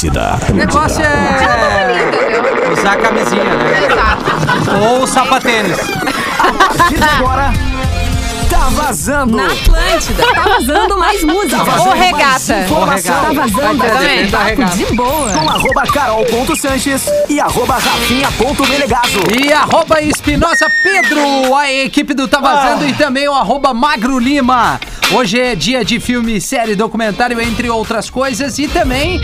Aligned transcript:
Atlântida. 0.00 0.38
O 0.48 0.54
negócio 0.54 1.02
é 1.02 2.72
usar 2.72 2.96
camisinha, 2.96 3.44
né? 3.44 3.86
Exato. 3.86 4.24
Ou 4.82 5.06
sapatênis. 5.06 5.76
Agora, 7.18 7.52
tá 8.48 8.68
vazando. 8.70 9.36
Na 9.36 9.44
Atlântida, 9.44 10.26
tá 10.34 10.40
vazando 10.42 10.98
mais 10.98 11.22
música. 11.22 11.56
Tá 11.58 11.64
vazando 11.64 11.96
regata. 11.96 12.58
informação. 12.64 13.14
Tá 13.14 13.32
vazando 13.32 13.78
papo 13.78 13.98
regata. 13.98 14.76
de 14.76 14.86
boa. 14.96 15.32
Com 15.32 15.50
arroba 15.50 15.82
carol.sanches 15.92 17.06
e 17.28 17.38
arroba 17.38 17.74
rafinha.melegazo. 17.74 19.20
E 19.38 19.52
arroba 19.52 20.00
Espinosa 20.00 20.66
Pedro, 20.82 21.54
a 21.54 21.70
equipe 21.70 22.14
do 22.14 22.26
Tá 22.26 22.40
Vazando 22.40 22.86
e 22.86 22.94
também 22.94 23.28
o 23.28 23.34
arroba 23.34 23.74
Magro 23.74 24.18
Lima. 24.18 24.80
Hoje 25.12 25.38
é 25.38 25.54
dia 25.54 25.84
de 25.84 26.00
filme, 26.00 26.40
série, 26.40 26.74
documentário, 26.74 27.38
entre 27.38 27.68
outras 27.68 28.08
coisas. 28.08 28.58
E 28.58 28.66
também 28.66 29.20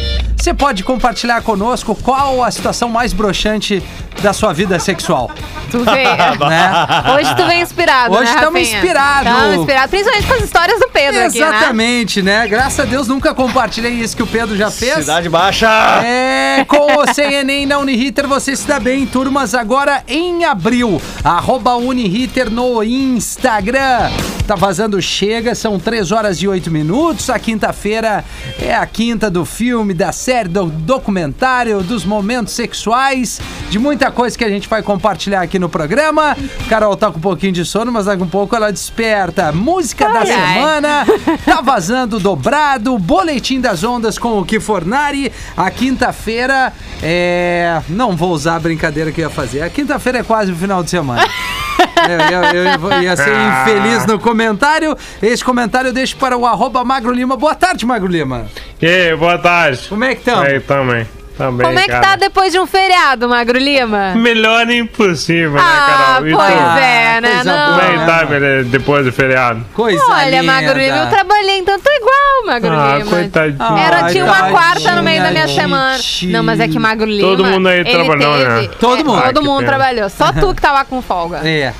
você 0.47 0.55
pode 0.55 0.85
compartilhar 0.85 1.43
conosco 1.43 1.93
qual 1.93 2.45
a 2.45 2.49
situação 2.53 2.89
mais 2.89 3.13
broxante 3.13 3.83
da 4.23 4.33
sua 4.33 4.53
vida 4.53 4.79
sexual. 4.79 5.29
Tu 5.71 5.81
vê. 5.81 6.07
Né? 6.47 6.71
Hoje 7.15 7.35
tu 7.35 7.47
vem 7.47 7.63
inspirado, 7.63 8.15
Hoje 8.15 8.33
né, 8.33 8.41
tamo 8.41 8.59
Rafinha? 8.59 8.77
inspirado. 8.77 9.25
Tamo 9.25 9.55
inspirado, 9.55 9.89
principalmente 9.89 10.27
com 10.27 10.35
as 10.35 10.43
histórias 10.43 10.79
do 10.79 10.89
Pedro 10.89 11.25
aqui, 11.25 11.41
né? 11.41 11.49
Exatamente, 11.49 12.23
né? 12.23 12.47
Graças 12.47 12.79
a 12.79 12.85
Deus 12.85 13.09
nunca 13.09 13.35
compartilhei 13.35 13.93
isso 13.93 14.17
que 14.17 14.23
o 14.23 14.27
Pedro 14.27 14.57
já 14.57 14.71
fez. 14.71 14.95
Cidade 14.95 15.29
Baixa! 15.29 15.69
É, 16.05 16.65
com 16.69 16.93
ou 16.99 17.13
sem 17.13 17.35
Enem 17.35 17.67
na 17.67 17.79
Uniriter 17.79 18.29
você 18.29 18.55
se 18.55 18.67
dá 18.67 18.79
bem, 18.79 19.07
turmas, 19.07 19.55
agora 19.55 20.05
em 20.07 20.45
abril. 20.45 21.01
Arroba 21.25 21.75
Uniriter 21.75 22.51
no 22.51 22.83
Instagram. 22.83 24.11
Tá 24.47 24.55
vazando, 24.55 25.03
chega, 25.03 25.57
são 25.57 25.77
3 25.77 26.13
horas 26.13 26.41
e 26.41 26.47
8 26.47 26.71
minutos. 26.71 27.29
A 27.31 27.39
quinta-feira 27.39 28.25
é 28.61 28.75
a 28.75 28.87
quinta 28.87 29.29
do 29.29 29.45
filme, 29.45 29.93
da 29.93 30.13
série, 30.13 30.36
do 30.45 30.67
documentário, 30.67 31.83
dos 31.83 32.05
momentos 32.05 32.53
sexuais, 32.53 33.41
de 33.71 33.79
muita 33.79 34.11
coisa 34.11 34.37
que 34.37 34.45
a 34.45 34.49
gente 34.49 34.69
vai 34.69 34.83
compartilhar 34.83 35.41
aqui 35.41 35.59
no 35.59 35.69
programa. 35.69 36.37
Carol 36.69 36.97
tá 36.97 37.11
com 37.11 37.19
um 37.19 37.21
pouquinho 37.21 37.53
de 37.53 37.65
sono, 37.65 37.91
mas 37.91 38.07
daqui 38.07 38.23
a 38.23 38.25
um 38.25 38.29
pouco 38.29 38.55
ela 38.55 38.71
desperta. 38.71 39.51
Música 39.53 40.09
da 40.09 40.21
Ai, 40.21 40.31
ai. 40.31 40.55
semana. 40.55 41.07
Tá 41.47 41.61
vazando 41.61 42.19
dobrado, 42.19 42.99
boletim 42.99 43.61
das 43.61 43.83
ondas 43.85 44.19
com 44.19 44.39
o 44.39 44.45
Kifornari. 44.45 45.33
A 45.57 45.71
quinta-feira 45.71 46.73
é. 47.03 47.81
Não 47.89 48.17
vou 48.17 48.31
usar 48.33 48.57
a 48.57 48.61
brincadeira 48.61 49.13
que 49.13 49.21
eu 49.21 49.25
ia 49.25 49.31
fazer. 49.31 49.63
A 49.63 49.71
quinta-feira 49.71 50.19
é 50.19 50.23
quase 50.23 50.53
o 50.53 50.57
final 50.57 50.83
de 50.83 50.91
semana. 50.91 51.23
Eu, 52.09 52.55
eu- 52.55 52.91
eu 52.91 53.03
ia 53.03 53.17
ser 53.17 53.31
infeliz 53.33 54.07
no 54.07 54.19
comentário. 54.19 54.97
Esse 55.23 55.45
comentário 55.45 55.89
eu 55.89 55.93
deixo 55.93 56.17
para 56.17 56.37
o 56.37 56.47
arroba 56.47 56.85
Magro 56.85 57.13
Lima. 57.13 57.37
Boa 57.37 57.55
tarde, 57.55 57.85
Magro 57.87 58.09
Lima. 58.09 58.47
E 58.81 58.87
aí, 58.87 59.17
boa 59.17 59.39
tarde. 59.39 59.89
Como 59.89 60.05
é 60.05 60.15
que 60.15 60.21
estamos? 60.21 60.47
Aí, 60.49 60.61
também. 60.61 61.07
Também, 61.37 61.67
Como 61.67 61.79
é 61.79 61.83
que 61.83 61.89
cara. 61.91 62.03
tá 62.03 62.17
depois 62.17 62.51
de 62.51 62.59
um 62.59 62.67
feriado, 62.67 63.29
Magro 63.29 63.59
Lima? 63.59 64.15
Melhor 64.15 64.69
impossível, 64.71 65.59
Ah, 65.61 66.21
né, 66.23 66.33
Carol? 66.33 66.37
Pois 66.37 66.55
tu? 66.73 66.79
é, 66.79 67.21
né? 67.21 67.43
Não. 67.45 67.67
Como 67.69 67.81
é 67.81 67.91
que 67.91 67.97
né, 67.99 68.07
tá, 68.07 68.25
velho, 68.25 68.65
depois 68.65 69.05
do 69.05 69.13
feriado? 69.13 69.65
Coisa 69.75 70.03
Olha, 70.09 70.41
linda. 70.41 70.43
Magro 70.53 70.79
Lima, 70.79 70.97
eu 70.97 71.11
trabalhei, 71.11 71.59
então 71.59 71.79
tô 71.79 71.91
igual, 71.93 72.47
Magro 72.47 72.73
Ah, 72.73 72.97
Lima. 72.99 73.11
coitadinho. 73.11 73.79
Era, 73.79 74.05
Ai, 74.05 74.13
tinha 74.13 74.25
uma 74.25 74.51
quarta 74.51 74.93
no 74.97 75.03
meio 75.03 75.23
da 75.23 75.31
minha 75.31 75.49
semana. 75.49 75.99
Não, 76.23 76.43
mas 76.43 76.59
é 76.59 76.69
que 76.69 76.79
Magro 76.79 77.07
Lima. 77.07 77.29
Todo 77.29 77.45
mundo 77.45 77.69
aí 77.69 77.85
trabalhou, 77.85 78.39
teve- 78.39 78.49
né? 78.63 78.69
Todo 78.81 79.01
é, 79.01 79.05
mundo. 79.05 79.19
Ah, 79.23 79.33
Todo 79.33 79.43
mundo 79.45 79.59
pena. 79.59 79.69
trabalhou. 79.69 80.09
Só 80.09 80.33
tu 80.33 80.55
que 80.55 80.63
tava 80.63 80.85
com 80.87 81.03
folga. 81.03 81.41
É. 81.47 81.73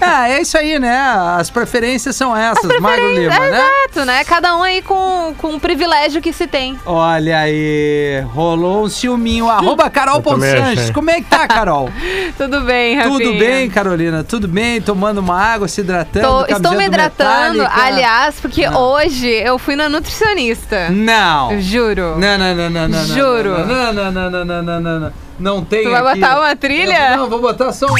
ah, 0.00 0.28
é 0.28 0.40
isso 0.42 0.56
aí, 0.58 0.78
né? 0.78 0.96
As 1.38 1.50
preferências 1.50 2.16
são 2.16 2.36
essas, 2.36 2.80
Magro 2.80 3.12
Lima, 3.12 3.34
É, 3.34 3.50
né? 3.50 3.58
Exato, 3.88 4.04
né? 4.06 4.24
Cada 4.24 4.56
um 4.56 4.62
aí 4.62 4.82
com, 4.82 5.34
com 5.38 5.54
o 5.54 5.60
privilégio 5.60 6.20
que 6.20 6.32
se 6.32 6.46
tem. 6.46 6.78
Olha 6.84 7.38
aí, 7.38 8.22
rolou 8.32 8.84
um 8.84 8.88
ciúminho. 8.88 9.48
Arroba 9.48 9.88
Carol 9.90 10.20
Ponsanches. 10.22 10.90
Como 10.90 11.10
é 11.10 11.16
que 11.16 11.24
tá, 11.24 11.46
Carol? 11.46 11.90
Tudo 12.36 12.60
bem, 12.62 12.96
Rafinha? 12.96 13.18
Tudo 13.18 13.38
bem, 13.38 13.70
Carolina? 13.70 14.24
Tudo 14.24 14.48
bem? 14.48 14.80
Tomando 14.80 15.18
uma 15.18 15.40
água, 15.40 15.68
se 15.68 15.80
hidratando? 15.80 16.26
Tô- 16.26 16.44
estou 16.46 16.72
me 16.72 16.78
do 16.78 16.82
hidratando, 16.84 17.58
Metallica? 17.58 17.82
aliás, 17.84 18.34
porque 18.40 18.68
Não. 18.68 18.80
hoje 18.80 19.28
eu 19.28 19.58
fui 19.58 19.76
na 19.76 19.88
nutricionista. 19.88 20.88
Não. 20.90 21.60
Juro. 21.60 22.16
Não, 22.18 22.38
não, 22.38 22.54
não, 22.54 22.70
não, 22.70 22.88
não. 22.88 22.88
não, 22.88 23.04
Juro. 23.06 23.66
Não, 23.66 23.92
não, 23.92 24.12
não, 24.12 24.30
não, 24.30 24.44
não, 24.44 24.62
não, 24.62 24.80
não, 24.80 24.80
não. 24.80 25.00
Não 25.00 25.23
tem 25.64 25.82
Tu 25.84 25.90
vai 25.90 26.00
aqui. 26.00 26.20
botar 26.20 26.38
uma 26.40 26.56
trilha? 26.56 27.16
Não, 27.16 27.28
vou 27.28 27.40
botar 27.40 27.72
só 27.72 27.86
um... 27.86 27.90
O 27.92 27.96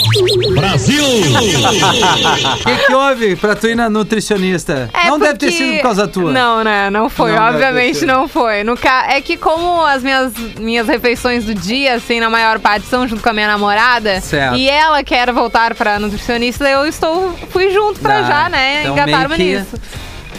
que 2.64 2.86
que 2.86 2.94
houve 2.94 3.36
pra 3.36 3.54
tu 3.56 3.66
ir 3.68 3.74
na 3.74 3.90
nutricionista? 3.90 4.88
É 4.94 5.08
não 5.08 5.18
deve 5.18 5.38
ter 5.38 5.46
porque- 5.50 5.64
sido 5.64 5.76
por 5.76 5.82
causa 5.82 6.06
tua. 6.08 6.32
Não, 6.32 6.62
né? 6.64 6.90
Não 6.90 7.08
foi. 7.10 7.32
Não 7.32 7.42
Obviamente 7.48 8.06
não 8.06 8.28
foi. 8.28 8.62
No 8.64 8.76
ca... 8.76 9.06
É 9.10 9.20
que 9.20 9.36
como 9.36 9.84
as 9.84 10.02
minhas, 10.02 10.32
minhas 10.58 10.86
refeições 10.86 11.44
do 11.44 11.54
dia, 11.54 11.94
assim, 11.94 12.20
na 12.20 12.30
maior 12.30 12.58
parte, 12.58 12.86
são 12.86 13.06
junto 13.08 13.22
com 13.22 13.28
a 13.28 13.32
minha 13.32 13.48
namorada. 13.48 14.20
Certo. 14.20 14.56
E 14.56 14.68
ela 14.68 15.02
quer 15.02 15.32
voltar 15.32 15.74
pra 15.74 15.98
nutricionista, 15.98 16.68
eu 16.68 16.86
estou. 16.86 17.32
fui 17.50 17.70
junto 17.70 18.00
pra 18.00 18.18
Ah, 18.18 18.22
já, 18.22 18.48
né? 18.48 18.82
então 18.82 18.94
que- 19.36 19.42
nisso. 19.42 19.76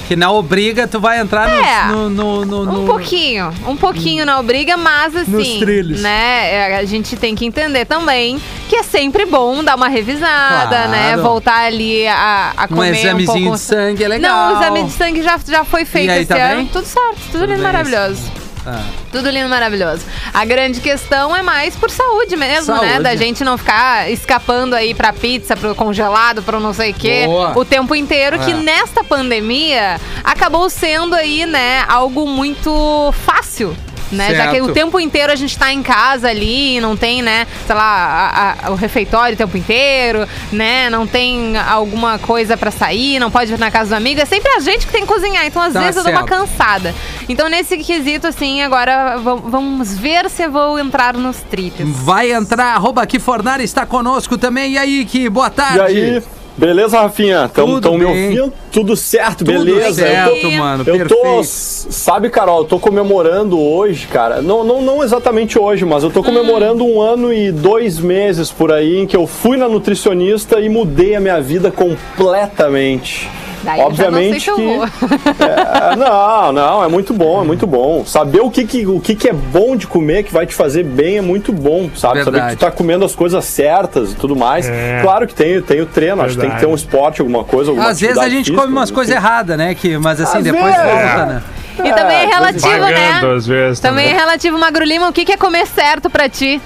Que 0.08 0.16
na 0.16 0.32
obriga 0.32 0.88
tu 0.88 1.00
vai 1.00 1.20
entrar 1.20 1.48
no- 1.50 1.56
É. 1.56 1.86
no, 1.88 2.10
no, 2.10 2.46
no, 2.46 2.62
Um 2.62 2.66
no- 2.82 2.86
pouquinho, 2.86 3.52
um 3.68 3.76
pouquinho 3.76 4.26
na 4.26 4.42
briga, 4.44 4.78
mas 4.78 5.16
assim, 5.16 5.32
Nos 5.32 5.48
trilhos. 5.58 6.02
né, 6.02 6.54
é, 6.54 6.78
a 6.78 6.86
gente 6.86 7.16
tem 7.16 7.34
que 7.34 7.44
entender 7.46 7.86
também 7.86 8.40
que 8.70 8.76
é 8.76 8.84
sempre 8.84 9.26
bom 9.26 9.64
dar 9.64 9.76
uma 9.76 9.88
revisada, 9.88 10.68
Claro. 10.70 10.90
né, 10.92 11.18
voltar 11.18 11.66
ali 11.66 12.08
a, 12.08 12.54
a 12.56 12.66
Um 12.66 12.68
comer 12.68 12.92
um 12.92 12.96
examezinho 12.96 13.40
pouco... 13.46 13.56
de 13.58 13.62
sangue 13.62 14.04
é 14.04 14.08
legal. 14.08 14.50
Não, 14.52 14.54
o 14.56 14.62
exame 14.62 14.84
de 14.84 14.92
sangue 14.92 15.24
já, 15.24 15.40
já 15.48 15.64
foi 15.66 15.86
feito 15.86 16.12
aí, 16.12 16.20
esse 16.20 16.28
tá 16.28 16.36
ano. 16.36 16.56
bem? 16.58 16.66
Tudo 16.68 16.86
certo, 16.86 17.18
tudo, 17.32 17.46
lindo, 17.46 17.54
bem, 17.56 17.64
maravilhoso. 17.64 18.22
Ah. 18.66 18.84
Tudo 19.12 19.30
lindo, 19.30 19.48
maravilhoso. 19.50 20.04
A 20.34 20.44
grande 20.44 20.82
questão 20.82 21.36
é 21.36 21.42
mais 21.42 21.76
por 21.76 21.90
saúde 21.92 22.36
mesmo, 22.36 22.74
né? 22.76 22.88
Saúde. 22.90 23.04
Da 23.04 23.16
gente 23.16 23.44
não 23.44 23.58
ficar 23.58 24.10
escapando 24.10 24.74
aí 24.74 24.94
pra 24.94 25.14
pizza, 25.14 25.56
pro 25.56 25.76
congelado, 25.76 26.42
pro 26.42 26.60
não 26.60 26.74
sei 26.74 26.92
o 26.92 26.94
quê, 26.94 27.24
Boa. 27.26 27.58
o 27.58 27.64
tempo 27.64 27.94
inteiro, 27.96 28.40
que 28.40 28.52
É. 28.52 28.56
nesta 28.56 29.04
pandemia 29.04 30.00
acabou 30.24 30.70
sendo 30.70 31.14
aí, 31.16 31.46
né, 31.46 31.86
algo 31.88 32.28
muito 32.28 33.14
fácil. 33.26 33.76
Né? 34.12 34.36
Já 34.36 34.46
que 34.48 34.52
Certo. 34.58 34.70
o 34.70 34.74
tempo 34.74 35.00
inteiro 35.00 35.32
a 35.32 35.36
gente 35.36 35.58
tá 35.58 35.74
em 35.74 35.82
casa 35.82 36.30
ali, 36.30 36.80
não 36.80 36.96
tem, 36.96 37.22
né, 37.22 37.48
sei 37.66 37.76
lá, 37.76 37.84
a- 37.84 38.68
a- 38.68 38.72
o 38.72 38.76
refeitório 38.76 39.34
o 39.34 39.38
tempo 39.38 39.58
inteiro, 39.58 40.28
né? 40.52 40.90
Não 40.90 41.08
tem 41.08 41.58
alguma 41.58 42.20
coisa 42.20 42.56
pra 42.56 42.70
sair, 42.72 43.20
não 43.20 43.32
pode 43.32 43.52
ir 43.54 43.60
na 43.60 43.72
casa 43.72 43.90
do 43.90 43.96
amigo. 43.98 44.22
É 44.22 44.26
sempre 44.26 44.50
a 44.52 44.60
gente 44.60 44.86
que 44.86 44.92
tem 44.92 45.02
que 45.02 45.08
cozinhar, 45.08 45.46
então 45.46 45.62
às 45.62 45.74
Tá 45.74 45.80
vezes 45.80 45.98
eu 45.98 46.04
dou 46.04 46.12
uma 46.12 46.28
certo. 46.28 46.40
cansada. 46.40 46.94
Então, 47.28 47.50
nesse 47.50 47.78
quesito, 47.80 48.28
assim, 48.28 48.62
agora 48.62 49.18
va- 49.18 49.36
vamos 49.36 49.98
ver 49.98 50.30
se 50.30 50.44
eu 50.44 50.52
vou 50.52 50.78
entrar 50.78 51.14
nos 51.16 51.38
trilhos. 51.38 51.90
Vai 51.90 52.32
entrar, 52.32 52.76
arroba 52.76 53.02
aqui 53.02 53.18
Fornari 53.20 53.64
está 53.64 53.86
conosco 53.86 54.38
também. 54.38 54.74
E 54.74 54.78
aí, 54.78 55.06
que 55.06 55.28
boa 55.30 55.50
tarde. 55.50 55.78
E 55.80 55.82
aí, 56.16 56.24
beleza, 56.58 57.00
Rafinha? 57.02 57.50
Tudo 57.54 57.74
Tão, 57.74 57.82
tão 57.82 57.98
me 57.98 58.06
ouvindo? 58.06 58.54
Tudo 58.72 58.96
certo, 58.96 59.40
Tudo 59.46 59.52
beleza? 59.52 59.94
certo, 60.04 60.36
eu 60.36 60.42
tô, 60.42 60.52
mano, 60.52 60.84
eu 60.86 60.98
perfeito. 60.98 61.16
tô, 61.22 61.42
sabe, 61.44 62.30
Carol, 62.30 62.60
eu 62.60 62.66
tô 62.66 62.80
comemorando 62.80 63.60
hoje, 63.60 64.08
cara. 64.08 64.42
Não, 64.42 64.64
não, 64.64 64.82
não 64.82 65.04
exatamente 65.04 65.58
hoje, 65.58 65.86
mas 65.86 66.04
eu 66.04 66.10
tô 66.12 66.24
comemorando 66.24 66.86
um 66.86 67.02
ano 67.02 67.34
e 67.34 67.52
dois 67.52 68.00
meses 68.00 68.52
por 68.52 68.72
aí 68.72 68.98
em 69.00 69.08
que 69.08 69.16
eu 69.16 69.26
fui 69.28 69.58
na 69.58 69.68
nutricionista 69.70 70.60
e 70.60 70.68
mudei 70.70 71.16
a 71.16 71.20
minha 71.20 71.42
vida 71.42 71.72
completamente. 71.72 73.30
Daí 73.66 73.80
eu 73.82 73.94
já 73.94 74.12
não 74.12 74.20
sei 74.20 74.40
se 74.40 74.50
eu 74.50 74.58
vou. 74.58 74.86
É, 75.40 75.96
não, 75.96 76.52
não, 76.52 76.84
é 76.84 76.88
muito 76.88 77.14
bom, 77.14 77.42
é 77.42 77.46
muito 77.46 77.66
bom. 77.66 78.06
Saber 78.06 78.42
o 78.42 78.50
que, 78.52 78.66
que, 78.66 78.86
o 78.86 79.00
que, 79.00 79.16
que 79.16 79.28
é 79.30 79.34
bom 79.34 79.76
de 79.76 79.88
comer, 79.88 80.24
que 80.24 80.32
vai 80.32 80.46
te 80.46 80.54
fazer 80.54 80.84
bem, 80.84 81.18
é 81.18 81.22
muito 81.22 81.52
bom, 81.52 81.90
sabe? 81.96 82.20
Saber 82.20 82.32
Verdade. 82.32 82.52
que 82.54 82.58
tu 82.58 82.66
tá 82.66 82.72
comendo 82.72 83.04
as 83.04 83.16
coisas 83.16 83.44
certas 83.46 84.12
e 84.12 84.16
tudo 84.16 84.36
mais. 84.36 84.68
É. 84.70 85.00
Claro 85.02 85.28
que 85.28 85.34
tem, 85.34 85.62
tem 85.62 85.82
o 85.82 85.86
treino, 85.86 86.22
acho 86.22 86.36
que 86.36 86.42
tem 86.42 86.52
que 86.52 86.60
ter 86.60 86.68
um 86.68 86.76
esporte, 86.76 87.22
alguma 87.22 87.44
coisa, 87.44 87.72
alguma 87.72 87.90
Às 87.90 88.00
vezes 88.00 88.18
a 88.18 88.30
gente 88.30 88.46
física, 88.46 88.62
come 88.62 88.72
umas 88.72 88.92
coisas 88.92 89.14
erradas, 89.16 89.58
né? 89.58 89.74
Que, 89.76 89.98
mas 89.98 90.22
assim, 90.22 90.38
Às 90.38 90.44
depois 90.44 90.64
vezes. 90.76 90.82
volta, 90.92 91.26
né? 91.26 91.44
E 91.78 91.92
também 91.94 92.18
é 92.18 92.24
É, 92.24 92.28
relativo, 92.28 92.78
né? 92.78 93.22
Às 93.36 93.48
vezes 93.48 93.80
Também 93.80 94.06
é 94.06 94.10
também. 94.10 94.20
relativo, 94.20 94.58
Magro 94.58 94.86
Lima, 94.86 95.10
o 95.10 95.14
que 95.14 95.26
que 95.26 95.34
é 95.34 95.38
comer 95.38 95.66
certo 95.68 96.10
pra 96.10 96.30
ti? 96.30 96.62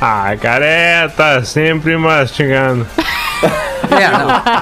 Ah, 0.00 0.34
cara, 0.40 0.64
é, 0.64 1.08
tá 1.08 1.42
sempre 1.42 1.96
mastigando. 1.96 2.86
É, 3.90 4.08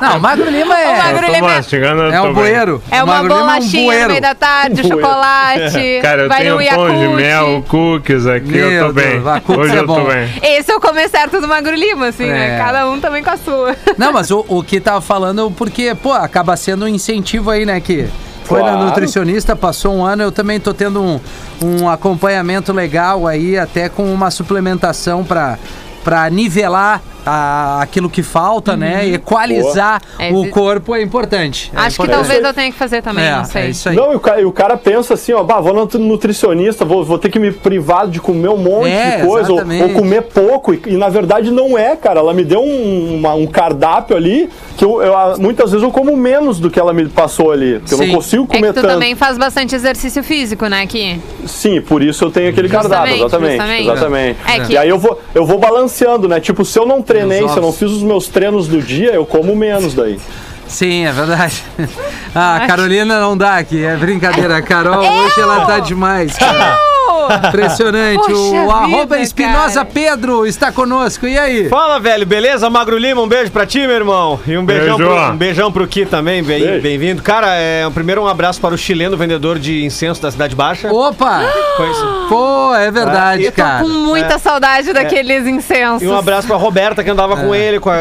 não. 0.00 0.08
Não, 0.10 0.20
Magro 0.20 0.50
Lima 0.50 0.78
é. 0.80 0.88
Ô, 0.88 0.96
Magro 0.96 1.26
tô 1.26 1.32
Lima 1.32 1.52
é- 1.54 1.58
É 1.58 2.20
tô 2.20 2.26
um 2.28 2.32
bueiro. 2.34 2.82
É 2.90 3.00
O 3.02 3.04
uma 3.04 3.14
Magro 3.14 3.28
Lima 3.28 3.40
bolachinha 3.40 4.02
no 4.02 4.08
meio 4.08 4.20
da 4.20 4.34
tarde, 4.34 4.80
Um 4.80 4.88
chocolate, 4.88 5.98
Cara, 6.02 6.22
eu 6.22 6.28
vai 6.28 6.42
tenho 6.42 6.54
no 6.56 6.62
um 6.62 6.66
pão 6.66 6.98
de 6.98 7.08
mel, 7.08 7.64
cookies 7.68 8.26
aqui, 8.26 8.48
Meu 8.52 8.70
eu 8.70 8.86
tô 8.88 8.92
bem. 8.92 9.20
Deus, 9.20 9.58
Hoje 9.58 9.74
é 9.74 9.78
eu 9.78 9.86
tô 9.86 9.94
bom. 9.94 10.04
bem. 10.04 10.28
Esse 10.42 10.70
é 10.72 10.76
o 10.76 10.80
comer 10.80 11.08
certo 11.08 11.40
do 11.40 11.48
Magro 11.48 11.74
Lima, 11.74 12.08
assim, 12.08 12.28
É. 12.28 12.32
né? 12.32 12.58
Cada 12.58 12.88
um 12.88 13.00
também 13.00 13.22
com 13.22 13.30
a 13.30 13.36
sua. 13.36 13.76
Não, 13.98 14.12
mas 14.12 14.30
o, 14.30 14.44
o 14.48 14.62
que 14.62 14.80
tava 14.80 15.00
falando, 15.00 15.50
porque, 15.50 15.94
pô, 15.94 16.12
acaba 16.12 16.56
sendo 16.56 16.84
um 16.84 16.88
incentivo 16.88 17.50
aí, 17.50 17.64
né? 17.66 17.80
Que 17.80 18.08
foi 18.44 18.60
na 18.62 18.72
Claro. 18.72 18.84
nutricionista, 18.86 19.56
passou 19.56 19.94
um 19.94 20.04
ano, 20.04 20.22
eu 20.22 20.30
também 20.32 20.60
tô 20.60 20.74
tendo 20.74 21.00
um, 21.02 21.18
um 21.62 21.88
acompanhamento 21.88 22.72
legal 22.72 23.26
aí, 23.26 23.56
até 23.58 23.88
com 23.88 24.12
uma 24.12 24.30
suplementação 24.30 25.24
pra 25.24 26.28
nivelar 26.30 27.00
a- 27.26 27.78
aquilo 27.82 28.08
que 28.10 28.22
falta, 28.22 28.76
né? 28.76 29.08
Equalizar 29.08 30.00
É, 30.18 30.30
o 30.32 30.48
corpo 30.50 30.94
é 30.94 31.02
importante. 31.02 31.70
É 31.74 31.78
Acho 31.80 31.96
que 31.96 32.02
importante. 32.02 32.16
talvez 32.28 32.44
eu 32.44 32.54
tenha 32.54 32.70
que 32.70 32.76
fazer 32.78 33.02
também, 33.02 33.24
é, 33.24 33.36
não 33.36 33.44
sei. 33.44 33.62
é 33.62 33.70
isso 33.70 33.88
aí. 33.88 33.96
Não, 33.96 34.12
e 34.12 34.16
o 34.16 34.20
cara, 34.20 34.40
e 34.40 34.44
o 34.44 34.52
cara 34.52 34.76
pensa 34.76 35.14
assim, 35.14 35.32
ó, 35.32 35.42
bah, 35.42 35.60
vou 35.60 35.72
no 35.74 35.88
nutricionista, 35.98 36.84
vou, 36.84 37.04
vou 37.04 37.18
ter 37.18 37.28
que 37.30 37.38
me 37.38 37.50
privar 37.52 38.06
de 38.08 38.20
comer 38.20 38.48
um 38.48 38.56
monte 38.56 38.90
É, 38.90 39.18
de 39.18 39.26
coisa, 39.26 39.52
ou, 39.52 39.58
ou 39.60 39.88
comer 39.90 40.22
pouco, 40.22 40.72
e, 40.74 40.82
e 40.86 40.96
na 40.96 41.08
verdade 41.08 41.50
não 41.50 41.76
é, 41.78 41.96
cara. 41.96 42.20
Ela 42.20 42.32
me 42.34 42.44
deu 42.44 42.60
um, 42.60 43.16
uma- 43.16 43.34
um 43.34 43.46
cardápio 43.46 44.16
ali 44.16 44.48
que 44.76 44.84
eu, 44.84 45.02
eu, 45.02 45.14
muitas 45.38 45.70
vezes 45.70 45.82
eu 45.84 45.90
como 45.90 46.16
menos 46.16 46.58
do 46.58 46.70
que 46.70 46.78
ela 46.80 46.92
me 46.92 47.06
passou 47.08 47.52
ali, 47.52 47.78
porque 47.80 47.94
eu 47.94 47.98
Sim. 47.98 48.06
não 48.06 48.14
consigo 48.16 48.44
É 48.44 48.46
que 48.46 48.56
comer 48.56 48.72
tu 48.72 48.74
tanto. 48.80 48.88
também 48.88 49.14
faz 49.14 49.36
bastante 49.38 49.74
exercício 49.74 50.22
físico, 50.22 50.66
né, 50.66 50.82
aqui? 50.82 51.20
Sim, 51.46 51.80
por 51.80 52.02
isso 52.02 52.24
eu 52.24 52.30
tenho 52.30 52.50
aquele 52.50 52.68
cardápio, 52.68 53.16
Justamente, 53.16 53.56
exatamente. 53.56 53.84
justamente. 53.84 53.88
Exatamente. 53.88 54.38
É 54.46 54.60
que- 54.66 54.72
E 54.74 54.78
aí 54.78 54.88
eu 54.88 54.98
vou, 54.98 55.20
eu 55.34 55.44
vou 55.46 55.58
balanceando, 55.58 56.28
né? 56.28 56.40
Tipo, 56.40 56.64
se 56.64 56.78
eu 56.78 56.86
não 56.86 57.00
treinei, 57.14 57.48
se 57.48 57.56
eu 57.56 57.62
não 57.62 57.72
fiz 57.72 57.90
os 57.90 58.02
meus 58.02 58.28
treinos 58.28 58.66
do 58.68 58.80
dia, 58.82 59.12
eu 59.12 59.24
como 59.24 59.54
menos 59.54 59.94
daí. 59.94 60.18
Sim, 60.66 61.06
é 61.06 61.12
verdade. 61.12 61.62
Ah, 62.36 62.56
a 62.56 62.66
Carolina 62.66 63.20
não 63.20 63.36
dá 63.36 63.58
aqui, 63.58 63.84
é 63.84 63.94
brincadeira. 63.94 64.56
A 64.56 64.60
Carol, 64.60 64.98
hoje 64.98 65.40
ela 65.40 65.64
tá 65.66 65.78
demais. 65.78 66.36
cara. 66.36 66.76
Impressionante. 67.48 68.16
Poxa 68.18 68.32
o 68.34 68.50
vida, 68.50 68.72
arroba 68.72 69.18
Espinosa 69.18 69.74
cara. 69.74 69.86
Pedro 69.92 70.46
está 70.46 70.72
conosco. 70.72 71.26
E 71.26 71.38
aí? 71.38 71.68
Fala, 71.68 71.98
velho, 72.00 72.26
beleza? 72.26 72.68
Magro 72.70 72.96
Lima, 72.98 73.20
um 73.22 73.28
beijo 73.28 73.50
pra 73.50 73.66
ti, 73.66 73.78
meu 73.80 73.90
irmão. 73.96 74.40
E 74.46 74.56
um 74.56 74.64
beijão, 74.64 74.96
Beijo. 74.96 75.12
pro, 75.12 75.32
um 75.32 75.36
beijão 75.36 75.72
pro 75.72 75.86
Ki 75.86 76.06
também, 76.06 76.42
bem- 76.42 76.80
bem-vindo. 76.80 77.22
Cara, 77.22 77.48
é, 77.54 77.88
primeiro 77.90 78.22
um 78.22 78.28
abraço 78.28 78.60
para 78.60 78.74
o 78.74 78.78
chileno 78.78 79.16
vendedor 79.16 79.58
de 79.58 79.84
incenso 79.84 80.20
da 80.22 80.30
Cidade 80.30 80.54
Baixa. 80.54 80.92
Opa! 80.92 81.42
Conhece- 81.76 82.00
Pô, 82.28 82.74
é 82.74 82.90
verdade, 82.90 83.46
Ah, 83.48 83.52
cara. 83.52 83.82
Com 83.82 83.88
muita 83.88 84.38
saudade 84.38 84.92
daqueles 84.92 85.46
incensos. 85.46 86.02
E 86.02 86.06
um 86.06 86.16
abraço 86.16 86.46
pra 86.46 86.56
Roberta 86.56 87.02
que 87.04 87.10
andava 87.10 87.36
com 87.36 87.54
ele, 87.54 87.78
com 87.80 87.90
a... 87.90 87.96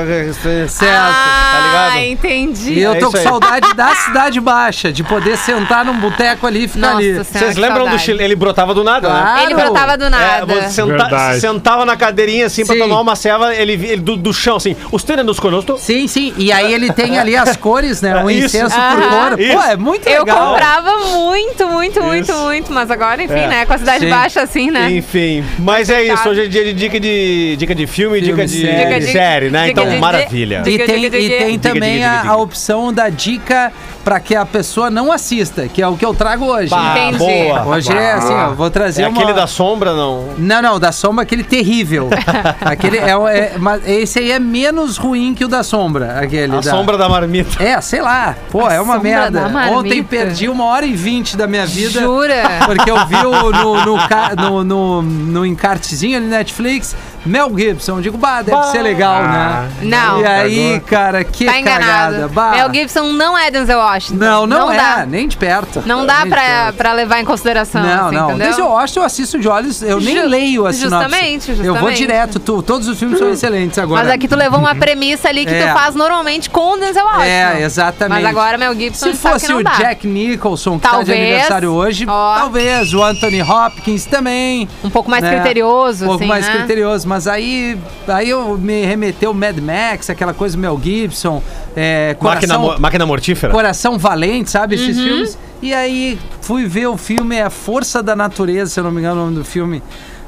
Certo. 0.67 0.83
Ah, 0.93 1.51
tá 1.53 1.67
ligado? 1.67 2.05
entendi. 2.05 2.73
E 2.73 2.81
eu 2.81 2.93
É 2.93 2.99
tô 2.99 3.11
com 3.11 3.17
aí. 3.17 3.23
saudade 3.23 3.73
da 3.75 3.93
Cidade 3.95 4.39
Baixa, 4.39 4.91
de 4.91 5.03
poder 5.03 5.37
sentar 5.37 5.83
num 5.85 5.99
boteco 5.99 6.47
ali 6.47 6.65
e 6.65 6.67
ficar 6.67 6.87
Nossa 6.93 6.97
ali. 6.97 7.13
Vocês 7.15 7.55
lembram 7.57 7.79
do 7.79 7.83
saudade. 7.85 8.03
chileno? 8.03 8.23
Ele 8.23 8.35
brotava 8.35 8.73
do 8.73 8.83
nada, 8.83 8.92
né? 9.01 9.09
Claro. 9.09 9.43
Ele 9.43 9.53
brotava 9.55 9.97
do 9.97 10.05
É, 10.05 10.09
nada. 10.09 10.45
você 10.45 10.69
senta- 10.69 10.87
Verdade. 10.97 11.39
sentava 11.39 11.85
na 11.85 11.95
cadeirinha 11.95 12.45
assim 12.45 12.65
pra 12.65 12.75
Sim. 12.75 12.81
tomar 12.81 12.99
uma 13.01 13.15
ceva, 13.15 13.53
ele, 13.55 13.75
vi- 13.77 13.87
ele 13.87 14.01
do, 14.01 14.15
do 14.17 14.33
chão 14.33 14.55
assim, 14.57 14.75
os 14.91 15.03
treinos 15.03 15.39
conosco. 15.39 15.77
Sim, 15.77 16.07
sim. 16.07 16.33
E 16.37 16.51
aí 16.51 16.73
ele 16.73 16.91
tem 16.91 17.17
ali 17.19 17.35
as 17.35 17.55
cores, 17.55 18.01
né? 18.01 18.15
Um 18.23 18.29
É, 18.29 18.33
isso. 18.35 18.45
incenso 18.57 18.75
por 18.75 18.81
Aham. 18.81 19.09
cor. 19.29 19.37
Pô, 19.37 19.43
Isso. 19.43 19.59
é 19.71 19.75
muito 19.77 20.07
Eu 20.07 20.19
legal. 20.23 20.49
comprava 20.51 20.97
muito, 21.17 21.67
muito, 21.67 22.01
muito, 22.03 22.31
Isso. 22.31 22.39
muito. 22.43 22.73
Mas 22.73 22.89
agora, 22.91 23.21
enfim, 23.23 23.33
É. 23.33 23.47
né? 23.47 23.65
Com 23.65 23.73
a 23.73 23.77
cidade 23.77 24.03
Sim. 24.05 24.09
baixa 24.09 24.41
assim, 24.41 24.71
né? 24.71 24.91
Enfim, 24.91 25.43
mas 25.59 25.89
é 25.89 26.03
isso. 26.03 26.27
Hoje 26.29 26.45
é 26.45 26.47
dia 26.47 26.63
de 26.65 26.73
dica 26.73 26.99
de 26.99 27.55
dica 27.57 27.75
de 27.75 27.87
filme, 27.87 28.19
Filme, 28.19 28.21
dica 28.21 28.45
de 28.45 28.61
Dica 28.61 28.99
de- 28.99 29.11
série, 29.11 29.49
né? 29.49 29.67
dica 29.67 29.81
Então, 29.81 29.93
de- 29.93 29.99
maravilha. 29.99 30.61
E 30.65 30.71
Dica, 30.71 30.85
tem, 30.85 31.01
dica, 31.01 31.17
e 31.17 31.29
tem 31.29 31.57
Dica, 31.57 31.69
também 31.73 31.95
dica, 31.97 32.09
a, 32.11 32.17
dica. 32.17 32.29
a 32.31 32.37
opção 32.37 32.91
da 32.93 33.09
dica 33.09 33.71
pra 34.03 34.19
que 34.19 34.35
a 34.35 34.45
pessoa 34.45 34.89
não 34.89 35.11
assista, 35.11 35.67
que 35.67 35.81
é 35.81 35.87
o 35.87 35.95
que 35.95 36.05
eu 36.05 36.13
trago 36.13 36.45
hoje. 36.45 36.69
Bah, 36.69 36.93
Entendi. 36.97 37.17
boa. 37.17 37.65
Hoje 37.67 37.91
é 37.91 38.13
assim, 38.13 38.33
ó, 38.33 38.49
vou 38.51 38.69
trazer 38.69 39.03
É 39.03 39.07
uma... 39.07 39.17
aquele 39.17 39.33
da 39.33 39.47
sombra, 39.47 39.93
não. 39.93 40.29
Não, 40.37 40.61
não, 40.61 40.79
da 40.79 40.91
sombra 40.91 41.23
aquele 41.23 41.43
terrível. 41.43 42.09
aquele 42.61 42.97
é, 42.97 43.11
é- 43.11 43.53
mas 43.57 43.87
esse 43.87 44.19
aí 44.19 44.31
é 44.31 44.39
menos 44.39 44.97
ruim 44.97 45.33
que 45.33 45.45
o 45.45 45.47
da 45.47 45.63
sombra, 45.63 46.19
aquele 46.19 46.53
A 46.53 46.59
da... 46.59 46.69
sombra 46.71 46.97
da 46.97 47.07
marmita. 47.07 47.63
É, 47.63 47.79
sei 47.81 48.01
lá. 48.01 48.35
Pô, 48.51 48.65
A 48.65 48.73
é 48.73 48.81
uma 48.81 48.95
sombra 48.95 49.09
merda. 49.09 49.39
da 49.41 49.49
marmita. 49.49 49.77
Ontem 49.77 50.03
perdi 50.03 50.49
uma 50.49 50.65
hora 50.65 50.85
e 50.85 50.93
vinte 50.93 51.37
da 51.37 51.47
minha 51.47 51.65
vida. 51.65 52.01
Jura? 52.01 52.43
Porque 52.65 52.89
eu 52.91 53.05
vi 53.07 53.15
o- 53.15 53.51
no, 53.51 53.85
no, 53.85 53.97
no, 54.37 54.63
no, 54.63 55.01
no 55.01 55.45
encartezinho 55.45 56.17
ali 56.17 56.27
Netflix, 56.27 56.95
Mel 57.25 57.51
Gibson. 57.57 57.97
Eu 57.97 58.01
digo, 58.01 58.17
bah, 58.17 58.41
deve 58.41 58.63
ser 58.67 58.81
legal, 58.81 59.23
né? 59.23 59.69
Não. 59.81 60.21
E 60.21 60.25
aí, 60.25 60.79
cara, 60.81 61.23
que 61.23 61.45
Tá 61.45 61.61
cagada. 61.61 62.27
Bah. 62.27 62.51
Mel 62.51 62.73
Gibson 62.73 63.11
não 63.13 63.37
é 63.37 63.49
Denzel 63.49 63.77
Washington. 63.79 64.17
Não, 64.17 64.45
não, 64.47 64.71
é, 64.71 64.77
dá. 64.77 65.05
nem 65.05 65.27
de 65.27 65.37
perto. 65.37 65.81
Não 65.85 66.05
dá 66.05 66.25
pra, 66.25 66.41
perto. 66.41 66.75
pra 66.75 66.93
levar 66.93 67.19
em 67.19 67.25
consideração, 67.25 67.81
Não, 67.83 68.07
assim, 68.07 68.15
não. 68.15 68.29
entendeu? 68.31 68.57
Eu 68.57 68.67
Washington 68.67 68.99
eu 69.01 69.05
assisto 69.05 69.39
de 69.39 69.47
olhos, 69.47 69.81
eu 69.81 69.99
nem 70.01 70.17
Ju- 70.21 70.27
leio 70.27 70.65
a 70.65 70.73
sinopse. 70.73 70.89
justamente, 71.05 71.49
Eu 71.51 71.55
vou 71.57 71.65
justamente. 71.73 71.97
direto, 71.97 72.39
tu- 72.39 72.61
todos 72.63 72.87
os 72.87 72.97
filmes 72.99 73.17
são 73.19 73.29
excelentes 73.29 73.77
agora. 73.77 74.03
Mas 74.03 74.13
aqui 74.13 74.27
tu 74.27 74.35
levou 74.35 74.59
uma 74.59 74.75
premissa 74.75 75.29
ali 75.29 75.45
que 75.45 75.53
É. 75.53 75.67
tu 75.67 75.73
faz 75.73 75.95
normalmente 75.95 76.49
com 76.49 76.73
o 76.73 76.77
Denzel 76.77 77.05
Washington. 77.05 77.23
É, 77.23 77.61
exatamente. 77.61 78.21
Mas 78.21 78.25
agora 78.29 78.57
Mel 78.57 78.73
Gibson 78.75 79.05
Se 79.11 79.13
fosse 79.17 79.45
que 79.45 79.51
não 79.51 79.59
o 79.59 79.63
dá. 79.63 79.71
Jack 79.71 80.07
Nicholson, 80.07 80.77
que 80.77 80.83
tá 80.83 80.89
de 80.89 80.95
Talvez. 80.97 81.19
aniversário 81.19 81.71
hoje, 81.71 82.05
Ó. 82.07 82.35
talvez. 82.35 82.93
O 82.93 83.03
Anthony 83.03 83.41
Hopkins 83.41 84.05
também. 84.05 84.67
Um 84.83 84.89
pouco 84.89 85.09
mais 85.09 85.23
né? 85.23 85.35
criterioso, 85.35 86.03
Um 86.05 86.07
pouco 86.07 86.23
assim, 86.23 86.29
mais 86.29 86.45
né? 86.47 86.53
criterioso. 86.57 87.07
Mas 87.13 87.27
aí, 87.27 87.77
aí 88.07 88.27
eu 88.31 88.57
me 88.57 88.85
remeteu 88.87 89.31
Mad 89.35 89.55
Max, 89.59 90.09
aquela 90.09 90.33
coisa 90.33 90.57
Mel 90.57 90.79
Gibson, 90.83 91.43
é, 91.75 92.17
Máquina, 92.19 92.55
Coração, 92.55 92.61
mo- 92.61 92.79
máquina 92.79 93.05
mortífera. 93.05 93.53
Coração 93.53 93.99
Valente, 93.99 94.49
sabe? 94.49 94.73
Esses 94.73 94.97
Uhum. 94.97 95.03
filmes. 95.03 95.37
E 95.61 95.75
aí 95.75 96.17
fui 96.41 96.65
ver 96.65 96.87
o 96.87 96.97
filme, 96.97 97.35
é 97.35 97.43
A 97.43 97.51
Força 97.51 98.01
da 98.01 98.15
Natureza, 98.15 98.71
se 98.71 98.79
eu 98.79 98.83
não 98.83 98.89
me 98.91 98.97
engano 98.99 99.21
o 99.21 99.25
nome 99.25 99.37
do 99.37 99.45
filme. 99.45 99.83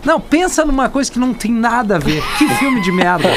Não, 0.06 0.20
pensa 0.20 0.64
numa 0.64 0.88
coisa 0.88 1.12
que 1.12 1.18
não 1.20 1.34
tem 1.34 1.52
nada 1.52 1.96
a 1.96 2.00
ver. 2.00 2.24
Que 2.38 2.48
filme 2.56 2.80
de 2.82 2.92
merda. 2.92 3.28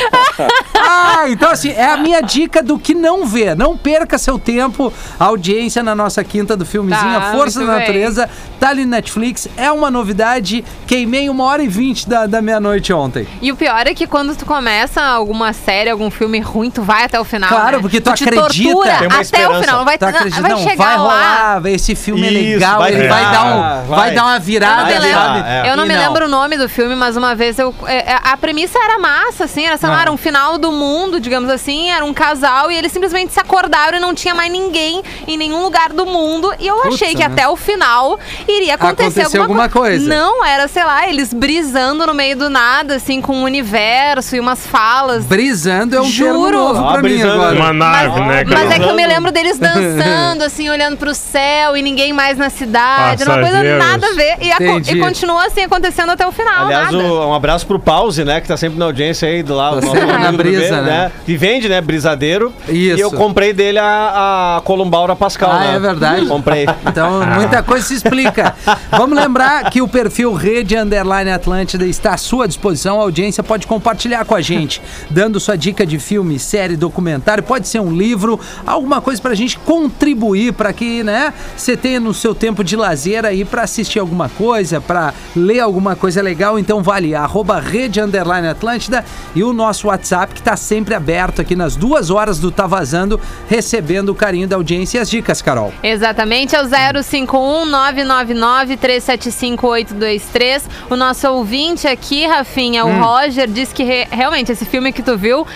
Ah, 0.75 1.25
então 1.29 1.51
assim, 1.51 1.71
é 1.71 1.91
a 1.93 1.97
minha 1.97 2.21
dica 2.21 2.63
do 2.63 2.79
que 2.79 2.95
não 2.95 3.27
ver. 3.27 3.57
Não 3.57 3.77
perca 3.77 4.17
seu 4.19 4.39
tempo. 4.39 4.93
A 5.19 5.25
audiência 5.25 5.83
na 5.83 5.95
nossa 5.95 6.23
quinta 6.23 6.57
do 6.57 6.65
filmezinho, 6.65 6.99
Tá, 7.21 7.31
A 7.31 7.33
Força 7.33 7.59
da 7.61 7.65
muito 7.67 7.77
bem. 7.79 7.87
Natureza, 7.87 8.31
tá 8.61 8.69
ali 8.71 8.85
no 8.85 8.91
Netflix. 8.93 9.49
É 9.57 9.71
uma 9.73 9.91
novidade. 9.91 10.65
Queimei 10.87 11.29
uma 11.29 11.45
hora 11.45 11.63
e 11.63 11.69
vinte 11.69 12.09
da, 12.09 12.27
da 12.27 12.41
meia-noite 12.43 12.93
ontem. 12.93 13.27
E 13.43 13.51
o 13.51 13.57
pior 13.57 13.87
é 13.87 13.95
que 13.95 14.07
quando 14.07 14.37
tu 14.37 14.45
começa 14.47 15.03
alguma 15.03 15.53
série, 15.53 15.91
algum 15.91 16.11
filme 16.11 16.39
ruim, 16.41 16.71
tu 16.71 16.83
vai 16.83 17.05
até 17.05 17.19
o 17.19 17.25
final. 17.25 17.49
Claro, 17.49 17.77
né? 17.77 17.83
porque 17.83 18.01
tu 18.01 18.13
te 18.15 18.25
acredita. 18.25 18.73
tortura 18.73 18.99
Tem 18.99 19.07
uma 19.09 19.15
até 19.15 19.23
esperança. 19.23 19.59
o 19.59 19.61
final. 19.63 19.79
Não 19.79 19.85
vai, 19.85 19.99
Tá 19.99 20.07
não, 20.11 20.17
acreditando? 20.17 20.49
vai 20.49 20.57
Não, 20.57 20.63
chegar 20.71 20.85
vai 20.85 20.97
lá. 20.97 21.03
rolar, 21.03 21.67
esse 21.67 21.95
filme 21.95 22.27
é 22.27 22.31
Isso, 22.33 22.53
legal, 22.55 22.79
vai 22.79 22.93
ele 22.93 23.09
vai 23.09 23.19
virar, 23.25 23.33
dar, 23.33 23.45
um, 23.45 23.87
vai. 23.89 23.99
vai. 23.99 24.15
dar 24.15 24.23
uma 24.25 24.35
Eu 24.35 24.39
não, 24.39 24.41
virada, 24.45 24.85
me 24.85 24.93
Vai 24.93 24.99
lembro, 25.01 25.47
é. 25.49 25.77
não 25.77 25.85
E 25.85 25.89
me 25.89 25.97
lembro 25.97 26.25
o 26.27 26.29
nome 26.29 26.57
do 26.59 26.69
filme, 26.69 26.95
mas 26.95 27.17
uma 27.17 27.35
vez 27.35 27.59
eu. 27.59 27.75
é, 27.87 28.13
é, 28.13 28.19
a 28.23 28.37
premissa 28.37 28.79
era 28.79 28.99
massa, 28.99 29.45
assim, 29.45 29.67
era, 29.67 29.77
sei 29.77 29.89
lá, 29.89 29.99
Ah. 29.99 30.03
era 30.03 30.13
um 30.13 30.17
final 30.17 30.59
do 30.59 30.71
mundo, 30.73 31.19
digamos 31.21 31.49
assim, 31.51 31.91
era 31.91 32.05
um 32.05 32.13
casal 32.13 32.71
e 32.71 32.77
eles 32.77 32.93
simplesmente 32.93 33.33
se 33.33 33.41
acordaram 33.41 33.97
e 33.99 34.01
não 34.01 34.15
tinha 34.15 34.35
mais 34.35 34.51
ninguém 34.53 35.03
em 35.27 35.37
nenhum 35.37 35.63
lugar 35.63 35.91
do 35.93 36.05
mundo. 36.05 36.53
E 36.59 36.67
eu 36.67 36.77
Putz, 36.83 36.95
achei 36.95 37.15
que 37.15 37.21
né? 37.21 37.27
até 37.27 37.49
o 37.49 37.57
final 37.57 38.19
iria 38.47 38.75
acontecer 38.75 39.21
Aconteceu 39.21 39.43
alguma, 39.43 39.65
alguma 39.65 39.69
coisa. 39.69 40.09
Não, 40.09 40.45
era, 40.45 40.69
sei 40.69 40.85
lá, 40.85 41.09
eles 41.09 41.33
brisando 41.33 42.07
no 42.07 42.15
meio 42.15 42.37
do 42.37 42.51
nada, 42.51 42.97
assim, 42.97 43.21
com 43.21 43.41
o 43.41 43.45
universo 43.45 44.37
e 44.37 44.41
umas 44.41 44.67
falas. 44.67 45.25
Brisando 45.25 45.97
é 45.97 46.01
um 46.01 46.05
Juro. 46.05 46.51
novo 46.59 46.87
Ah, 46.89 46.93
pra 46.93 47.03
mim 47.03 47.23
agora. 47.23 47.55
Uma 47.57 47.73
nave, 47.73 48.21
né, 48.21 48.45
cara? 48.45 48.59
Mas 48.65 48.71
é 48.73 48.79
que 48.79 48.89
eu 48.89 48.95
me 48.95 49.07
lembro 49.07 49.31
deles 49.33 49.59
dançando, 49.59 50.43
assim, 50.45 50.69
olhando 50.69 50.97
pro 50.97 51.15
céu 51.15 51.77
e 51.77 51.83
ninguém 51.83 52.13
mais 52.13 52.37
na 52.39 52.51
cidade. 52.51 53.23
Era 53.23 53.33
uma 53.33 53.43
coisa 53.43 53.63
nada 53.79 54.07
a 54.07 54.15
ver. 54.15 54.37
E, 54.41 54.51
e 54.95 55.01
continua 55.01 55.47
assim 55.47 55.63
acontecendo 55.63 56.11
até 56.11 56.27
o 56.27 56.33
final. 56.33 56.48
Aliás, 56.57 56.91
nada. 56.93 57.05
o- 57.05 57.29
um 57.29 57.35
abraço 57.35 57.67
pro 57.67 57.79
Pause, 57.79 58.25
né? 58.25 58.41
Que 58.41 58.49
tá 58.49 58.57
sempre 58.57 58.79
na 58.79 58.85
audiência 58.87 59.29
aí 59.29 59.43
do 59.43 59.55
lado. 59.55 59.81
Tá 59.81 60.19
na 60.19 60.33
brisa, 60.33 60.77
bebê, 60.77 60.81
né? 60.83 61.13
E 61.27 61.37
vende, 61.37 61.69
né? 61.69 61.81
Brisadeiro. 61.81 62.53
Isso. 62.69 62.75
E 62.99 63.01
eu 63.01 63.11
comprei 63.13 63.53
dele 63.53 63.79
a, 63.79 64.57
a 64.57 64.61
Columbaura 64.63 65.15
Pascal. 65.17 65.51
Ah, 65.53 65.59
né? 65.61 65.77
é 65.77 65.79
verdade. 65.79 66.27
Comprei. 66.27 66.67
Então, 66.87 67.21
muita 67.35 67.63
coisa 67.63 67.87
se 67.87 67.95
explica. 67.95 68.55
Vamos 68.91 69.17
lembrar 69.19 69.71
que 69.71 69.81
o 69.83 69.87
perfil 69.89 70.33
Rede 70.33 70.77
Underline 70.77 71.31
Atlântida 71.31 71.85
está 71.87 72.15
à 72.15 72.17
sua 72.17 72.49
disposição. 72.49 72.99
A 73.01 73.03
audiência 73.05 73.43
pode 73.43 73.67
compartilhar 73.67 74.25
com 74.25 74.35
a 74.35 74.41
gente, 74.41 74.81
dando 75.11 75.39
sua 75.39 75.57
dica 75.57 75.85
de 75.87 75.99
filme, 75.99 76.39
série, 76.39 76.77
documentário. 76.77 77.43
Pode 77.43 77.69
ser 77.69 77.81
um 77.81 77.93
livro, 77.93 78.41
alguma 78.67 79.01
coisa 79.01 79.21
pra 79.21 79.35
gente 79.35 79.59
contribuir 79.59 80.53
para 80.53 80.73
que, 80.73 81.03
né, 81.03 81.33
você 81.57 81.77
tenha 81.77 82.01
no 82.01 82.13
seu 82.15 82.35
tempo 82.35 82.65
de 82.65 82.75
lazer 82.77 83.25
aí 83.25 83.45
para 83.45 83.63
assistir 83.63 83.99
alguma 83.99 84.29
coisa, 84.29 84.81
para 84.81 85.13
ler 85.37 85.61
alguma 85.61 85.95
coisa 85.95 86.21
legal. 86.23 86.28
Então, 86.59 86.83
vale 86.83 87.15
arroba 87.15 87.61
Rede 87.61 88.01
Underline 88.01 88.49
Atlântida 88.49 89.05
e 89.35 89.43
o 89.45 89.53
nosso 89.53 89.89
WhatsApp 89.89 90.35
que 90.35 90.41
está 90.41 90.57
sempre 90.57 90.95
aberto 90.95 91.41
aqui 91.41 91.55
nas 91.57 91.77
duas 91.77 92.11
horas 92.11 92.39
do 92.39 92.51
Tá 92.51 92.67
Vazando, 92.67 93.21
recebendo 93.49 94.11
o 94.11 94.15
carinho 94.15 94.47
da 94.49 94.57
audiência 94.57 94.99
e 94.99 95.01
as 95.01 95.09
dicas, 95.11 95.41
Carol. 95.43 95.73
Exatamente, 95.83 96.55
é 96.57 96.63
o 96.63 96.67
051 97.03 97.65
999 97.67 98.77
375 98.77 99.67
823. 99.67 100.69
O 100.91 100.97
nosso 100.97 101.29
ouvinte 101.29 101.87
aqui, 101.87 102.27
Rafinha, 102.27 102.85
Hum. 102.85 102.99
o 103.01 103.03
Roger, 103.03 103.49
disse 103.49 103.75
que 103.75 103.83
re- 103.85 104.07
realmente 104.11 104.53
esse 104.53 104.65
filme 104.65 104.93
que 104.93 105.03
tu 105.03 105.17
viu 105.17 105.47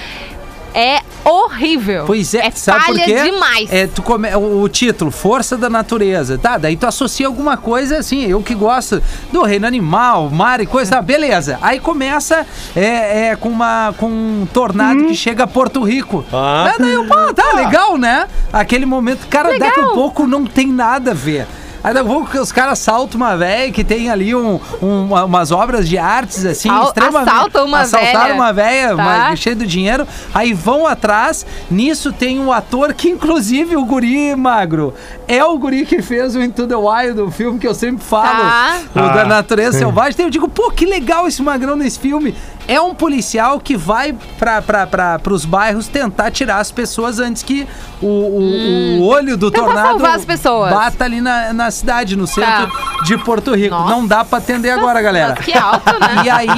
é 0.75 1.00
horrível. 1.25 2.05
Pois 2.07 2.35
é, 2.35 2.47
é 2.47 2.50
sabe 2.50 2.87
por 2.87 2.95
quê? 2.97 3.23
demais. 3.23 3.73
É, 3.73 3.87
tu 3.87 4.02
come, 4.02 4.29
o, 4.35 4.62
o 4.62 4.69
título, 4.69 5.11
Força 5.11 5.57
da 5.57 5.71
Natureza, 5.71 6.38
tá? 6.38 6.59
Daí 6.59 6.76
tu 6.76 6.87
associa 6.87 7.26
alguma 7.26 7.57
coisa 7.57 7.99
assim, 7.99 8.25
eu 8.26 8.43
que 8.43 8.55
gosto 8.55 9.02
do 9.33 9.43
reino 9.43 9.67
animal, 9.67 10.31
mar 10.31 10.61
e 10.61 10.67
coisa, 10.67 10.97
tá? 10.97 11.02
beleza. 11.02 11.59
Aí 11.62 11.79
começa 11.81 12.47
é, 12.75 13.29
é, 13.29 13.37
com, 13.37 13.49
uma, 13.49 13.95
com 13.99 14.07
um 14.07 14.47
tornado 14.52 15.05
que 15.05 15.14
chega 15.14 15.45
a 15.45 15.47
Porto 15.47 15.83
Rico. 15.83 16.25
Ah. 16.33 16.73
É, 16.75 16.79
daí 16.79 16.93
eu, 16.93 17.05
pô, 17.05 17.33
tá 17.35 17.52
legal, 17.55 17.97
né? 17.97 18.26
Aquele 18.52 18.87
momento, 18.87 19.26
cara, 19.29 19.50
daqui 19.59 19.81
a 19.81 19.83
Legal. 19.83 19.95
pouco 19.95 20.26
não 20.26 20.45
tem 20.45 20.67
nada 20.67 21.12
a 21.12 21.14
ver. 21.14 21.47
Aí 21.85 21.93
daqui 21.93 22.07
a 22.07 22.11
pouco 22.12 22.39
os 22.39 22.53
caras 22.53 22.73
assaltam 22.81 23.21
uma 23.21 23.37
velha 23.37 23.73
que 23.73 23.83
tem 23.83 24.09
ali 24.09 24.35
um, 24.35 24.61
um- 24.81 25.05
uma- 25.07 25.25
umas 25.25 25.51
obras 25.51 25.89
de 25.89 25.99
artes, 25.99 26.45
assim, 26.47 26.69
Al- 26.69 26.85
extremamente. 26.85 27.29
assaltam 27.29 27.67
uma 27.67 27.81
Assaltaram 27.81 28.21
velha. 28.23 28.35
uma 28.35 28.53
velha, 28.53 28.89
Tá. 28.97 29.03
uma- 29.03 29.37
cheia 29.37 29.57
do 29.57 29.67
dinheiro. 29.67 30.07
Aí 30.33 30.53
vão 30.55 30.87
atrás. 30.87 31.45
Nisso 31.71 32.12
tem 32.12 32.39
um 32.39 32.53
ator 32.53 32.95
que, 32.95 33.09
inclusive, 33.09 33.77
o 33.77 33.85
guri 33.85 34.35
magro. 34.37 34.95
É 35.27 35.45
o 35.45 35.59
guri 35.59 35.85
que 35.85 36.01
fez 36.03 36.37
o 36.37 36.43
Into 36.43 36.67
the 36.67 36.77
Wild, 36.77 37.21
o 37.21 37.31
filme 37.31 37.59
que 37.59 37.67
eu 37.67 37.75
sempre 37.75 38.05
falo. 38.05 38.43
Tá. 38.43 38.79
O 38.95 38.99
Ah, 39.01 39.09
da 39.09 39.25
natureza 39.25 39.73
sim. 39.73 39.79
selvagem. 39.79 40.12
Então 40.12 40.27
eu 40.27 40.31
digo, 40.31 40.49
pô, 40.49 40.71
que 40.71 40.87
legal 40.87 41.27
esse 41.27 41.43
magrão 41.43 41.75
nesse 41.75 41.99
filme. 41.99 42.35
É 42.69 42.81
um 42.81 42.95
policial 42.95 43.59
que 43.59 43.76
vai 43.76 44.14
para 44.38 45.21
os 45.31 45.45
bairros 45.45 45.88
tentar 45.88 46.31
tirar 46.31 46.59
as 46.59 46.71
pessoas 46.71 47.19
antes 47.19 47.42
que 47.42 47.66
o, 48.00 48.07
o- 48.07 48.99
o 49.00 49.07
olho 49.07 49.37
do 49.37 49.50
Tentar 49.50 49.64
tornado 49.66 49.88
salvar 49.88 50.16
as 50.16 50.25
pessoas. 50.25 50.73
bata 50.73 51.04
ali 51.04 51.21
na, 51.21 51.52
na 51.52 51.71
cidade, 51.71 52.16
no 52.16 52.26
centro 52.26 52.69
Tá. 52.69 53.02
de 53.04 53.19
Porto 53.19 53.54
Rico. 53.54 53.75
Nossa. 53.75 53.90
Não 53.90 54.07
dá 54.07 54.25
para 54.25 54.38
atender 54.38 54.71
agora, 54.71 55.02
galera. 55.02 55.35
Mas 55.37 55.45
que 55.45 55.57
alto, 55.59 55.90
né? 55.99 56.23
E 56.25 56.31
aí, 56.31 56.49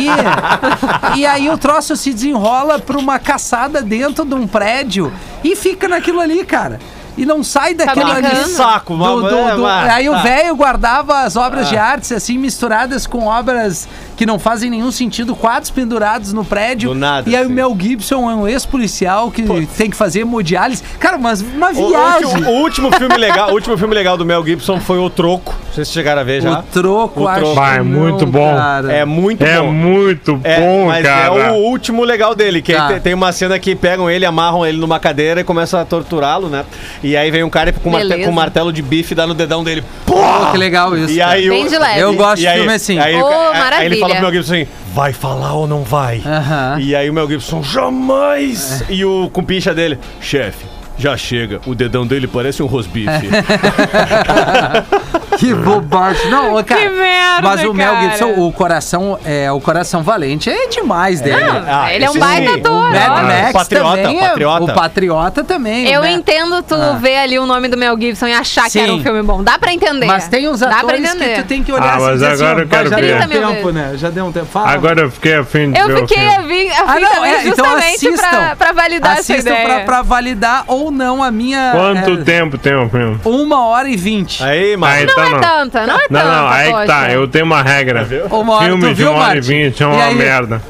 e 1.16 1.26
aí 1.26 1.48
o 1.50 1.56
troço 1.58 1.96
se 1.96 2.12
desenrola 2.12 2.78
pra 2.78 2.98
uma 2.98 3.18
caçada 3.18 3.82
dentro 3.82 4.24
de 4.24 4.34
um 4.34 4.46
prédio 4.46 5.12
e 5.42 5.56
fica 5.56 5.88
naquilo 5.88 6.20
ali, 6.20 6.44
cara. 6.44 6.78
E 7.16 7.24
não 7.24 7.44
sai 7.44 7.74
daquilo 7.74 8.10
ali. 8.10 8.22
brincando? 8.22 8.42
Que 8.44 8.50
saco, 8.50 8.94
mano. 8.94 9.20
do- 9.22 9.28
É, 9.28 9.54
do- 9.56 9.66
aí 9.66 10.08
o 10.08 10.12
tá. 10.14 10.22
velho 10.22 10.56
guardava 10.56 11.20
as 11.20 11.36
obras 11.36 11.68
de 11.68 11.76
artes 11.76 12.10
assim 12.10 12.36
misturadas 12.36 13.06
com 13.06 13.26
obras 13.28 13.86
que 14.16 14.24
não 14.26 14.38
fazem 14.38 14.70
nenhum 14.70 14.90
sentido, 14.90 15.34
quadros 15.34 15.70
pendurados 15.70 16.32
no 16.32 16.44
prédio. 16.44 16.90
Do 16.90 16.94
nada, 16.94 17.28
E 17.28 17.36
aí 17.36 17.44
o 17.44 17.48
sim. 17.48 17.54
Mel 17.54 17.76
Gibson 17.78 18.30
é 18.30 18.34
um 18.34 18.46
ex-policial 18.48 19.30
que 19.30 19.42
tem 19.76 19.90
que 19.90 19.96
fazer 19.96 20.20
hemodiálise. 20.20 20.82
Cara, 21.00 21.18
mas 21.18 21.40
uma 21.40 21.70
O, 21.70 21.88
viagem. 21.88 22.26
último, 22.26 22.50
o 22.50 22.54
último 22.62 22.92
filme 22.92 23.16
legal, 23.16 23.50
o 23.50 23.54
último 23.54 23.76
filme 23.76 23.94
legal 23.94 24.16
do 24.16 24.24
Mel 24.24 24.44
Gibson 24.44 24.80
foi 24.80 24.98
O 24.98 25.10
Troco. 25.10 25.52
Não 25.52 25.74
sei 25.74 25.84
se 25.84 25.90
vocês 25.90 25.92
chegaram 25.92 26.20
a 26.20 26.24
ver 26.24 26.40
já. 26.42 26.60
O 26.60 26.62
troco, 26.62 27.22
O 27.22 27.28
acho 27.28 27.40
troco. 27.40 27.60
não, 27.60 27.84
muito 27.84 28.26
bom. 28.26 28.54
cara. 28.54 28.92
É 28.92 29.04
muito 29.04 29.42
É 29.44 29.58
bom. 29.60 29.72
muito 29.72 30.40
É, 30.44 30.60
bom, 30.60 30.86
mas 30.86 31.04
cara. 31.04 31.34
é 31.34 31.50
o 31.50 31.54
último 31.56 32.04
legal 32.04 32.34
dele, 32.34 32.62
que 32.62 32.72
Tá. 32.72 32.86
aí 32.88 32.94
te- 32.94 33.00
tem 33.00 33.14
uma 33.14 33.32
cena 33.32 33.58
que 33.58 33.74
pegam 33.74 34.08
ele, 34.08 34.24
amarram 34.24 34.64
ele 34.64 34.78
numa 34.78 35.00
cadeira 35.00 35.40
e 35.40 35.44
começam 35.44 35.80
a 35.80 35.84
torturá-lo, 35.84 36.48
né? 36.48 36.64
E 37.02 37.16
aí 37.16 37.30
vem 37.30 37.42
um 37.42 37.50
cara 37.50 37.72
com, 37.72 37.90
marte- 37.90 38.22
com 38.22 38.30
um 38.30 38.32
martelo 38.32 38.72
de 38.72 38.82
bife 38.82 39.12
e 39.12 39.14
dá 39.16 39.26
no 39.26 39.34
dedão 39.34 39.64
dele. 39.64 39.82
Pô, 40.06 40.14
que 40.52 40.58
legal 40.58 40.96
isso. 40.96 41.12
E 41.12 41.20
aí 41.20 41.48
Bem 41.48 41.66
o- 41.66 41.68
de 41.68 41.76
leve. 41.78 41.98
Eu 42.00 42.14
gosto 42.14 42.38
E 42.38 42.42
de 42.42 42.46
aí, 42.46 42.58
filme 42.58 42.72
assim. 42.74 42.98
aí, 42.98 43.14
o 43.16 43.18
Ô, 43.20 43.28
ca- 43.28 43.34
aí 43.36 43.50
ele 43.50 43.58
maravilha. 43.58 44.03
Fala 44.08 44.14
pro 44.14 44.22
Mel 44.22 44.32
Gibson 44.32 44.54
assim: 44.54 44.66
vai 44.92 45.12
falar 45.12 45.54
ou 45.54 45.66
não 45.66 45.82
vai? 45.82 46.22
Aham. 46.24 46.78
E 46.80 46.94
aí 46.94 47.08
o 47.10 47.12
Mel 47.12 47.28
Gibson, 47.28 47.62
jamais! 47.62 48.84
E 48.88 49.04
o 49.04 49.28
cumpicha 49.30 49.74
dele, 49.74 49.98
chefe, 50.20 50.64
já 50.96 51.16
chega. 51.16 51.60
O 51.66 51.74
dedão 51.74 52.06
dele 52.06 52.26
parece 52.26 52.62
um 52.62 52.66
rosbife. 52.66 53.28
Que 55.38 55.54
bobagem. 55.54 56.30
Não, 56.30 56.62
cara. 56.62 56.80
Que 56.80 56.88
merda, 56.88 57.42
Mas 57.42 57.64
o 57.64 57.74
Mel 57.74 57.92
cara. 57.94 58.08
Gibson, 58.10 58.32
o 58.38 58.52
coração, 58.52 59.18
é, 59.24 59.50
o 59.50 59.60
coração 59.60 60.02
valente 60.02 60.48
é 60.50 60.68
demais 60.68 61.20
dele. 61.20 61.42
Ah, 61.68 61.92
ele 61.92 62.04
é 62.04 62.08
um 62.08 62.12
esse 62.12 62.18
baita 62.20 62.52
sim. 62.52 62.60
ator. 62.60 62.72
O 62.72 62.90
Mad 62.92 63.08
ó. 63.08 63.22
Max 63.24 63.52
Patriota, 63.52 63.96
também 64.02 64.18
é- 64.18 64.28
Patriota. 64.28 64.62
O 64.64 64.74
Patriota 64.74 65.44
também. 65.44 65.88
Eu 65.88 66.02
né? 66.02 66.12
entendo 66.12 66.62
tu 66.62 66.74
Ah. 66.74 66.98
ver 67.00 67.16
ali 67.18 67.38
o 67.38 67.46
nome 67.46 67.68
do 67.68 67.76
Mel 67.76 67.98
Gibson 67.98 68.26
e 68.28 68.32
achar 68.32 68.64
Sim. 68.70 68.78
que 68.78 68.84
era 68.84 68.92
um 68.94 69.02
filme 69.02 69.22
bom. 69.22 69.42
Dá 69.42 69.58
pra 69.58 69.72
entender. 69.72 70.06
Mas 70.06 70.28
tem 70.28 70.48
uns 70.48 70.60
Dá 70.60 70.68
pra 70.68 70.76
atores 70.78 71.10
que 71.10 71.16
entender. 71.16 71.42
tu 71.42 71.44
tem 71.46 71.62
que 71.62 71.72
olhar 71.72 71.84
Ah, 71.84 71.94
assim, 71.96 72.04
mas 72.04 72.22
assim, 72.22 72.44
agora 72.44 72.58
ó, 72.58 72.62
eu 72.62 72.68
quero 72.68 72.90
já 72.90 72.96
ver. 72.96 73.02
deu 73.02 73.14
um 73.16 73.18
30 73.18 73.26
mil 73.40 73.48
tempo, 73.54 73.70
né? 73.70 73.92
Já 73.96 74.10
deu 74.10 74.24
um 74.26 74.32
tempo. 74.32 74.46
Fala. 74.46 74.70
Agora 74.70 75.00
eu 75.02 75.10
fiquei 75.10 75.34
afim 75.34 75.70
de 75.72 75.78
Eu 75.80 75.88
o 75.88 75.96
fiquei 75.98 76.18
filme. 76.18 76.34
a 76.34 76.40
vir, 76.42 76.70
a 76.70 76.82
Ah, 76.86 76.94
fim 76.94 77.00
não, 77.00 77.10
também 77.14 77.32
é, 77.32 77.46
então 77.46 77.64
justamente 77.64 77.94
assistam. 78.08 78.28
pra, 78.30 78.56
pra 78.56 78.72
validar 78.72 79.12
essa 79.12 79.32
Assistam 79.32 79.50
ideia. 79.50 79.64
pra, 79.66 79.80
pra 79.80 80.02
validar 80.02 80.64
ou 80.66 80.90
não 80.90 81.22
a 81.22 81.30
minha... 81.30 81.72
Quanto 81.72 82.20
é, 82.20 82.24
tempo 82.24 82.58
tem 82.58 82.74
o 82.74 82.88
filme? 82.88 83.18
Uma 83.24 83.66
hora 83.66 83.88
e 83.88 83.96
vinte. 83.96 84.42
Aí, 84.42 84.76
mas. 84.76 84.94
Aí 85.00 85.06
Não 85.30 85.40
tá 85.40 85.46
é 85.46 85.50
não. 85.50 85.58
tanta, 85.70 85.86
não 85.86 85.94
é 85.94 85.98
Não, 86.10 86.20
tanta, 86.20 86.24
não, 86.36 86.48
aí 86.48 86.66
que 86.66 86.72
poxa. 86.72 86.86
tá. 86.86 87.10
Eu 87.12 87.28
tenho 87.28 87.44
uma 87.44 87.62
regra. 87.62 88.08
Uma 88.30 88.52
hora, 88.54 88.64
Filme 88.66 88.88
de 88.88 88.94
viu, 88.94 89.10
uma 89.12 89.20
hora 89.20 89.32
e 89.32 89.34
Martin? 89.36 89.48
vinte 89.64 89.82
é 89.82 89.86
uma 89.86 90.10
merda. 90.12 90.62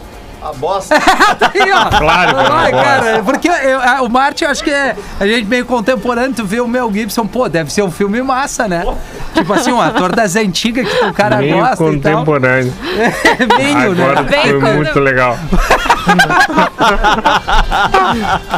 A 0.42 0.52
bosta. 0.52 0.94
Aí, 1.54 1.72
ó. 1.72 1.88
Claro 1.88 2.34
que 2.34 2.40
é 2.40 2.44
uma 2.50 2.60
Ai, 2.60 2.70
bosta. 2.70 2.86
cara, 2.86 3.22
porque 3.24 3.48
eu- 3.48 3.80
a- 3.80 4.02
o 4.02 4.10
Martin, 4.10 4.44
eu 4.44 4.50
acho 4.50 4.62
que 4.62 4.70
é 4.70 4.94
a 5.18 5.26
gente 5.26 5.46
meio 5.46 5.64
contemporâneo, 5.64 6.34
tu 6.34 6.44
vê 6.44 6.60
o 6.60 6.68
Mel 6.68 6.92
Gibson, 6.92 7.26
pô, 7.26 7.48
deve 7.48 7.72
ser 7.72 7.80
um 7.80 7.90
filme 7.90 8.20
massa, 8.22 8.68
né? 8.68 8.84
Tipo 9.34 9.52
assim, 9.52 9.72
um 9.72 9.80
ator 9.80 10.14
das 10.14 10.36
antigas 10.36 10.88
que 10.88 11.04
o 11.04 11.12
cara 11.12 11.38
Meio 11.38 11.58
gosta 11.58 11.76
contemporâneo. 11.76 12.72
e 12.82 13.46
tal. 13.46 13.58
Meio, 13.58 13.92
Agora 13.92 14.22
né? 14.22 14.28
Bem 14.30 14.42
foi 14.42 14.52
contem- 14.60 14.76
muito 14.76 15.00
legal. 15.00 15.38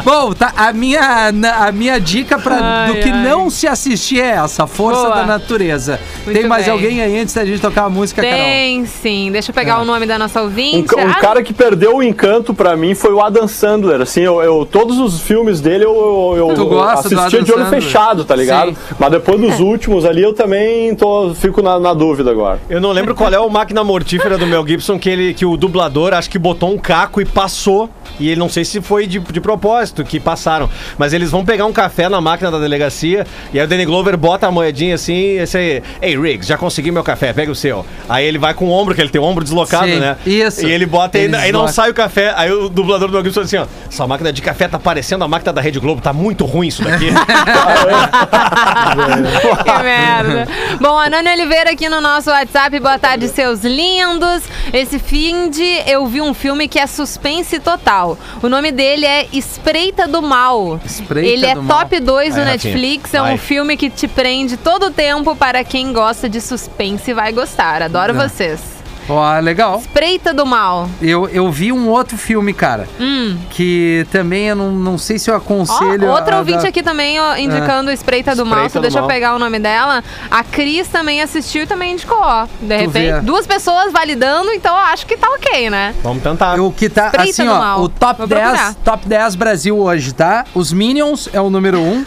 Bom, 0.03 0.33
tá, 0.33 0.53
a 0.55 0.71
minha, 0.73 1.31
a 1.59 1.71
minha 1.71 1.99
dica 1.99 2.37
pra, 2.37 2.57
Ai, 2.61 2.87
do 2.87 2.93
que 2.99 3.09
ai. 3.09 3.23
não 3.23 3.49
se 3.49 3.67
assistir 3.67 4.19
é 4.21 4.31
essa, 4.35 4.67
Força 4.67 5.01
Boa. 5.03 5.15
da 5.15 5.25
Natureza. 5.25 5.99
Muito 6.25 6.37
Tem 6.39 6.47
mais 6.47 6.65
bem. 6.65 6.73
alguém 6.73 7.01
aí 7.01 7.19
antes 7.19 7.33
da 7.33 7.45
gente 7.45 7.61
tocar 7.61 7.85
a 7.85 7.89
música, 7.89 8.21
Carol? 8.21 8.37
Tem 8.37 8.85
sim. 8.85 9.31
Deixa 9.31 9.51
eu 9.51 9.55
pegar 9.55 9.75
Ah. 9.75 9.81
o 9.81 9.85
nome 9.85 10.05
da 10.05 10.17
nossa 10.19 10.41
Um, 10.41 10.45
ouvinte. 10.45 10.87
ca- 10.87 11.01
um 11.01 11.09
Ah, 11.09 11.15
cara 11.15 11.41
que 11.43 11.53
perdeu 11.53 11.97
o 11.97 12.03
encanto 12.03 12.53
pra 12.53 12.75
mim 12.75 12.93
foi 12.95 13.13
o 13.13 13.21
Adam 13.21 13.47
Sandler. 13.47 14.01
Assim, 14.01 14.21
eu, 14.21 14.41
eu- 14.41 14.67
todos 14.69 14.97
os 14.99 15.21
filmes 15.21 15.61
dele 15.61 15.85
eu, 15.85 16.33
eu, 16.37 16.51
eu 16.51 16.83
assistia 16.83 17.41
de 17.41 17.51
olho 17.51 17.65
fechado, 17.67 18.25
tá 18.25 18.35
ligado? 18.35 18.69
Sim. 18.71 18.77
Mas 18.99 19.11
depois 19.11 19.39
dos 19.39 19.59
últimos 19.59 20.05
ali 20.05 20.21
eu 20.21 20.33
também 20.33 20.66
tô, 20.97 21.33
fico 21.35 21.61
na, 21.61 21.79
na 21.79 21.93
dúvida 21.93 22.31
agora. 22.31 22.59
Eu 22.69 22.81
não 22.81 22.91
lembro 22.91 23.13
qual 23.13 23.31
é 23.31 23.39
o 23.39 23.49
máquina 23.49 23.83
mortífera 23.83 24.37
do 24.37 24.45
Mel 24.45 24.65
Gibson 24.67 24.97
que, 24.97 25.09
ele, 25.09 25.33
que 25.33 25.45
o 25.45 25.55
dublador 25.57 26.13
acho 26.13 26.29
que 26.29 26.39
botou 26.39 26.73
um 26.73 26.77
caco 26.77 27.21
e 27.21 27.25
passou. 27.25 27.89
E 28.19 28.29
ele 28.29 28.39
não 28.39 28.49
sei 28.49 28.65
se 28.65 28.81
foi 28.81 29.05
de, 29.05 29.19
de 29.19 29.39
propósito 29.39 30.03
que 30.03 30.19
passaram. 30.19 30.69
Mas 30.97 31.13
eles 31.13 31.29
vão 31.29 31.45
pegar 31.45 31.65
um 31.65 31.73
café 31.73 32.09
na 32.09 32.19
máquina 32.19 32.49
da 32.49 32.59
delegacia. 32.59 33.27
E 33.53 33.59
aí 33.59 33.65
o 33.65 33.67
Danny 33.67 33.85
Glover 33.85 34.17
bota 34.17 34.47
a 34.47 34.51
moedinha 34.51 34.95
assim. 34.95 35.37
Esse 35.37 35.57
aí, 35.57 35.83
Ei, 36.01 36.19
Riggs, 36.19 36.47
já 36.47 36.57
consegui 36.57 36.91
meu 36.91 37.03
café, 37.03 37.33
pega 37.33 37.51
o 37.51 37.55
seu. 37.55 37.85
Aí 38.09 38.25
ele 38.25 38.37
vai 38.37 38.53
com 38.53 38.65
o 38.65 38.71
ombro, 38.71 38.95
que 38.95 39.01
ele 39.01 39.09
tem 39.09 39.21
o 39.21 39.23
ombro 39.23 39.43
deslocado, 39.43 39.87
Sim, 39.87 39.99
né? 39.99 40.17
isso. 40.25 40.65
E 40.65 40.71
ele 40.71 40.85
bota 40.85 41.17
e 41.17 41.33
aí 41.35 41.51
não 41.51 41.67
sai 41.67 41.91
o 41.91 41.93
café. 41.93 42.33
Aí 42.35 42.51
o 42.51 42.69
dublador 42.69 43.07
do 43.07 43.13
Mel 43.13 43.23
Gibson 43.23 43.41
assim: 43.41 43.57
ó, 43.57 43.65
essa 43.87 44.07
máquina 44.07 44.33
de 44.33 44.41
café 44.41 44.67
tá 44.67 44.79
parecendo 44.79 45.23
a 45.23 45.27
máquina 45.27 45.53
da 45.53 45.61
Rede 45.61 45.79
Globo, 45.79 46.01
tá 46.01 46.13
muito 46.13 46.45
ruim 46.45 46.67
isso 46.67 46.83
daqui. 46.83 47.09
Que 49.63 49.83
merda. 49.83 50.47
Bom, 50.81 50.97
a 50.97 51.09
Nani 51.09 51.29
Oliveira 51.29 51.71
aqui 51.71 51.87
no 51.89 52.01
nosso 52.01 52.29
WhatsApp. 52.29 52.79
Boa 52.79 52.97
tarde, 52.99 53.27
seus 53.27 53.61
lindos. 53.63 54.43
Esse 54.73 54.99
fim 54.99 55.49
de 55.49 55.63
eu 55.85 56.05
vi 56.07 56.21
um 56.21 56.33
filme 56.33 56.67
que 56.67 56.79
é 56.79 56.87
suspense 56.87 57.59
total. 57.59 58.17
O 58.41 58.49
nome 58.49 58.71
dele 58.71 59.05
é 59.05 59.27
Espreita 59.31 60.07
do 60.07 60.21
Mal. 60.21 60.79
Espreita 60.85 61.29
Ele 61.29 61.45
é 61.45 61.53
do 61.55 61.63
Mal. 61.63 61.79
top 61.79 61.99
2 61.99 62.29
no 62.29 62.43
Vai, 62.43 62.53
Rafinha. 62.53 62.73
Netflix. 62.73 63.13
É 63.13 63.19
Vai. 63.19 63.33
um 63.33 63.37
filme 63.37 63.77
que 63.77 63.89
te 63.89 64.07
prende 64.07 64.57
todo 64.57 64.87
o 64.87 64.91
tempo. 64.91 65.35
Para 65.35 65.63
quem 65.63 65.93
gosta 65.93 66.27
de 66.29 66.41
suspense, 66.41 67.13
vai 67.13 67.31
gostar. 67.31 67.81
Adoro 67.81 68.11
É. 68.13 68.27
vocês. 68.27 68.76
Ó, 69.09 69.39
legal. 69.39 69.79
Espreita 69.79 70.33
do 70.33 70.45
Mal. 70.45 70.89
Eu, 71.01 71.27
eu 71.29 71.49
vi 71.51 71.71
um 71.71 71.87
outro 71.89 72.17
filme, 72.17 72.53
cara, 72.53 72.87
Hum. 72.99 73.37
que 73.49 74.05
também 74.11 74.47
eu 74.47 74.55
não, 74.55 74.71
não 74.71 74.97
sei 74.97 75.17
se 75.17 75.29
eu 75.29 75.33
Ó, 75.33 75.37
aconselho. 75.37 76.07
outra 76.09 76.35
a- 76.35 76.39
ouvinte 76.39 76.65
a- 76.65 76.69
aqui 76.69 76.83
também 76.83 77.19
ó, 77.19 77.35
indicando 77.37 77.89
Espreita 77.91 78.35
do 78.35 78.45
Mal. 78.45 78.65
Espreita 78.65 78.73
Só 78.73 78.79
do 78.79 78.81
deixa 78.81 78.97
eu 78.97 79.01
Mal. 79.03 79.09
pegar 79.09 79.35
o 79.35 79.39
nome 79.39 79.59
dela. 79.59 80.03
A 80.29 80.43
Cris 80.43 80.87
também 80.89 81.21
assistiu 81.21 81.63
e 81.63 81.65
também 81.67 81.93
indicou, 81.93 82.17
ó. 82.19 82.47
De 82.61 82.75
repente, 82.77 83.13
vê. 83.13 83.21
duas 83.21 83.47
pessoas 83.47 83.91
validando, 83.93 84.51
então 84.51 84.73
eu 84.75 84.81
acho 84.85 85.05
que 85.05 85.15
tá 85.15 85.27
ok, 85.29 85.69
né? 85.69 85.95
Vamos 86.03 86.21
tentar. 86.21 86.59
O 86.59 86.71
que 86.71 86.89
tá, 86.89 87.05
Espreita 87.07 87.31
assim, 87.31 87.45
do 87.45 87.51
ó, 87.51 87.59
Mal. 87.59 87.81
o 87.83 87.89
top 87.89 88.17
Vou 88.19 88.27
10, 88.27 88.41
procurar. 88.41 88.73
top 88.83 89.07
10 89.07 89.35
Brasil 89.35 89.77
hoje, 89.77 90.13
tá? 90.13 90.43
Os 90.53 90.73
Minions 90.73 91.29
é 91.31 91.39
o 91.39 91.49
número 91.49 91.79
1. 91.79 92.05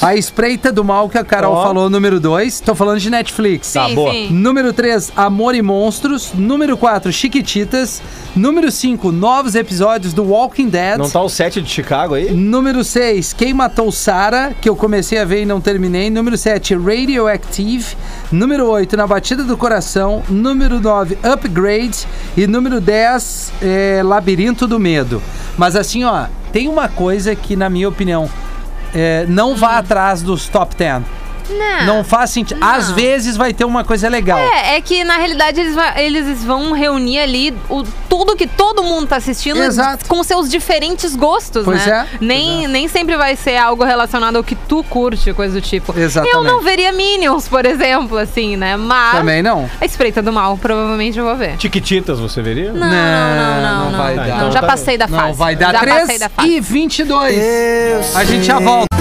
a 0.00 0.14
Espreita 0.14 0.70
do 0.70 0.84
Mal, 0.84 1.08
que 1.08 1.18
a 1.18 1.24
Carol 1.24 1.54
Ó. 1.54 1.62
falou, 1.64 1.90
número 1.90 2.20
2. 2.20 2.60
Tô 2.60 2.74
falando 2.74 3.00
de 3.00 3.10
Netflix. 3.10 3.72
Tá, 3.72 3.88
boa. 3.88 4.12
Número 4.30 4.72
3, 4.72 5.12
Amor 5.16 5.54
e 5.54 5.62
Monstros. 5.62 6.32
Número 6.36 6.76
4, 6.76 7.12
Chiquititas. 7.12 8.02
Número 8.34 8.70
5, 8.70 9.10
novos 9.10 9.54
episódios 9.54 10.12
do 10.12 10.22
Walking 10.24 10.68
Dead. 10.68 10.98
Não 10.98 11.08
tá 11.08 11.22
o 11.22 11.28
7 11.28 11.62
de 11.62 11.70
Chicago 11.70 12.14
aí? 12.14 12.30
Número 12.32 12.84
6, 12.84 13.32
Quem 13.32 13.54
Matou 13.54 13.90
Sarah, 13.90 14.52
que 14.60 14.68
eu 14.68 14.76
comecei 14.76 15.18
a 15.18 15.24
ver 15.24 15.42
e 15.42 15.46
não 15.46 15.60
terminei. 15.60 16.10
Número 16.10 16.36
7, 16.36 16.74
Radioactive. 16.74 17.96
Número 18.30 18.66
8, 18.66 18.96
Na 18.96 19.06
Batida 19.06 19.42
do 19.42 19.56
Coração. 19.56 20.22
Número 20.28 20.80
9, 20.80 21.18
Upgrade. 21.22 22.06
E 22.36 22.46
número 22.46 22.80
10, 22.80 23.52
é, 23.62 24.02
Labirinto 24.04 24.66
do 24.66 24.78
Medo. 24.78 25.22
Mas 25.56 25.74
assim, 25.74 26.04
ó, 26.04 26.26
tem 26.52 26.68
uma 26.68 26.88
coisa 26.88 27.34
que, 27.34 27.56
na 27.56 27.70
minha 27.70 27.88
opinião, 27.88 28.28
é, 28.94 29.24
não 29.28 29.56
vá 29.56 29.78
atrás 29.78 30.22
dos 30.22 30.48
top 30.48 30.76
10. 30.76 31.02
Não. 31.48 31.86
Não 31.96 32.04
faz 32.04 32.30
sentido. 32.30 32.58
Às 32.62 32.90
vezes 32.90 33.36
vai 33.36 33.52
ter 33.52 33.64
uma 33.64 33.84
coisa 33.84 34.08
legal. 34.08 34.38
É, 34.38 34.76
é 34.76 34.80
que 34.80 35.04
na 35.04 35.16
realidade 35.16 35.60
eles, 35.60 35.76
eles 35.96 36.44
vão 36.44 36.72
reunir 36.72 37.18
ali 37.18 37.54
o, 37.68 37.82
tudo 38.08 38.36
que 38.36 38.46
todo 38.46 38.82
mundo 38.82 39.06
tá 39.06 39.16
assistindo 39.16 39.62
Exato. 39.62 40.06
com 40.06 40.22
seus 40.24 40.50
diferentes 40.50 41.14
gostos, 41.14 41.64
Pois 41.64 41.84
né? 41.86 42.06
é, 42.12 42.18
Nem, 42.20 42.66
nem 42.66 42.88
sempre 42.88 43.16
vai 43.16 43.36
ser 43.36 43.56
algo 43.56 43.84
relacionado 43.84 44.36
ao 44.36 44.44
que 44.44 44.54
tu 44.54 44.82
curte, 44.84 45.32
coisa 45.32 45.54
do 45.54 45.60
tipo. 45.60 45.96
Exatamente. 45.98 46.36
Eu 46.36 46.44
não 46.44 46.60
veria 46.60 46.92
Minions, 46.92 47.48
por 47.48 47.64
exemplo, 47.66 48.18
assim, 48.18 48.56
né? 48.56 48.76
Mas 48.76 49.18
Também 49.18 49.42
não. 49.42 49.68
a 49.80 49.84
Espreita 49.84 50.22
do 50.22 50.32
Mal, 50.32 50.56
provavelmente 50.56 51.18
eu 51.18 51.24
vou 51.24 51.36
ver. 51.36 51.56
Tiquititas, 51.56 52.18
você 52.18 52.42
veria? 52.42 52.72
Não, 52.72 52.80
não, 52.80 52.90
não, 52.90 53.62
não. 53.84 53.90
não 53.90 53.98
vai 53.98 54.14
não, 54.14 54.26
dar. 54.26 54.38
Não, 54.38 54.52
já 54.52 54.62
passei 54.62 54.96
da 54.98 55.08
fase. 55.08 55.22
Não, 55.28 55.34
vai 55.34 55.56
dar 55.56 55.72
já 55.72 55.80
3 55.80 56.00
passei 56.00 56.18
da 56.18 56.28
fase. 56.28 56.48
e 56.48 56.60
22. 56.60 58.16
A 58.16 58.24
gente 58.24 58.44
já 58.44 58.58
volta. 58.58 58.95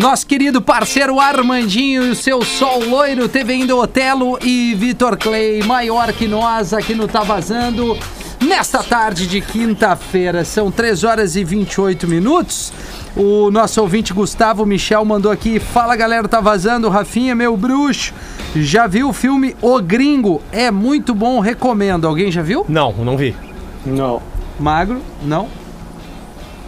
Nosso 0.00 0.26
querido 0.26 0.62
parceiro 0.62 1.20
Armandinho 1.20 2.02
e 2.04 2.08
o 2.08 2.14
seu 2.14 2.42
sol 2.42 2.82
loiro, 2.88 3.28
TV 3.28 3.52
indo 3.56 3.76
Otelo 3.76 4.38
e 4.42 4.74
Vitor 4.74 5.14
Clay, 5.18 5.62
maior 5.62 6.10
que 6.14 6.26
nós 6.26 6.72
aqui 6.72 6.94
no 6.94 7.06
Tá 7.06 7.22
Vazando. 7.22 7.98
Nesta 8.40 8.82
tarde 8.82 9.26
de 9.26 9.42
quinta-feira, 9.42 10.42
são 10.42 10.70
3 10.70 11.04
horas 11.04 11.36
e 11.36 11.44
28 11.44 12.08
minutos. 12.08 12.72
O 13.14 13.50
nosso 13.50 13.78
ouvinte 13.82 14.14
Gustavo 14.14 14.64
Michel 14.64 15.04
mandou 15.04 15.30
aqui: 15.30 15.60
Fala 15.60 15.94
galera, 15.94 16.26
tá 16.26 16.40
vazando. 16.40 16.88
Rafinha, 16.88 17.34
meu 17.34 17.54
bruxo. 17.54 18.14
Já 18.56 18.86
viu 18.86 19.10
o 19.10 19.12
filme 19.12 19.54
O 19.60 19.82
Gringo? 19.82 20.40
É 20.50 20.70
muito 20.70 21.14
bom, 21.14 21.40
recomendo. 21.40 22.06
Alguém 22.06 22.32
já 22.32 22.40
viu? 22.40 22.64
Não, 22.66 22.90
não 22.94 23.18
vi. 23.18 23.36
Não. 23.84 24.22
Magro? 24.58 25.02
Não? 25.22 25.59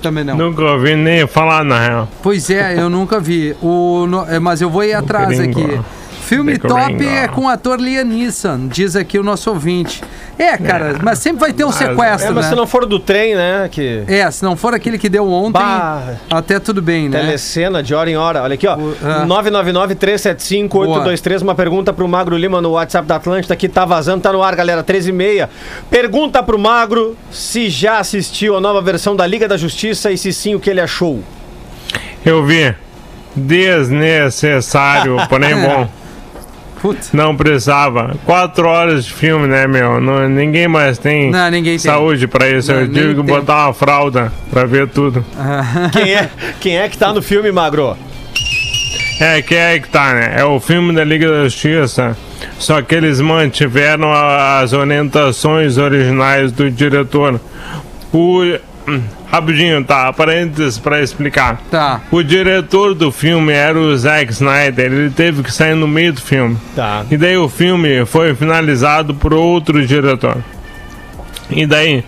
Também 0.03 0.25
não. 0.25 0.37
Nunca 0.37 0.63
ouvi 0.63 0.97
nem 0.97 1.27
falar, 1.27 1.65
na 1.65 1.79
real. 1.79 2.09
Pois 2.23 2.51
é, 2.51 2.79
eu 2.79 2.91
nunca 2.91 3.21
vi. 3.21 3.57
O, 3.63 4.07
no- 4.07 4.27
é, 4.29 4.39
mas 4.41 4.61
eu 4.61 4.69
vou 4.69 4.83
ir 4.85 4.93
atrás 4.95 5.39
aqui. 5.41 5.81
Filme 6.35 6.59
The 6.59 6.69
top 6.69 6.93
Gringo. 6.95 7.11
é 7.15 7.29
com 7.29 7.43
o 7.43 7.49
ator 7.49 7.79
Liam 7.81 8.05
Neeson, 8.05 8.69
diz 8.69 8.97
aqui 8.97 9.19
o 9.19 9.23
nosso 9.23 9.51
ouvinte. 9.51 10.03
É, 10.39 10.57
cara, 10.57 10.97
mas 11.03 11.19
sempre 11.19 11.41
vai 11.41 11.53
ter 11.53 11.65
um 11.65 11.73
sequestro, 11.73 12.29
É, 12.29 12.33
mas 12.33 12.45
né? 12.47 12.51
se 12.51 12.57
não 12.57 12.67
for 12.67 12.87
do 12.87 12.99
trem, 12.99 13.35
né? 13.35 13.69
Que. 13.71 14.03
É, 14.09 14.29
se 14.31 14.43
não 14.43 14.57
for 14.57 14.75
aquele 14.75 14.99
que 14.99 15.09
deu 15.09 15.29
ontem, 15.29 15.61
Bah. 15.61 16.15
até 16.31 16.59
tudo 16.59 16.81
bem, 16.81 17.09
né? 17.09 17.21
Telecena 17.21 17.83
de 17.83 17.95
hora 17.95 18.11
em 18.11 18.17
hora. 18.17 18.43
Olha 18.43 18.55
aqui, 18.55 18.67
ó. 18.67 18.77
O- 18.77 18.97
ah. 19.05 19.25
999-375-823. 19.27 21.43
Uma 21.43 21.55
pergunta 21.55 21.93
pro 21.93 22.09
Magro 22.09 22.37
Lima 22.37 22.61
no 22.63 22.71
WhatsApp 22.73 23.07
da 23.07 23.17
Atlântida 23.17 23.55
que 23.55 23.69
tá 23.69 23.85
vazando, 23.85 24.23
tá 24.23 24.33
no 24.33 24.43
ar, 24.43 24.57
galera. 24.57 24.83
13 24.83 25.11
e 25.11 25.13
meia. 25.13 25.51
Pergunta 25.91 26.43
pro 26.43 26.59
Magro 26.59 27.17
se 27.31 27.69
já 27.69 27.99
assistiu 27.99 28.57
a 28.57 28.61
nova 28.61 28.81
versão 28.81 29.15
da 29.15 29.27
Liga 29.27 29.47
da 29.47 29.57
Justiça 29.57 30.11
e 30.11 30.17
se 30.19 30.33
sim, 30.33 30.55
o 30.55 30.61
que 30.61 30.71
ele 30.71 30.81
achou. 30.81 31.23
Eu 32.25 32.45
vi. 32.45 32.75
Desnecessário, 33.35 35.17
porém 35.29 35.55
bom. 35.61 35.89
Putz. 36.83 37.13
Não 37.13 37.37
precisava. 37.37 38.17
Quatro 38.25 38.67
horas 38.67 39.05
de 39.05 39.13
filme, 39.13 39.47
né, 39.47 39.67
meu? 39.69 40.01
Não, 40.01 40.29
ninguém 40.29 40.67
mais 40.67 40.99
tem 40.99 41.31
Não, 41.31 41.49
ninguém 41.49 41.75
tem. 41.75 41.79
saúde 41.79 42.27
pra 42.27 42.49
isso. 42.51 42.73
Não, 42.73 42.81
Eu 42.81 42.89
tive 42.93 43.09
que 43.15 43.23
tem. 43.23 43.25
botar 43.25 43.67
uma 43.67 43.73
fralda 43.73 44.33
pra 44.51 44.65
ver 44.65 44.89
tudo. 44.89 45.25
Quem 45.93 46.13
é, 46.15 46.29
quem 46.61 46.77
é 46.79 46.89
que 46.89 46.99
tá 46.99 47.13
no 47.13 47.23
filme, 47.23 47.53
Magro? 47.53 47.97
É, 49.21 49.41
que 49.41 49.55
é 49.55 49.79
que 49.79 49.89
tá, 49.89 50.13
né? 50.13 50.35
É 50.39 50.45
o 50.45 50.59
filme 50.59 50.93
da 50.93 51.05
Liga 51.05 51.31
da 51.31 51.45
Justiça. 51.45 52.17
Só 52.59 52.83
que 52.83 52.95
eles 52.97 53.21
mantiveram 53.21 54.13
as 54.13 54.73
orientações 54.73 55.79
originais 55.79 56.51
do 56.51 56.69
diretor. 56.71 57.41
O. 58.13 58.43
Rapidinho, 59.33 59.83
tá? 59.83 60.13
Parênteses 60.13 60.79
pra 60.79 61.01
explicar. 61.01 61.59
Tá. 61.71 62.03
O 62.11 62.23
diretor 62.23 62.95
do 62.95 63.11
filme 63.11 63.51
era 63.51 63.79
o 63.79 63.97
Zack 63.97 64.31
Snyder. 64.31 64.93
Ele 64.93 65.09
teve 65.09 65.43
que 65.43 65.51
sair 65.51 65.75
no 65.75 65.89
meio 65.89 66.13
do 66.13 66.21
filme. 66.21 66.59
Tá. 66.77 67.07
E 67.11 67.17
daí 67.17 67.39
o 67.39 67.49
filme 67.49 68.05
foi 68.05 68.35
finalizado 68.35 69.15
por 69.15 69.33
outro 69.33 69.87
diretor. 69.87 70.37
E 71.51 71.65
daí, 71.65 72.05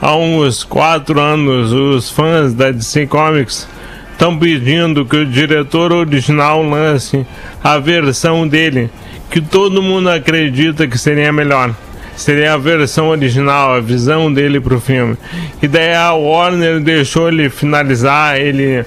há 0.00 0.16
uns 0.16 0.64
quatro 0.64 1.20
anos, 1.20 1.72
os 1.72 2.08
fãs 2.08 2.54
da 2.54 2.70
DC 2.70 3.06
Comics 3.06 3.68
estão 4.12 4.38
pedindo 4.38 5.04
que 5.04 5.16
o 5.16 5.26
diretor 5.26 5.92
original 5.92 6.62
lance 6.62 7.26
a 7.62 7.76
versão 7.76 8.48
dele, 8.48 8.88
que 9.30 9.42
todo 9.42 9.82
mundo 9.82 10.08
acredita 10.08 10.86
que 10.86 10.96
seria 10.96 11.30
melhor. 11.30 11.74
Seria 12.16 12.54
a 12.54 12.58
versão 12.58 13.08
original, 13.08 13.74
a 13.74 13.80
visão 13.80 14.32
dele 14.32 14.60
pro 14.60 14.80
filme. 14.80 15.16
E 15.62 15.66
daí 15.68 15.94
a 15.94 16.12
Warner 16.12 16.78
deixou 16.80 17.28
ele 17.28 17.48
finalizar, 17.48 18.38
ele 18.38 18.84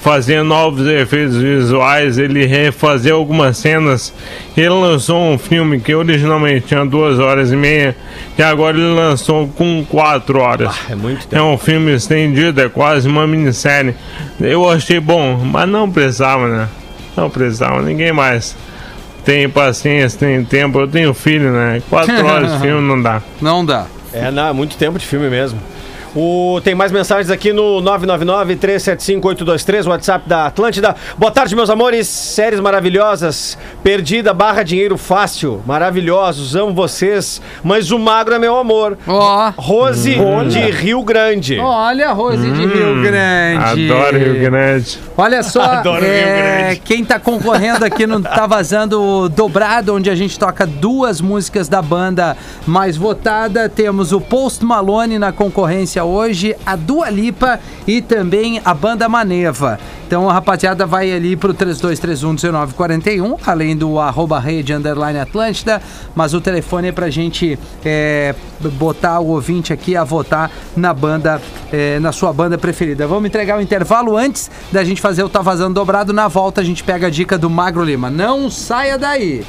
fazer 0.00 0.44
novos 0.44 0.86
efeitos 0.86 1.36
visuais, 1.36 2.18
ele 2.18 2.46
refazer 2.46 3.12
algumas 3.12 3.58
cenas. 3.58 4.14
Ele 4.56 4.68
lançou 4.68 5.20
um 5.20 5.36
filme 5.36 5.80
que 5.80 5.92
originalmente 5.92 6.68
tinha 6.68 6.86
duas 6.86 7.18
horas 7.18 7.50
e 7.50 7.56
meia 7.56 7.96
e 8.38 8.42
agora 8.42 8.76
ele 8.76 8.94
lançou 8.94 9.48
com 9.48 9.84
quatro 9.84 10.38
horas. 10.38 10.72
É 10.88 10.94
muito 10.94 11.26
É 11.26 11.30
tempo. 11.30 11.42
um 11.42 11.58
filme 11.58 11.92
estendido, 11.94 12.60
é 12.60 12.68
quase 12.68 13.08
uma 13.08 13.26
minissérie. 13.26 13.94
Eu 14.40 14.70
achei 14.70 15.00
bom, 15.00 15.36
mas 15.44 15.68
não 15.68 15.90
precisava, 15.90 16.46
né? 16.46 16.68
Não 17.16 17.28
precisava, 17.28 17.82
ninguém 17.82 18.12
mais. 18.12 18.56
Tem 19.24 19.48
paciência, 19.48 20.18
tem 20.18 20.44
tempo. 20.44 20.78
Eu 20.80 20.88
tenho 20.88 21.12
filho, 21.12 21.52
né? 21.52 21.82
Quatro 21.88 22.14
horas 22.24 22.52
de 22.52 22.60
filme 22.60 22.86
não 22.86 23.00
dá. 23.00 23.22
Não 23.40 23.64
dá. 23.64 23.86
É, 24.12 24.30
não, 24.30 24.48
é 24.48 24.52
muito 24.52 24.76
tempo 24.76 24.98
de 24.98 25.06
filme 25.06 25.28
mesmo. 25.28 25.60
O, 26.20 26.60
tem 26.64 26.74
mais 26.74 26.90
mensagens 26.90 27.30
aqui 27.30 27.52
no 27.52 27.80
999-375-823, 27.80 29.86
WhatsApp 29.86 30.28
da 30.28 30.46
Atlântida. 30.46 30.96
Boa 31.16 31.30
tarde, 31.30 31.54
meus 31.54 31.70
amores. 31.70 32.08
Séries 32.08 32.58
maravilhosas. 32.58 33.56
Perdida 33.84 34.34
barra 34.34 34.64
dinheiro 34.64 34.98
fácil. 34.98 35.62
Maravilhosos. 35.64 36.56
Amo 36.56 36.74
vocês. 36.74 37.40
Mas 37.62 37.92
o 37.92 38.00
magro 38.00 38.34
é 38.34 38.38
meu 38.40 38.58
amor. 38.58 38.98
Ó. 39.06 39.52
Rose 39.56 40.16
de 40.48 40.58
Rio 40.72 41.04
Grande. 41.04 41.56
Olha 41.60 42.10
Rose 42.10 42.50
de 42.50 42.66
Rio 42.66 43.00
Grande. 43.00 43.92
Adoro 43.92 44.18
Rio 44.18 44.40
Grande. 44.40 44.98
Olha 45.16 45.44
só, 45.44 45.62
Adoro 45.78 46.00
Rio 46.00 46.10
é, 46.10 46.62
Grande. 46.62 46.80
quem 46.80 47.04
tá 47.04 47.20
concorrendo 47.20 47.84
aqui 47.84 48.08
no 48.08 48.22
Tá 48.22 48.44
Vazando 48.44 49.28
Dobrado, 49.28 49.94
onde 49.94 50.10
a 50.10 50.16
gente 50.16 50.36
toca 50.36 50.66
duas 50.66 51.20
músicas 51.20 51.68
da 51.68 51.80
banda 51.80 52.36
mais 52.66 52.96
votada. 52.96 53.68
Temos 53.68 54.10
o 54.10 54.20
Post 54.20 54.64
Malone 54.64 55.16
na 55.16 55.30
concorrência 55.30 56.07
hoje, 56.08 56.56
a 56.64 56.74
Dua 56.76 57.10
Lipa 57.10 57.60
e 57.86 58.00
também 58.00 58.60
a 58.64 58.74
banda 58.74 59.08
Maneva. 59.08 59.78
Então 60.06 60.28
a 60.28 60.32
rapaziada 60.32 60.86
vai 60.86 61.12
ali 61.12 61.36
pro 61.36 61.52
32311941, 61.52 63.38
além 63.46 63.76
do 63.76 63.98
arroba 63.98 64.38
rede 64.38 64.72
underline 64.72 65.18
Atlântida, 65.18 65.82
mas 66.14 66.32
o 66.32 66.40
telefone 66.40 66.88
é 66.88 66.92
pra 66.92 67.10
gente 67.10 67.58
é, 67.84 68.34
botar 68.78 69.20
o 69.20 69.28
ouvinte 69.28 69.70
aqui 69.70 69.94
a 69.94 70.04
votar 70.04 70.50
na 70.74 70.94
banda, 70.94 71.42
é, 71.70 71.98
na 72.00 72.10
sua 72.10 72.32
banda 72.32 72.56
preferida. 72.56 73.06
Vamos 73.06 73.28
entregar 73.28 73.58
o 73.58 73.60
intervalo 73.60 74.16
antes 74.16 74.50
da 74.72 74.82
gente 74.82 75.00
fazer 75.00 75.22
o 75.22 75.28
Tá 75.28 75.42
Vazando 75.42 75.74
Dobrado. 75.74 76.12
Na 76.14 76.26
volta 76.26 76.62
a 76.62 76.64
gente 76.64 76.82
pega 76.82 77.08
a 77.08 77.10
dica 77.10 77.36
do 77.36 77.50
Magro 77.50 77.84
Lima. 77.84 78.08
Não 78.08 78.50
saia 78.50 78.96
daí! 78.96 79.44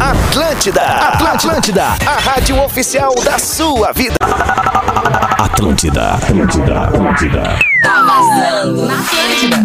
Atlântida, 0.00 0.82
Atlântida, 0.82 1.84
a 2.06 2.18
rádio 2.20 2.62
oficial 2.62 3.14
da 3.22 3.38
sua 3.38 3.92
vida. 3.92 4.16
Atlântida, 5.38 6.14
Atlântida, 6.14 6.80
Atlântida. 6.80 7.75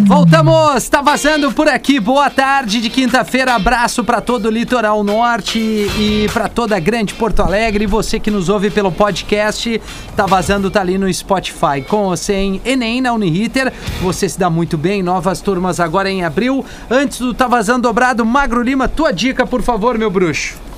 Voltamos, 0.06 0.88
tá 0.88 1.02
vazando 1.02 1.52
por 1.52 1.68
aqui. 1.68 1.98
Boa 1.98 2.30
tarde 2.30 2.80
de 2.80 2.90
quinta-feira. 2.90 3.54
Abraço 3.54 4.04
pra 4.04 4.20
todo 4.20 4.46
o 4.46 4.50
litoral 4.50 5.02
norte 5.02 5.58
e 5.58 6.28
pra 6.32 6.48
toda 6.48 6.76
a 6.76 6.80
grande 6.80 7.14
Porto 7.14 7.40
Alegre. 7.40 7.84
E 7.84 7.86
você 7.86 8.20
que 8.20 8.30
nos 8.30 8.48
ouve 8.48 8.70
pelo 8.70 8.92
podcast, 8.92 9.80
tá 10.16 10.26
vazando, 10.26 10.70
tá 10.70 10.80
ali 10.80 10.98
no 10.98 11.12
Spotify. 11.12 11.82
Com 11.86 12.04
ou 12.04 12.16
sem 12.16 12.60
Enem 12.64 13.00
na 13.00 13.12
Uniriter, 13.12 13.72
você 14.00 14.28
se 14.28 14.38
dá 14.38 14.48
muito 14.48 14.78
bem. 14.78 15.02
Novas 15.02 15.40
turmas 15.40 15.80
agora 15.80 16.10
em 16.10 16.24
abril. 16.24 16.64
Antes 16.90 17.18
do 17.18 17.34
Tá 17.34 17.46
Vazando 17.46 17.82
Dobrado, 17.82 18.24
Magro 18.24 18.62
Lima, 18.62 18.88
tua 18.88 19.12
dica, 19.12 19.46
por 19.46 19.62
favor, 19.62 19.98
meu 19.98 20.10
bruxo. 20.10 20.71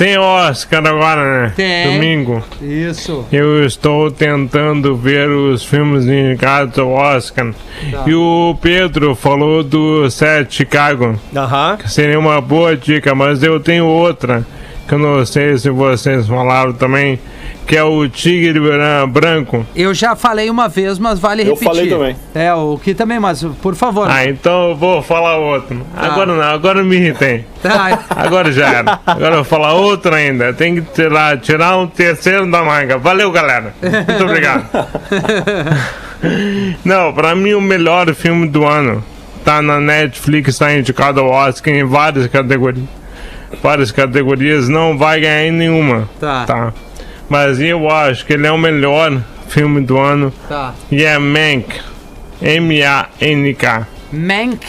Tem 0.00 0.16
Oscar 0.16 0.86
agora, 0.86 1.42
né? 1.42 1.52
Tem. 1.54 1.92
Domingo. 1.92 2.42
Isso. 2.62 3.26
Eu 3.30 3.66
estou 3.66 4.10
tentando 4.10 4.96
ver 4.96 5.28
os 5.28 5.62
filmes 5.62 6.06
indicados 6.06 6.78
ao 6.78 6.88
Oscar. 6.88 7.52
E 8.06 8.14
o 8.14 8.56
Pedro 8.62 9.14
falou 9.14 9.62
do 9.62 10.08
Set 10.08 10.54
Chicago. 10.54 11.20
Aham. 11.36 11.76
que 11.76 11.90
Seria 11.90 12.18
uma 12.18 12.40
boa 12.40 12.74
dica, 12.74 13.14
mas 13.14 13.42
eu 13.42 13.60
tenho 13.60 13.84
outra. 13.84 14.42
Que 14.90 14.96
eu 14.96 14.98
não 14.98 15.24
sei 15.24 15.56
se 15.56 15.70
vocês 15.70 16.26
falaram 16.26 16.72
também. 16.72 17.16
Que 17.64 17.76
é 17.76 17.84
o 17.84 18.08
Tigre 18.08 18.58
Bran- 18.58 19.08
Branco. 19.08 19.64
Eu 19.76 19.94
já 19.94 20.16
falei 20.16 20.50
uma 20.50 20.66
vez, 20.68 20.98
mas 20.98 21.20
vale 21.20 21.42
Eu 21.42 21.54
repetir. 21.54 21.64
falei 21.68 21.88
também. 21.88 22.16
É, 22.34 22.52
o 22.52 22.76
que 22.76 22.92
também, 22.92 23.20
mas 23.20 23.44
por 23.62 23.76
favor. 23.76 24.08
Ah, 24.10 24.24
então 24.24 24.70
eu 24.70 24.74
vou 24.76 25.00
falar 25.00 25.36
outro. 25.36 25.80
Agora 25.96 26.34
não, 26.34 26.42
agora 26.42 26.80
eu 26.80 26.84
me 26.84 26.96
irritei. 26.96 27.44
Tá, 27.62 28.00
Agora 28.16 28.50
já 28.50 28.66
era. 28.68 28.98
Agora 29.06 29.30
eu 29.30 29.34
vou 29.36 29.44
falar 29.44 29.74
outro 29.74 30.12
ainda. 30.12 30.52
Tem 30.52 30.74
que 30.74 30.80
tirar, 30.92 31.38
tirar 31.38 31.78
um 31.78 31.86
terceiro 31.86 32.50
da 32.50 32.60
manga. 32.64 32.98
Valeu, 32.98 33.30
galera. 33.30 33.72
Muito 33.80 34.24
obrigado. 34.24 34.66
Não, 36.84 37.12
pra 37.12 37.34
mim 37.36 37.52
o 37.54 37.60
melhor 37.60 38.12
filme 38.14 38.48
do 38.48 38.66
ano 38.66 39.02
tá 39.44 39.62
na 39.62 39.78
Netflix, 39.80 40.58
tá 40.58 40.74
indicado 40.74 41.20
ao 41.20 41.28
Oscar 41.30 41.72
em 41.72 41.84
várias 41.84 42.26
categorias. 42.26 42.84
Várias 43.62 43.90
categorias, 43.90 44.68
não 44.68 44.96
vai 44.96 45.20
ganhar 45.20 45.44
em 45.46 45.52
nenhuma. 45.52 46.08
Tá. 46.20 46.44
Tá. 46.44 46.72
Mas 47.28 47.60
eu 47.60 47.88
acho 47.90 48.24
que 48.26 48.32
ele 48.32 48.46
é 48.46 48.52
o 48.52 48.58
melhor 48.58 49.20
filme 49.48 49.80
do 49.80 49.98
ano. 49.98 50.32
tá. 50.48 50.74
E 50.90 51.02
é 51.04 51.18
Mank. 51.18 51.80
M-A-N-K. 52.40 53.86
Mank. 54.12 54.66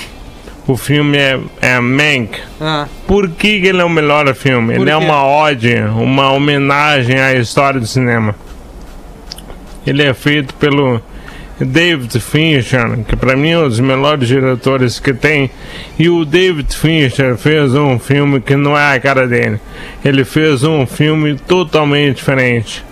O 0.67 0.77
filme 0.77 1.17
é, 1.17 1.39
é 1.61 1.79
Mank. 1.79 2.39
Ah, 2.59 2.87
Por 3.07 3.29
que, 3.29 3.59
que 3.61 3.67
ele 3.67 3.81
é 3.81 3.83
o 3.83 3.89
melhor 3.89 4.33
filme? 4.35 4.75
Por 4.75 4.81
Ele 4.83 4.91
é 4.91 4.97
quê? 4.97 5.03
uma 5.05 5.25
ode, 5.25 5.75
uma 5.95 6.31
homenagem 6.31 7.19
à 7.19 7.33
história 7.33 7.79
do 7.79 7.87
cinema. 7.87 8.35
Ele 9.85 10.03
é 10.03 10.13
feito 10.13 10.53
pelo 10.55 11.01
David 11.65 12.19
Fincher, 12.19 12.99
que 13.07 13.15
pra 13.15 13.35
mim 13.35 13.51
é 13.51 13.59
um 13.59 13.67
dos 13.67 13.79
melhores 13.79 14.27
diretores 14.27 14.99
que 14.99 15.13
tem. 15.13 15.49
E 15.97 16.09
o 16.09 16.25
David 16.25 16.75
Fincher 16.75 17.37
fez 17.37 17.75
um 17.75 17.99
filme 17.99 18.41
que 18.41 18.55
não 18.55 18.77
é 18.77 18.95
a 18.95 18.99
cara 18.99 19.27
dele. 19.27 19.59
Ele 20.03 20.25
fez 20.25 20.63
um 20.63 20.85
filme 20.85 21.35
totalmente 21.35 22.17
diferente. 22.17 22.83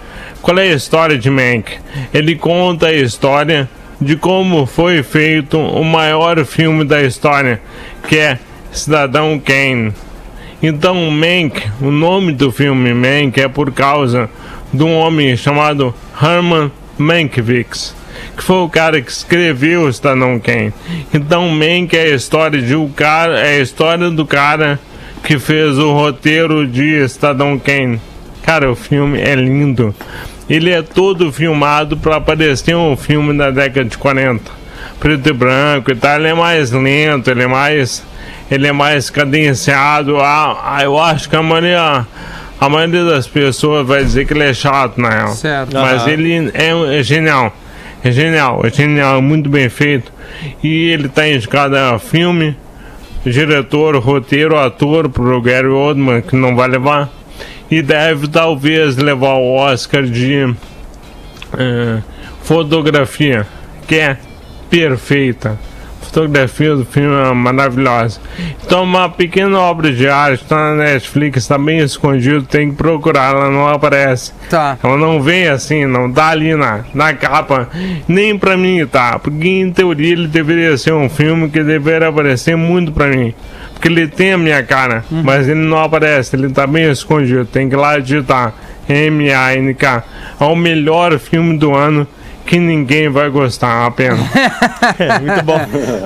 Qual 0.41 0.57
é 0.57 0.71
a 0.71 0.75
história 0.75 1.17
de 1.17 1.29
Mank? 1.29 1.77
Ele 2.13 2.35
conta 2.35 2.87
a 2.87 2.93
história 2.93 3.67
de 3.99 4.15
como 4.15 4.65
foi 4.65 5.03
feito 5.03 5.59
o 5.59 5.83
maior 5.83 6.45
filme 6.45 6.85
da 6.85 7.01
história, 7.01 7.59
que 8.07 8.17
é 8.17 8.39
Cidadão 8.71 9.39
Kane. 9.39 9.91
Então, 10.61 10.95
Mank, 11.09 11.61
o 11.81 11.89
nome 11.89 12.33
do 12.33 12.51
filme 12.51 12.93
Mank 12.93 13.39
é 13.39 13.47
por 13.47 13.71
causa 13.71 14.29
de 14.73 14.83
um 14.83 14.93
homem 14.93 15.35
chamado 15.35 15.93
Herman 16.21 16.71
Mankiewicz, 16.97 17.95
que 18.35 18.43
foi 18.43 18.57
o 18.57 18.69
cara 18.69 19.01
que 19.01 19.11
escreveu 19.11 19.83
o 19.83 19.93
Cidadão 19.93 20.39
Kane. 20.39 20.73
Então, 21.13 21.49
Mank 21.49 21.95
é 21.95 22.03
a 22.03 22.15
história 22.15 22.61
de 22.61 22.75
um 22.75 22.89
cara, 22.89 23.39
é 23.39 23.57
a 23.57 23.59
história 23.59 24.09
do 24.09 24.25
cara 24.25 24.79
que 25.23 25.37
fez 25.37 25.77
o 25.77 25.91
roteiro 25.91 26.65
de 26.65 27.07
Cidadão 27.07 27.59
Kane. 27.59 27.99
Cara, 28.43 28.71
o 28.71 28.75
filme 28.75 29.19
é 29.19 29.35
lindo. 29.35 29.93
Ele 30.49 30.71
é 30.71 30.81
todo 30.81 31.31
filmado 31.31 31.95
para 31.95 32.19
parecer 32.19 32.75
um 32.75 32.97
filme 32.97 33.37
da 33.37 33.51
década 33.51 33.85
de 33.85 33.97
40. 33.97 34.51
Preto 34.99 35.29
e 35.29 35.33
branco 35.33 35.91
e 35.91 35.95
tal. 35.95 36.15
Ele 36.15 36.29
é 36.29 36.33
mais 36.33 36.71
lento, 36.71 37.29
ele 37.29 37.43
é 37.43 37.47
mais. 37.47 38.03
Ele 38.49 38.65
é 38.65 38.71
mais 38.71 39.11
cadenciado. 39.11 40.17
Ah, 40.17 40.59
ah, 40.63 40.83
eu 40.83 40.97
acho 40.97 41.29
que 41.29 41.35
a 41.35 41.43
maioria, 41.43 42.07
a 42.59 42.69
maioria 42.69 43.05
das 43.05 43.27
pessoas 43.27 43.85
vai 43.85 44.03
dizer 44.03 44.25
que 44.25 44.33
ele 44.33 44.43
é 44.43 44.53
chato, 44.53 44.99
na 44.99 45.09
real. 45.09 45.33
Certo. 45.33 45.73
Mas 45.73 46.07
ele 46.07 46.51
é, 46.55 46.99
é 46.99 47.03
genial. 47.03 47.53
É 48.03 48.11
genial, 48.11 48.61
é 48.63 48.69
genial, 48.69 49.21
muito 49.21 49.49
bem 49.49 49.67
feito. 49.67 50.11
E 50.63 50.89
ele 50.89 51.07
está 51.07 51.27
indicado 51.27 51.75
a 51.75 51.99
filme, 51.99 52.55
diretor, 53.25 53.97
roteiro, 53.97 54.57
ator 54.57 55.09
pro 55.09 55.41
Gary 55.41 55.67
Oldman, 55.67 56.21
que 56.21 56.35
não 56.35 56.55
vai 56.55 56.69
levar. 56.69 57.09
E 57.69 57.81
deve 57.81 58.27
talvez 58.27 58.95
levar 58.95 59.35
o 59.35 59.55
Oscar 59.55 60.03
de 60.03 60.55
eh, 61.57 62.01
fotografia, 62.41 63.45
que 63.87 63.95
é 63.95 64.17
perfeita. 64.69 65.59
Fotografia 66.09 66.75
do 66.75 66.83
filme 66.83 67.15
é 67.15 67.31
maravilhosa. 67.33 68.19
Então, 68.65 68.83
uma 68.83 69.07
pequena 69.07 69.59
obra 69.59 69.91
de 69.93 70.09
arte 70.09 70.41
está 70.41 70.55
na 70.55 70.83
Netflix, 70.83 71.37
está 71.37 71.55
bem 71.55 71.77
escondido, 71.77 72.41
tem 72.41 72.71
que 72.71 72.75
procurar, 72.75 73.35
ela 73.35 73.51
não 73.51 73.67
aparece. 73.67 74.33
Tá. 74.49 74.75
Ela 74.83 74.97
não 74.97 75.21
vem 75.21 75.47
assim, 75.47 75.85
não 75.85 76.11
tá 76.11 76.29
ali 76.29 76.55
na, 76.55 76.83
na 76.95 77.13
capa. 77.13 77.69
Nem 78.07 78.35
pra 78.35 78.57
mim 78.57 78.83
tá. 78.87 79.19
Porque 79.19 79.47
em 79.47 79.71
teoria 79.71 80.13
ele 80.13 80.27
deveria 80.27 80.75
ser 80.77 80.93
um 80.93 81.07
filme 81.07 81.47
que 81.47 81.63
deveria 81.63 82.07
aparecer 82.07 82.57
muito 82.57 82.91
pra 82.91 83.07
mim. 83.07 83.31
Porque 83.73 83.87
ele 83.87 84.07
tem 84.07 84.33
a 84.33 84.37
minha 84.37 84.63
cara, 84.63 85.05
mas 85.11 85.47
ele 85.47 85.61
não 85.61 85.77
aparece, 85.77 86.35
ele 86.35 86.49
tá 86.49 86.65
bem 86.65 86.89
escondido. 86.89 87.45
Tem 87.45 87.69
que 87.69 87.75
ir 87.75 87.77
lá 87.77 87.99
digitar 87.99 88.55
M-A-N-K. 88.89 90.03
É 90.39 90.43
o 90.43 90.55
melhor 90.55 91.19
filme 91.19 91.55
do 91.55 91.75
ano 91.75 92.07
que 92.49 92.57
ninguém 92.57 93.09
vai 93.09 93.29
gostar, 93.29 93.85
apenas. 93.85 94.21
Muito 95.21 95.45
bom. 95.45 95.59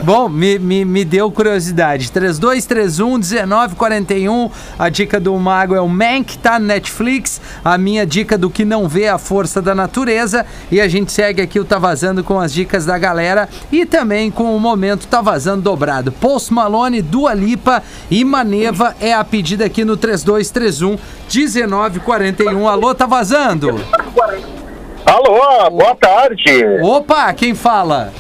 Bom, 0.03 0.27
me, 0.27 0.60
me, 0.60 0.84
me 0.84 1.06
deu 1.06 1.32
curiosidade. 1.32 2.10
3231-1941. 2.10 4.51
A 4.77 4.89
dica 4.89 5.21
do 5.21 5.34
Mago 5.38 5.73
é 5.73 5.79
o 5.79 5.88
Mank, 5.88 6.38
tá 6.39 6.60
no 6.60 6.65
Netflix. 6.65 7.39
A 7.63 7.77
minha 7.77 8.06
dica 8.06 8.38
do 8.38 8.49
que 8.49 8.65
não 8.65 8.89
vê 8.89 9.08
a 9.08 9.17
força 9.17 9.62
da 9.62 9.73
natureza. 9.73 10.45
E 10.69 10.82
a 10.82 10.88
gente 10.89 11.13
segue 11.13 11.41
aqui 11.41 11.62
o 11.62 11.65
Tá 11.65 11.79
Vazando 11.79 12.25
com 12.25 12.38
as 12.38 12.51
dicas 12.51 12.86
da 12.86 12.97
galera. 12.97 13.47
E 13.71 13.86
também 13.86 14.29
com 14.29 14.53
o 14.53 14.60
momento 14.60 15.08
Tá 15.08 15.21
Vazando 15.21 15.62
dobrado. 15.62 16.12
Post 16.12 16.53
Malone, 16.53 17.01
Dua 17.01 17.34
Lipa 17.34 17.82
e 18.12 18.25
Maneva 18.25 18.93
é 18.99 19.13
a 19.13 19.23
pedida 19.23 19.63
aqui 19.63 19.86
no 19.86 19.95
3231-1941. 19.95 22.67
Alô, 22.67 22.93
Tá 22.93 23.06
Vazando? 23.06 23.79
Alô, 25.13 25.69
boa 25.69 25.93
tarde. 25.93 26.43
Opa, 26.82 27.32
quem 27.34 27.54
fala? 27.54 28.12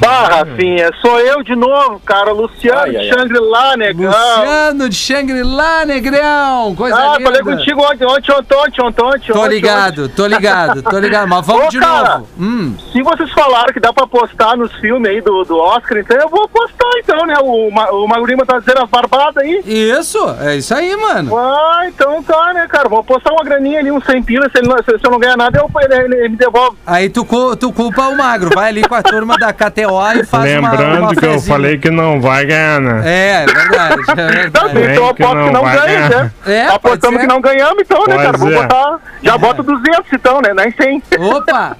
Bah, 0.00 0.28
Rafinha, 0.28 0.90
sou 1.02 1.18
eu 1.20 1.42
de 1.42 1.54
novo, 1.54 2.00
cara. 2.04 2.32
Luciano 2.32 2.80
Ai, 2.80 2.96
ai, 2.96 3.02
de. 3.02 3.08
Shangri-La, 3.12 3.76
negão. 3.76 4.10
Luciano 4.10 4.88
de 4.88 4.96
Shangri-La, 4.96 5.84
Negrão. 5.84 6.74
Coisa 6.74 6.96
Ah, 6.96 7.18
linda. 7.18 7.30
falei 7.30 7.42
contigo 7.42 7.82
ontem, 7.82 8.06
ontem, 8.06 8.32
ontem, 8.32 8.56
ontem, 8.58 8.82
ontem, 8.82 9.02
ontem. 9.04 9.32
Tô 9.32 9.46
ligado, 9.46 10.08
tô 10.08 10.26
ligado, 10.26 10.82
tô 10.82 10.98
ligado. 10.98 11.28
Mas 11.28 11.46
vamos 11.46 11.66
Ô, 11.66 11.68
de 11.68 11.78
cara. 11.78 12.14
novo. 12.18 12.28
Hum, 12.38 12.74
Se 12.92 13.02
vocês 13.02 13.30
falaram 13.32 13.72
que 13.72 13.80
dá 13.80 13.92
pra 13.92 14.06
postar 14.06 14.56
nos 14.56 14.72
filmes 14.76 15.10
aí 15.10 15.20
do, 15.20 15.44
do 15.44 15.58
Oscar, 15.58 15.98
então 15.98 16.16
eu 16.16 16.28
vou 16.28 16.48
postar 16.48 16.88
então, 16.98 17.26
né? 17.26 17.34
O, 17.40 17.68
o 17.68 18.08
Magro 18.08 18.26
Lima 18.26 18.46
tá 18.46 18.58
dizendo 18.58 18.82
as 18.82 18.88
barbadas 18.88 19.36
aí. 19.44 19.62
isso, 19.66 20.18
é 20.40 20.56
isso 20.56 20.74
aí, 20.74 20.96
mano. 20.96 21.36
Ah, 21.36 21.82
então 21.86 22.22
tá, 22.22 22.52
né, 22.54 22.66
cara? 22.68 22.88
Vou 22.88 23.04
postar 23.04 23.32
uma 23.32 23.44
graninha 23.44 23.80
ali, 23.80 23.90
uns 23.90 24.04
100 24.06 24.22
pilas. 24.22 24.50
Se, 24.52 24.58
ele 24.58 24.68
não- 24.68 24.78
se- 24.78 24.98
se 24.98 25.06
eu 25.06 25.10
não 25.10 25.18
ganhar 25.18 25.36
nada, 25.36 25.58
eu, 25.58 25.70
ele, 25.82 26.14
ele 26.16 26.28
me 26.30 26.36
devolve. 26.36 26.76
Aí 26.86 27.08
tu, 27.10 27.26
tu 27.56 27.72
culpa 27.72 28.08
o 28.08 28.16
magro. 28.16 28.50
Vai 28.54 28.68
ali 28.70 28.82
com 28.82 28.94
a 28.94 29.02
turma 29.02 29.36
da 29.36 29.52
KTO 29.52 29.89
e 30.20 30.24
faz 30.24 30.58
uma, 30.58 30.70
Lembrando 30.70 31.02
uma 31.02 31.14
que 31.14 31.26
eu 31.26 31.40
falei 31.40 31.78
que 31.78 31.90
não 31.90 32.20
vai 32.20 32.46
ganhar, 32.46 32.80
né? 32.80 33.02
É, 33.04 33.42
é 33.42 33.46
verdade, 33.46 33.94
é 33.94 34.46
Então, 34.46 34.68
verdade. 34.68 34.92
Então 34.92 35.06
eu 35.06 35.14
que 35.14 35.22
aposto 35.22 35.34
não 35.36 35.46
que 35.46 35.52
não 35.52 35.62
ganha, 35.62 35.84
ganhar. 35.84 36.08
né? 36.10 36.32
É, 36.46 36.64
pode 36.64 36.76
Apostamos 36.76 37.20
que 37.20 37.26
não 37.26 37.40
ganhamos, 37.40 37.76
então, 37.80 37.98
né, 38.06 38.14
Pois 38.14 38.22
cara? 38.22 38.38
Vou 38.38 38.52
é. 38.52 38.54
botar. 38.54 38.98
Já 39.22 39.38
bota 39.38 39.62
200 39.62 40.12
então, 40.12 40.40
né? 40.40 40.54
Nem 40.54 40.70
100. 40.70 41.02
Opa! 41.34 41.76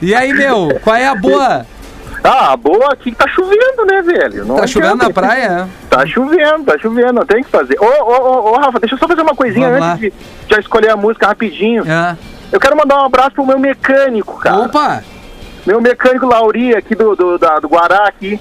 E 0.00 0.14
aí, 0.14 0.32
meu, 0.32 0.78
qual 0.82 0.96
é 0.96 1.06
a 1.06 1.14
boa? 1.14 1.66
Ah, 2.22 2.56
boa 2.56 2.92
aqui 2.92 3.12
que 3.12 3.16
tá 3.16 3.28
chovendo, 3.28 3.86
né, 3.86 4.02
velho? 4.02 4.44
Não 4.44 4.56
Tá 4.56 4.66
chovendo 4.66 4.96
na 4.96 5.10
praia? 5.10 5.68
Tá 5.88 6.04
chovendo, 6.06 6.64
tá 6.64 6.78
chovendo, 6.78 7.12
não 7.12 7.24
tem 7.26 7.40
o 7.40 7.44
que 7.44 7.50
fazer. 7.50 7.78
Ô, 7.80 7.84
ô, 7.84 8.12
ô, 8.12 8.52
ô, 8.52 8.56
Rafa, 8.58 8.80
deixa 8.80 8.94
eu 8.96 8.98
só 8.98 9.06
fazer 9.06 9.22
uma 9.22 9.34
coisinha 9.34 9.70
Vamos 9.70 9.86
antes 9.86 10.00
de 10.00 10.12
já 10.48 10.58
escolher 10.58 10.90
a 10.90 10.96
música 10.96 11.26
rapidinho. 11.28 11.84
É. 11.90 12.16
Eu 12.50 12.58
quero 12.58 12.76
mandar 12.76 12.98
um 13.02 13.04
abraço 13.04 13.30
pro 13.32 13.46
meu 13.46 13.58
mecânico, 13.58 14.38
cara. 14.40 14.58
Opa! 14.58 15.02
Meu 15.68 15.82
mecânico 15.82 16.24
Lauri 16.24 16.74
aqui 16.74 16.94
do, 16.94 17.14
do, 17.14 17.36
da- 17.36 17.58
do 17.58 17.68
Guará 17.68 18.08
aqui. 18.08 18.40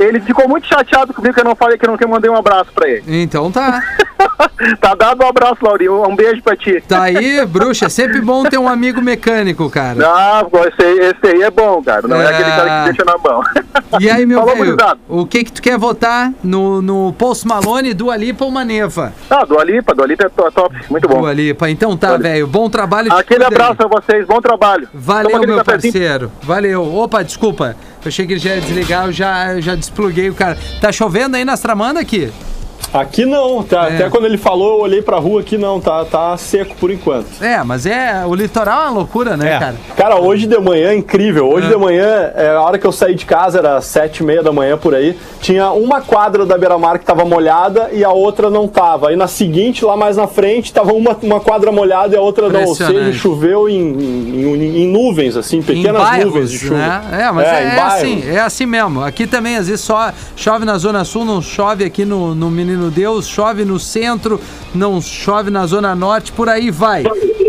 Ele 0.00 0.18
ficou 0.20 0.48
muito 0.48 0.66
chateado 0.66 1.12
comigo 1.12 1.34
que 1.34 1.40
eu 1.40 1.44
não 1.44 1.54
falei 1.54 1.76
que 1.76 1.84
eu 1.86 1.90
não 1.96 2.08
mandei 2.08 2.30
um 2.30 2.36
abraço 2.36 2.70
pra 2.74 2.88
ele. 2.88 3.04
Então 3.06 3.52
tá. 3.52 3.82
tá 4.80 4.94
dado 4.94 5.22
um 5.22 5.28
abraço, 5.28 5.58
Lauri. 5.62 5.88
Um 5.88 6.16
beijo 6.16 6.42
pra 6.42 6.56
ti. 6.56 6.82
Tá 6.88 7.02
aí, 7.02 7.44
bruxa. 7.46 7.86
É 7.86 7.88
sempre 7.88 8.20
bom 8.20 8.42
ter 8.44 8.58
um 8.58 8.68
amigo 8.68 9.00
mecânico, 9.02 9.68
cara. 9.68 9.98
Ah, 10.06 10.46
esse, 10.68 10.82
aí- 10.82 10.98
esse 11.00 11.26
aí 11.36 11.42
é 11.42 11.50
bom, 11.50 11.82
cara. 11.82 12.08
Não 12.08 12.16
é, 12.20 12.24
É. 12.24 12.28
aquele 12.28 12.50
cara 12.50 12.78
que 12.84 12.84
deixa 12.92 13.04
na 13.04 13.18
mão. 13.18 13.42
E 14.00 14.10
aí, 14.10 14.24
meu 14.24 14.40
Falou, 14.40 14.56
velho, 14.56 14.76
o 15.08 15.26
que 15.26 15.44
que 15.44 15.52
tu 15.52 15.60
quer 15.62 15.76
votar 15.78 16.32
no, 16.42 16.80
no 16.80 17.12
Post 17.12 17.46
Malone, 17.46 17.92
Dua 17.92 18.16
Lipa 18.16 18.44
ou 18.44 18.50
Maneva? 18.50 19.12
Ah, 19.28 19.44
do 19.44 19.58
Alipa, 19.58 19.94
do 19.94 20.02
Alipa 20.02 20.24
é 20.26 20.28
to- 20.30 20.50
top. 20.52 20.74
Muito 20.88 21.06
bom. 21.08 21.20
Dua 21.20 21.32
Lipa. 21.32 21.68
Então 21.68 21.96
tá, 21.96 22.08
Dua 22.08 22.16
Lipa. 22.16 22.28
velho. 22.30 22.46
Bom 22.46 22.70
trabalho. 22.70 23.12
Aquele 23.12 23.44
cuida 23.44 23.44
aí. 23.48 23.54
abraço 23.68 23.82
a 23.82 24.00
vocês, 24.00 24.26
bom 24.26 24.40
trabalho. 24.40 24.88
Valeu, 24.94 25.40
meu 25.40 25.56
cafezinho. 25.64 25.92
parceiro. 25.92 26.32
Valeu. 26.42 26.82
Opa, 26.96 27.22
desculpa. 27.22 27.76
Eu 28.02 28.08
achei 28.08 28.26
que 28.26 28.32
ele 28.32 28.40
já 28.40 28.54
ia 28.54 28.60
desligar, 28.62 29.06
eu 29.06 29.12
já, 29.12 29.52
eu 29.52 29.60
já 29.60 29.74
despluguei 29.90 30.30
o 30.30 30.34
cara. 30.34 30.56
Tá 30.80 30.90
chovendo 30.92 31.36
aí 31.36 31.44
nas 31.44 31.60
tramandas 31.60 32.02
aqui? 32.02 32.32
Aqui 32.92 33.24
não, 33.24 33.62
tá, 33.62 33.88
É. 33.88 33.94
até 33.94 34.10
quando 34.10 34.24
ele 34.24 34.36
falou, 34.36 34.78
eu 34.78 34.80
olhei 34.82 35.00
pra 35.00 35.16
rua 35.18 35.40
aqui, 35.42 35.56
não, 35.56 35.80
tá, 35.80 36.04
tá 36.04 36.36
seco 36.36 36.74
por 36.74 36.90
enquanto. 36.90 37.26
É, 37.40 37.62
mas 37.62 37.86
é. 37.86 38.24
O 38.26 38.34
litoral 38.34 38.80
é 38.80 38.84
uma 38.86 38.90
loucura, 38.90 39.36
né, 39.36 39.54
É. 39.54 39.58
cara? 39.58 39.74
Cara, 39.96 40.16
hoje 40.20 40.46
de 40.46 40.58
manhã, 40.58 40.92
incrível. 40.94 41.48
Hoje 41.48 41.66
É. 41.66 41.70
de 41.70 41.76
manhã, 41.76 42.32
é, 42.34 42.50
a 42.50 42.60
hora 42.62 42.78
que 42.78 42.86
eu 42.86 42.90
saí 42.92 43.14
de 43.14 43.24
casa, 43.24 43.58
era 43.58 43.80
sete 43.80 44.18
e 44.18 44.22
meia 44.24 44.42
da 44.42 44.52
manhã 44.52 44.76
por 44.76 44.94
aí, 44.94 45.16
tinha 45.40 45.70
uma 45.70 46.00
quadra 46.00 46.44
da 46.44 46.58
beira-mar 46.58 46.98
que 46.98 47.04
tava 47.04 47.24
molhada 47.24 47.90
e 47.92 48.02
a 48.02 48.10
outra 48.10 48.50
não 48.50 48.66
tava. 48.66 49.10
Aí 49.10 49.16
na 49.16 49.28
seguinte, 49.28 49.84
lá 49.84 49.96
mais 49.96 50.16
na 50.16 50.26
frente, 50.26 50.72
tava 50.72 50.92
uma, 50.92 51.16
uma 51.22 51.38
quadra 51.40 51.70
molhada 51.70 52.14
e 52.16 52.18
a 52.18 52.20
outra 52.20 52.48
não. 52.48 52.64
Ou 52.64 52.74
seja, 52.74 53.12
choveu 53.12 53.68
em, 53.68 53.78
em- 53.78 54.82
em- 54.82 54.86
nuvens, 54.90 55.36
assim, 55.36 55.58
Em 55.58 55.62
pequenas 55.62 56.02
bairros, 56.02 56.32
nuvens 56.34 56.50
de 56.50 56.58
chuva. 56.58 56.76
né? 56.76 57.02
É, 57.12 57.30
mas 57.32 57.46
É, 57.46 57.50
é, 57.50 57.64
é 57.76 57.80
assim, 57.80 58.22
é 58.34 58.40
assim 58.40 58.66
mesmo. 58.66 59.02
Aqui 59.04 59.26
também, 59.26 59.56
às 59.56 59.68
vezes, 59.68 59.82
só 59.84 60.12
chove 60.34 60.64
na 60.64 60.76
Zona 60.78 61.04
Sul, 61.04 61.24
não 61.24 61.40
chove 61.40 61.84
aqui 61.84 62.04
no, 62.04 62.34
no 62.34 62.50
Menino 62.70 62.88
Deus, 62.88 63.26
chove 63.26 63.64
no 63.64 63.80
centro, 63.80 64.40
não 64.72 65.02
chove 65.02 65.50
na 65.50 65.66
Zona 65.66 65.92
Norte, 65.92 66.30
por 66.30 66.48
aí 66.48 66.70
vai. 66.70 67.02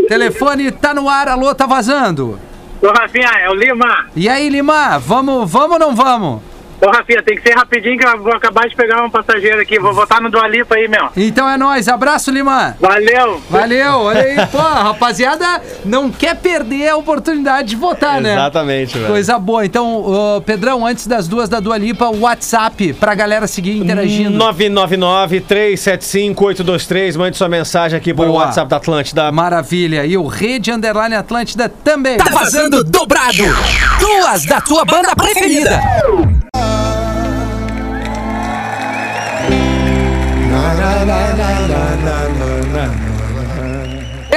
Telefone 0.08 0.72
tá 0.72 0.96
no 0.96 1.08
ar, 1.08 1.28
alô, 1.28 1.54
tá 1.54 1.68
vazando. 1.68 2.40
Ô, 2.82 2.88
Rafinha, 2.88 3.30
é 3.40 3.48
o 3.48 3.54
Lima. 3.54 4.08
E 4.16 4.28
aí, 4.28 4.50
Lima, 4.50 4.98
vamos, 4.98 5.50
vamos 5.50 5.74
ou 5.74 5.80
não 5.80 5.96
vamos? 5.96 6.42
Ô, 6.82 6.90
Rafinha, 6.90 7.22
tem 7.22 7.36
que 7.36 7.44
ser 7.44 7.54
rapidinho 7.54 7.98
que 7.98 8.06
eu 8.06 8.24
vou 8.24 8.34
acabar 8.34 8.68
de 8.68 8.76
pegar 8.76 9.04
um 9.04 9.10
passageiro 9.10 9.62
aqui. 9.62 9.80
Vou 9.80 9.94
votar 9.94 10.20
no 10.20 10.32
Dualipa 10.32 10.76
aí, 10.76 10.88
meu. 10.88 11.10
Então 11.16 11.48
é 11.48 11.56
nóis. 11.56 11.88
Abraço, 11.88 12.32
Lima. 12.32 12.76
Valeu! 12.80 13.40
Valeu, 13.50 14.00
olha 14.00 14.22
aí. 14.22 14.48
Pô, 14.48 14.58
rapaziada 14.58 15.62
não 15.86 16.10
quer 16.10 16.36
perder 16.36 16.90
a 16.90 16.98
oportunidade 16.98 17.70
de 17.70 17.76
votar, 17.76 18.20
né? 18.20 18.34
Exatamente, 18.34 18.98
velho. 18.98 19.12
Coisa 19.12 19.38
boa. 19.38 19.64
Então, 19.64 20.38
ô, 20.38 20.42
Pedrão, 20.42 20.84
antes 20.84 21.06
das 21.06 21.28
duas 21.28 21.48
da 21.48 21.60
Dua 21.60 21.78
Lipa, 21.78 22.08
o 22.08 22.22
WhatsApp 22.22 22.94
pra 22.94 23.14
galera 23.14 23.46
seguir 23.46 23.78
interagindo. 23.78 24.40
999-375-823. 24.40 27.16
Mande 27.16 27.38
sua 27.38 27.48
mensagem 27.48 27.96
aqui 27.98 28.12
por 28.12 28.26
Boa. 28.26 28.46
WhatsApp 28.46 28.68
da 28.68 28.78
Atlântida. 28.78 29.32
Maravilha. 29.32 30.04
E 30.04 30.18
o 30.18 30.26
Rede 30.26 30.72
Underline 30.72 31.14
Atlântida 31.14 31.70
também. 31.70 32.18
Tá 32.18 32.32
vazando 32.32 32.84
dobrado. 32.84 33.44
Duas 34.00 34.46
da 34.46 34.60
tua 34.60 34.84
banda 34.84 35.16
preferida. 35.16 35.80
La 41.04 41.34
la 41.36 41.66
la 41.66 42.28
la. 42.38 42.61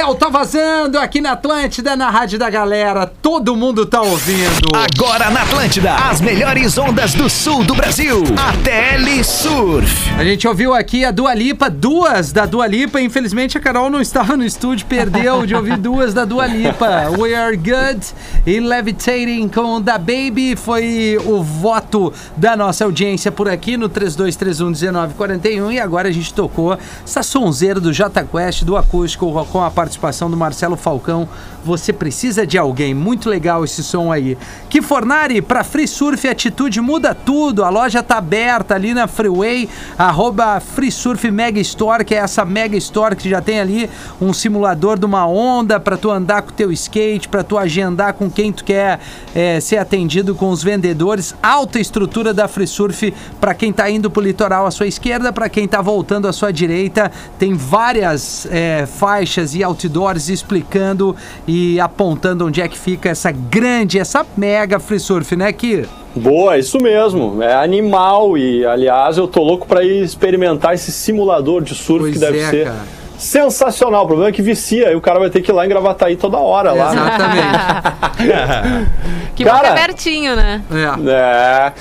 O 0.09 0.13
Tá 0.13 0.29
Vazando 0.29 0.99
aqui 0.99 1.19
na 1.19 1.31
Atlântida, 1.31 1.95
na 1.95 2.11
Rádio 2.11 2.37
da 2.37 2.47
Galera. 2.47 3.07
Todo 3.07 3.55
mundo 3.55 3.87
tá 3.87 4.01
ouvindo. 4.01 4.69
Agora 4.73 5.31
na 5.31 5.41
Atlântida, 5.41 5.95
as 5.95 6.21
melhores 6.21 6.77
ondas 6.77 7.15
do 7.15 7.27
sul 7.27 7.63
do 7.63 7.73
Brasil. 7.73 8.23
ATL 8.37 9.23
Surf. 9.23 10.11
A 10.17 10.23
gente 10.23 10.47
ouviu 10.47 10.75
aqui 10.75 11.03
a 11.03 11.09
Dua 11.09 11.33
Lipa, 11.33 11.71
duas 11.71 12.31
da 12.31 12.45
Dua 12.45 12.67
Lipa. 12.67 13.01
Infelizmente 13.01 13.57
a 13.57 13.61
Carol 13.61 13.89
não 13.89 13.99
estava 13.99 14.37
no 14.37 14.45
estúdio, 14.45 14.85
perdeu 14.85 15.45
de 15.45 15.55
ouvir 15.55 15.77
duas 15.77 16.13
da 16.13 16.23
Dua 16.23 16.45
Lipa. 16.45 17.09
We 17.17 17.33
Are 17.33 17.57
Good 17.57 18.05
e 18.45 18.59
Levitating 18.59 19.47
com 19.47 19.81
Da 19.81 19.97
Baby 19.97 20.55
foi 20.55 21.17
o 21.25 21.41
voto 21.41 22.13
da 22.37 22.55
nossa 22.55 22.85
audiência 22.85 23.31
por 23.31 23.49
aqui 23.49 23.75
no 23.75 23.89
32311941 23.89 25.73
e 25.73 25.79
agora 25.79 26.09
a 26.09 26.11
gente 26.11 26.31
tocou 26.33 26.77
essa 27.03 27.23
sonzeira 27.23 27.79
do 27.79 27.91
Jota 27.91 28.23
Quest, 28.23 28.63
do 28.63 28.77
acústico 28.77 29.45
com 29.51 29.63
a 29.63 29.71
participação 29.95 30.29
do 30.29 30.37
Marcelo 30.37 30.75
Falcão. 30.75 31.27
Você 31.63 31.91
precisa 31.91 32.45
de 32.45 32.59
alguém, 32.59 32.93
muito 32.93 33.27
legal 33.27 33.63
esse 33.63 33.83
som 33.83 34.11
aí. 34.11 34.37
Que 34.69 34.83
Fornari, 34.83 35.41
para 35.41 35.63
Free 35.63 35.87
Surf 35.87 36.27
Atitude 36.27 36.79
muda 36.79 37.15
tudo. 37.15 37.63
A 37.63 37.69
loja 37.69 38.03
tá 38.03 38.17
aberta 38.17 38.75
ali 38.75 38.93
na 38.93 39.07
Freeway, 39.07 39.67
arroba 39.97 40.59
Free 40.59 40.91
Surf 40.91 41.29
Mega 41.31 41.59
Store, 41.59 42.05
que 42.05 42.13
é 42.13 42.19
essa 42.19 42.45
Mega 42.45 42.77
Store 42.77 43.15
que 43.15 43.27
já 43.27 43.41
tem 43.41 43.59
ali 43.59 43.89
um 44.21 44.31
simulador 44.31 44.99
de 44.99 45.05
uma 45.05 45.25
onda 45.25 45.79
para 45.79 45.97
tu 45.97 46.11
andar 46.11 46.43
com 46.43 46.51
teu 46.51 46.71
skate, 46.71 47.27
para 47.27 47.43
tu 47.43 47.57
agendar 47.57 48.13
com 48.13 48.29
quem 48.29 48.51
tu 48.51 48.63
quer 48.63 48.99
é, 49.33 49.59
ser 49.59 49.77
atendido 49.77 50.35
com 50.35 50.51
os 50.51 50.61
vendedores. 50.61 51.33
Alta 51.41 51.79
estrutura 51.79 52.31
da 52.31 52.47
Free 52.47 52.67
Surf 52.67 53.11
para 53.41 53.55
quem 53.55 53.73
tá 53.73 53.89
indo 53.89 54.11
pro 54.11 54.21
litoral 54.21 54.67
à 54.67 54.71
sua 54.71 54.85
esquerda, 54.85 55.33
para 55.33 55.49
quem 55.49 55.67
tá 55.67 55.81
voltando 55.81 56.27
à 56.27 56.33
sua 56.33 56.53
direita. 56.53 57.11
Tem 57.39 57.55
várias 57.55 58.47
é, 58.51 58.85
faixas 58.85 59.55
e 59.55 59.63
outdoors 59.85 60.29
explicando 60.29 61.15
e 61.47 61.79
apontando 61.79 62.45
onde 62.45 62.61
é 62.61 62.67
que 62.67 62.77
fica 62.77 63.09
essa 63.09 63.31
grande, 63.31 63.99
essa 63.99 64.25
mega 64.35 64.79
Free 64.79 64.99
Surf, 64.99 65.35
né, 65.35 65.51
Ki? 65.53 65.85
Boa, 66.15 66.57
isso 66.57 66.77
mesmo. 66.81 67.41
É 67.43 67.53
animal 67.53 68.37
e, 68.37 68.65
aliás, 68.65 69.17
eu 69.17 69.27
tô 69.27 69.43
louco 69.43 69.67
pra 69.67 69.83
ir 69.83 70.01
experimentar 70.01 70.73
esse 70.73 70.91
simulador 70.91 71.61
de 71.61 71.75
surf 71.75 71.99
Pois 71.99 72.13
que 72.13 72.19
deve 72.19 72.39
é, 72.39 72.49
ser 72.49 72.65
cara. 72.65 73.04
Sensacional. 73.17 74.03
O 74.03 74.07
problema 74.07 74.29
é 74.29 74.31
que 74.31 74.41
vicia, 74.41 74.89
aí 74.89 74.95
o 74.95 75.01
cara 75.01 75.19
vai 75.19 75.29
ter 75.29 75.41
que 75.41 75.51
ir 75.51 75.53
lá 75.53 75.65
em 75.65 75.69
Gravataí 75.69 76.15
toda 76.15 76.37
hora 76.37 76.71
lá. 76.73 76.91
Exatamente. 76.93 78.85
Que 79.35 79.43
bom 79.43 79.51
que 79.51 79.57
Cara. 79.57 79.67
é 79.67 79.85
pertinho, 79.85 80.33
né? 80.33 80.61
É. 80.71 81.11
É. 81.11 81.73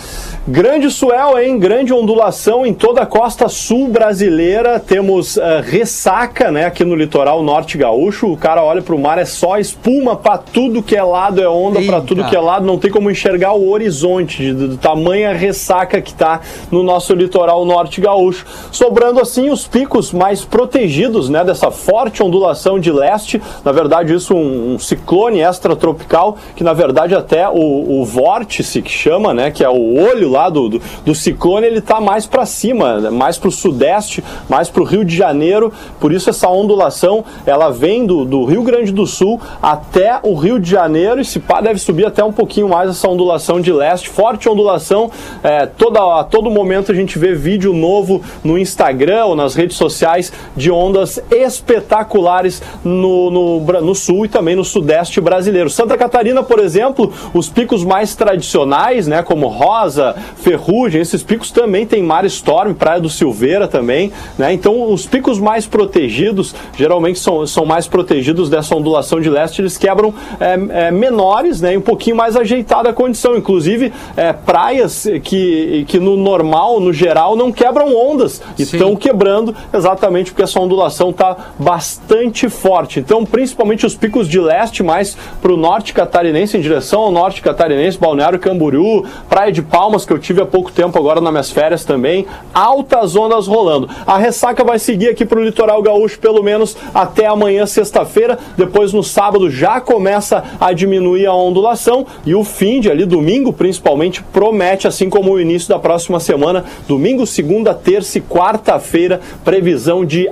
Grande 0.46 0.90
swell, 0.90 1.38
hein? 1.38 1.56
Grande 1.58 1.92
ondulação 1.92 2.66
em 2.66 2.74
toda 2.74 3.02
a 3.02 3.06
costa 3.06 3.48
sul 3.48 3.88
brasileira. 3.88 4.80
Temos 4.80 5.36
eh, 5.36 5.62
ressaca, 5.64 6.50
né? 6.50 6.66
Aqui 6.66 6.84
no 6.84 6.96
litoral 6.96 7.42
norte 7.44 7.78
gaúcho. 7.78 8.26
O 8.32 8.36
cara 8.36 8.62
olha 8.62 8.82
pro 8.82 8.98
mar, 8.98 9.18
é 9.18 9.24
só 9.24 9.56
espuma 9.56 10.16
pra 10.16 10.36
tudo 10.36 10.82
que 10.82 10.96
é 10.96 11.02
lado, 11.02 11.40
é 11.40 11.48
onda 11.48 11.76
pra 11.80 11.96
Eita. 11.96 12.00
tudo 12.02 12.24
que 12.24 12.34
é 12.34 12.40
lado. 12.40 12.66
Não 12.66 12.76
tem 12.76 12.90
como 12.90 13.08
enxergar 13.10 13.52
o 13.52 13.70
horizonte 13.70 14.42
de, 14.42 14.52
do 14.52 14.76
tamanha 14.76 15.32
ressaca 15.32 16.02
que 16.02 16.12
tá 16.12 16.40
no 16.72 16.82
nosso 16.82 17.14
litoral 17.14 17.64
norte 17.64 18.00
gaúcho. 18.00 18.44
Sobrando 18.72 19.20
assim 19.20 19.48
os 19.48 19.66
picos 19.66 20.12
mais 20.12 20.44
protegidos, 20.44 21.23
né? 21.28 21.44
Dessa 21.44 21.70
forte 21.70 22.22
ondulação 22.22 22.78
de 22.78 22.90
leste. 22.90 23.40
Na 23.64 23.72
verdade, 23.72 24.14
isso 24.14 24.34
um, 24.34 24.74
um 24.74 24.78
ciclone 24.78 25.40
extratropical, 25.40 26.36
que 26.56 26.64
na 26.64 26.72
verdade 26.72 27.14
até 27.14 27.48
o, 27.48 28.00
o 28.00 28.04
vórtice 28.04 28.82
que 28.82 28.90
chama, 28.90 29.34
né? 29.34 29.50
Que 29.50 29.64
é 29.64 29.68
o 29.68 29.94
olho 29.94 30.30
lá 30.30 30.48
do, 30.48 30.68
do, 30.68 30.82
do 31.04 31.14
ciclone, 31.14 31.66
ele 31.66 31.80
tá 31.80 32.00
mais 32.00 32.26
para 32.26 32.46
cima, 32.46 33.10
mais 33.10 33.38
para 33.38 33.48
o 33.48 33.52
sudeste, 33.52 34.22
mais 34.48 34.68
para 34.68 34.82
o 34.82 34.84
Rio 34.84 35.04
de 35.04 35.16
Janeiro. 35.16 35.72
Por 36.00 36.12
isso 36.12 36.30
essa 36.30 36.48
ondulação, 36.48 37.24
ela 37.46 37.70
vem 37.70 38.06
do, 38.06 38.24
do 38.24 38.44
Rio 38.44 38.62
Grande 38.62 38.92
do 38.92 39.06
Sul 39.06 39.40
até 39.62 40.18
o 40.22 40.34
Rio 40.34 40.58
de 40.58 40.70
Janeiro 40.70 41.20
e 41.20 41.24
se 41.24 41.40
pá 41.40 41.60
deve 41.60 41.78
subir 41.78 42.06
até 42.06 42.22
um 42.24 42.32
pouquinho 42.32 42.68
mais 42.68 42.90
essa 42.90 43.08
ondulação 43.08 43.60
de 43.60 43.72
leste. 43.72 44.08
Forte 44.08 44.48
ondulação, 44.48 45.10
é, 45.42 45.66
toda, 45.66 46.20
a 46.20 46.24
todo 46.24 46.50
momento 46.50 46.92
a 46.92 46.94
gente 46.94 47.18
vê 47.18 47.34
vídeo 47.34 47.72
novo 47.72 48.22
no 48.42 48.58
Instagram 48.58 49.26
ou 49.26 49.36
nas 49.36 49.54
redes 49.54 49.76
sociais 49.76 50.32
de 50.56 50.70
ondas 50.70 51.13
espetaculares 51.30 52.62
no, 52.84 53.30
no, 53.30 53.60
no 53.60 53.94
sul 53.94 54.26
e 54.26 54.28
também 54.28 54.56
no 54.56 54.64
sudeste 54.64 55.20
brasileiro. 55.20 55.70
Santa 55.70 55.96
Catarina, 55.96 56.42
por 56.42 56.58
exemplo, 56.58 57.12
os 57.32 57.48
picos 57.48 57.84
mais 57.84 58.14
tradicionais, 58.14 59.06
né, 59.06 59.22
como 59.22 59.48
Rosa, 59.48 60.14
Ferrugem, 60.36 61.00
esses 61.00 61.22
picos 61.22 61.50
também 61.50 61.86
tem 61.86 62.02
Mar 62.02 62.24
Storm, 62.24 62.74
Praia 62.74 63.00
do 63.00 63.08
Silveira 63.08 63.66
também, 63.68 64.12
né? 64.38 64.52
Então 64.52 64.92
os 64.92 65.06
picos 65.06 65.38
mais 65.38 65.66
protegidos, 65.66 66.54
geralmente 66.76 67.18
são, 67.18 67.46
são 67.46 67.64
mais 67.64 67.86
protegidos 67.86 68.48
dessa 68.50 68.74
ondulação 68.74 69.20
de 69.20 69.30
leste, 69.30 69.60
eles 69.60 69.78
quebram 69.78 70.14
é, 70.40 70.86
é, 70.86 70.90
menores, 70.90 71.60
né? 71.60 71.74
E 71.74 71.76
um 71.76 71.82
pouquinho 71.82 72.16
mais 72.16 72.36
ajeitada 72.36 72.90
a 72.90 72.92
condição. 72.92 73.36
Inclusive, 73.36 73.92
é, 74.16 74.32
praias 74.32 75.06
que, 75.22 75.84
que 75.88 75.98
no 75.98 76.16
normal, 76.16 76.80
no 76.80 76.92
geral, 76.92 77.36
não 77.36 77.52
quebram 77.52 77.94
ondas 77.94 78.42
e 78.58 78.62
estão 78.62 78.96
quebrando 78.96 79.54
exatamente 79.72 80.30
porque 80.30 80.42
essa 80.42 80.60
ondulação 80.60 81.03
está 81.10 81.36
bastante 81.58 82.48
forte. 82.48 83.00
Então, 83.00 83.24
principalmente 83.24 83.86
os 83.86 83.96
picos 83.96 84.28
de 84.28 84.40
leste, 84.40 84.82
mais 84.82 85.16
para 85.40 85.52
o 85.52 85.56
norte 85.56 85.92
catarinense, 85.92 86.56
em 86.56 86.60
direção 86.60 87.02
ao 87.02 87.12
norte 87.12 87.42
catarinense, 87.42 87.98
Balneário 87.98 88.38
Camboriú, 88.38 89.04
Praia 89.28 89.52
de 89.52 89.62
Palmas, 89.62 90.04
que 90.04 90.12
eu 90.12 90.18
tive 90.18 90.42
há 90.42 90.46
pouco 90.46 90.70
tempo 90.70 90.98
agora 90.98 91.20
nas 91.20 91.32
minhas 91.32 91.50
férias 91.50 91.84
também, 91.84 92.26
altas 92.52 93.16
ondas 93.16 93.46
rolando. 93.46 93.88
A 94.06 94.18
ressaca 94.18 94.64
vai 94.64 94.78
seguir 94.78 95.08
aqui 95.08 95.24
para 95.24 95.38
o 95.38 95.44
litoral 95.44 95.82
gaúcho 95.82 96.18
pelo 96.18 96.42
menos 96.42 96.76
até 96.94 97.26
amanhã, 97.26 97.66
sexta-feira. 97.66 98.38
Depois 98.56 98.92
no 98.92 99.02
sábado 99.02 99.50
já 99.50 99.80
começa 99.80 100.44
a 100.60 100.72
diminuir 100.72 101.26
a 101.26 101.34
ondulação 101.34 102.06
e 102.24 102.34
o 102.34 102.44
fim 102.44 102.80
de 102.80 102.90
ali, 102.90 103.04
domingo 103.04 103.52
principalmente, 103.52 104.22
promete, 104.32 104.86
assim 104.86 105.08
como 105.08 105.32
o 105.32 105.40
início 105.40 105.68
da 105.68 105.78
próxima 105.78 106.20
semana, 106.20 106.64
domingo, 106.86 107.26
segunda, 107.26 107.74
terça 107.74 108.18
e 108.18 108.20
quarta-feira, 108.20 109.20
previsão 109.44 110.04
de 110.04 110.28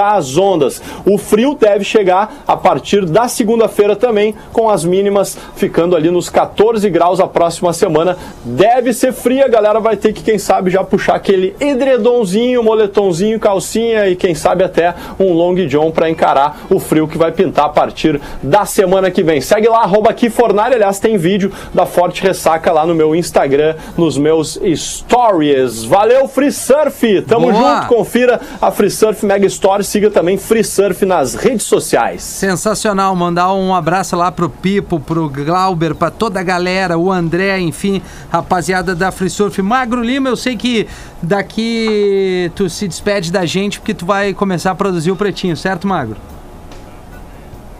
altas 0.00 0.36
ondas. 0.36 0.82
O 1.06 1.16
frio 1.16 1.56
deve 1.58 1.84
chegar 1.84 2.42
a 2.46 2.56
partir 2.56 3.04
da 3.04 3.28
segunda-feira 3.28 3.94
também, 3.94 4.34
com 4.52 4.68
as 4.68 4.84
mínimas 4.84 5.38
ficando 5.56 5.94
ali 5.96 6.10
nos 6.10 6.28
14 6.28 6.88
graus 6.90 7.20
a 7.20 7.26
próxima 7.26 7.72
semana. 7.72 8.16
Deve 8.44 8.92
ser 8.92 9.12
fria, 9.12 9.44
a 9.44 9.48
galera 9.48 9.80
vai 9.80 9.96
ter 9.96 10.12
que, 10.12 10.22
quem 10.22 10.38
sabe, 10.38 10.70
já 10.70 10.82
puxar 10.82 11.14
aquele 11.14 11.54
edredomzinho, 11.60 12.62
moletomzinho, 12.62 13.38
calcinha 13.38 14.08
e 14.08 14.16
quem 14.16 14.34
sabe 14.34 14.64
até 14.64 14.94
um 15.18 15.32
long 15.32 15.54
john 15.66 15.90
para 15.90 16.10
encarar 16.10 16.66
o 16.68 16.80
frio 16.80 17.06
que 17.06 17.18
vai 17.18 17.30
pintar 17.30 17.66
a 17.66 17.68
partir 17.68 18.20
da 18.42 18.64
semana 18.64 19.10
que 19.10 19.22
vem. 19.22 19.40
Segue 19.40 19.68
lá, 19.68 19.82
arroba 19.82 20.10
aqui 20.10 20.28
Fornari, 20.28 20.74
aliás, 20.74 20.98
tem 20.98 21.16
vídeo 21.16 21.52
da 21.72 21.86
Forte 21.86 22.22
Ressaca 22.22 22.72
lá 22.72 22.86
no 22.86 22.94
meu 22.94 23.14
Instagram, 23.14 23.76
nos 23.96 24.18
meus 24.18 24.58
stories. 24.74 25.84
Valeu, 25.84 26.26
Free 26.26 26.50
Surf! 26.50 27.22
Tamo 27.22 27.52
Boa! 27.52 27.76
junto, 27.76 27.88
confira 27.88 28.40
a 28.60 28.70
Free 28.70 28.90
Surf 28.90 29.24
Mega 29.24 29.46
Store, 29.46 29.83
siga 29.84 30.10
também 30.10 30.36
Free 30.36 30.64
Surf 30.64 31.04
nas 31.04 31.34
redes 31.34 31.66
sociais. 31.66 32.22
Sensacional, 32.22 33.14
mandar 33.14 33.52
um 33.54 33.74
abraço 33.74 34.16
lá 34.16 34.32
pro 34.32 34.48
Pipo, 34.50 34.98
pro 34.98 35.28
Glauber, 35.28 35.94
pra 35.94 36.10
toda 36.10 36.40
a 36.40 36.42
galera, 36.42 36.98
o 36.98 37.12
André, 37.12 37.60
enfim, 37.60 38.02
rapaziada 38.30 38.94
da 38.94 39.12
Free 39.12 39.30
Surf. 39.30 39.60
Magro 39.62 40.02
Lima, 40.02 40.28
eu 40.28 40.36
sei 40.36 40.56
que 40.56 40.88
daqui 41.22 42.50
tu 42.54 42.68
se 42.68 42.88
despede 42.88 43.30
da 43.30 43.46
gente 43.46 43.78
porque 43.78 43.94
tu 43.94 44.06
vai 44.06 44.34
começar 44.34 44.70
a 44.70 44.74
produzir 44.74 45.10
o 45.10 45.16
Pretinho, 45.16 45.56
certo, 45.56 45.86
Magro? 45.86 46.16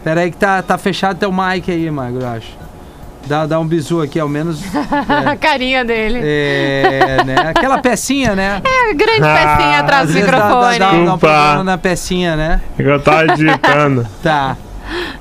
Pera 0.03 0.21
aí 0.21 0.31
que 0.31 0.37
tá, 0.37 0.61
tá 0.61 0.77
fechado 0.77 1.17
teu 1.17 1.31
mic 1.31 1.69
aí, 1.69 1.89
Magro, 1.89 2.21
eu 2.21 2.27
acho. 2.27 2.64
Dá, 3.25 3.45
dá 3.45 3.59
um 3.59 3.65
bisu 3.65 4.01
aqui, 4.01 4.19
ao 4.19 4.29
menos. 4.29 4.61
A 5.25 5.35
carinha 5.35 5.83
dele. 5.83 6.19
É, 6.23 7.23
né? 7.25 7.35
Aquela 7.49 7.79
pecinha, 7.79 8.35
né? 8.35 8.61
É, 8.63 8.93
grande 8.93 9.21
pecinha 9.21 9.79
atrás 9.79 10.07
do 10.07 10.13
vezes 10.13 10.29
dá- 10.29 10.37
dá- 10.37 10.45
microfone. 10.45 10.79
Dá, 10.79 10.91
dá 10.91 11.13
um 11.13 11.17
problema 11.17 11.63
na 11.63 11.77
pecinha, 11.77 12.35
né? 12.35 12.61
Eu 12.77 12.99
tava 12.99 13.27
digitando. 13.35 14.05
Tá. 14.21 14.55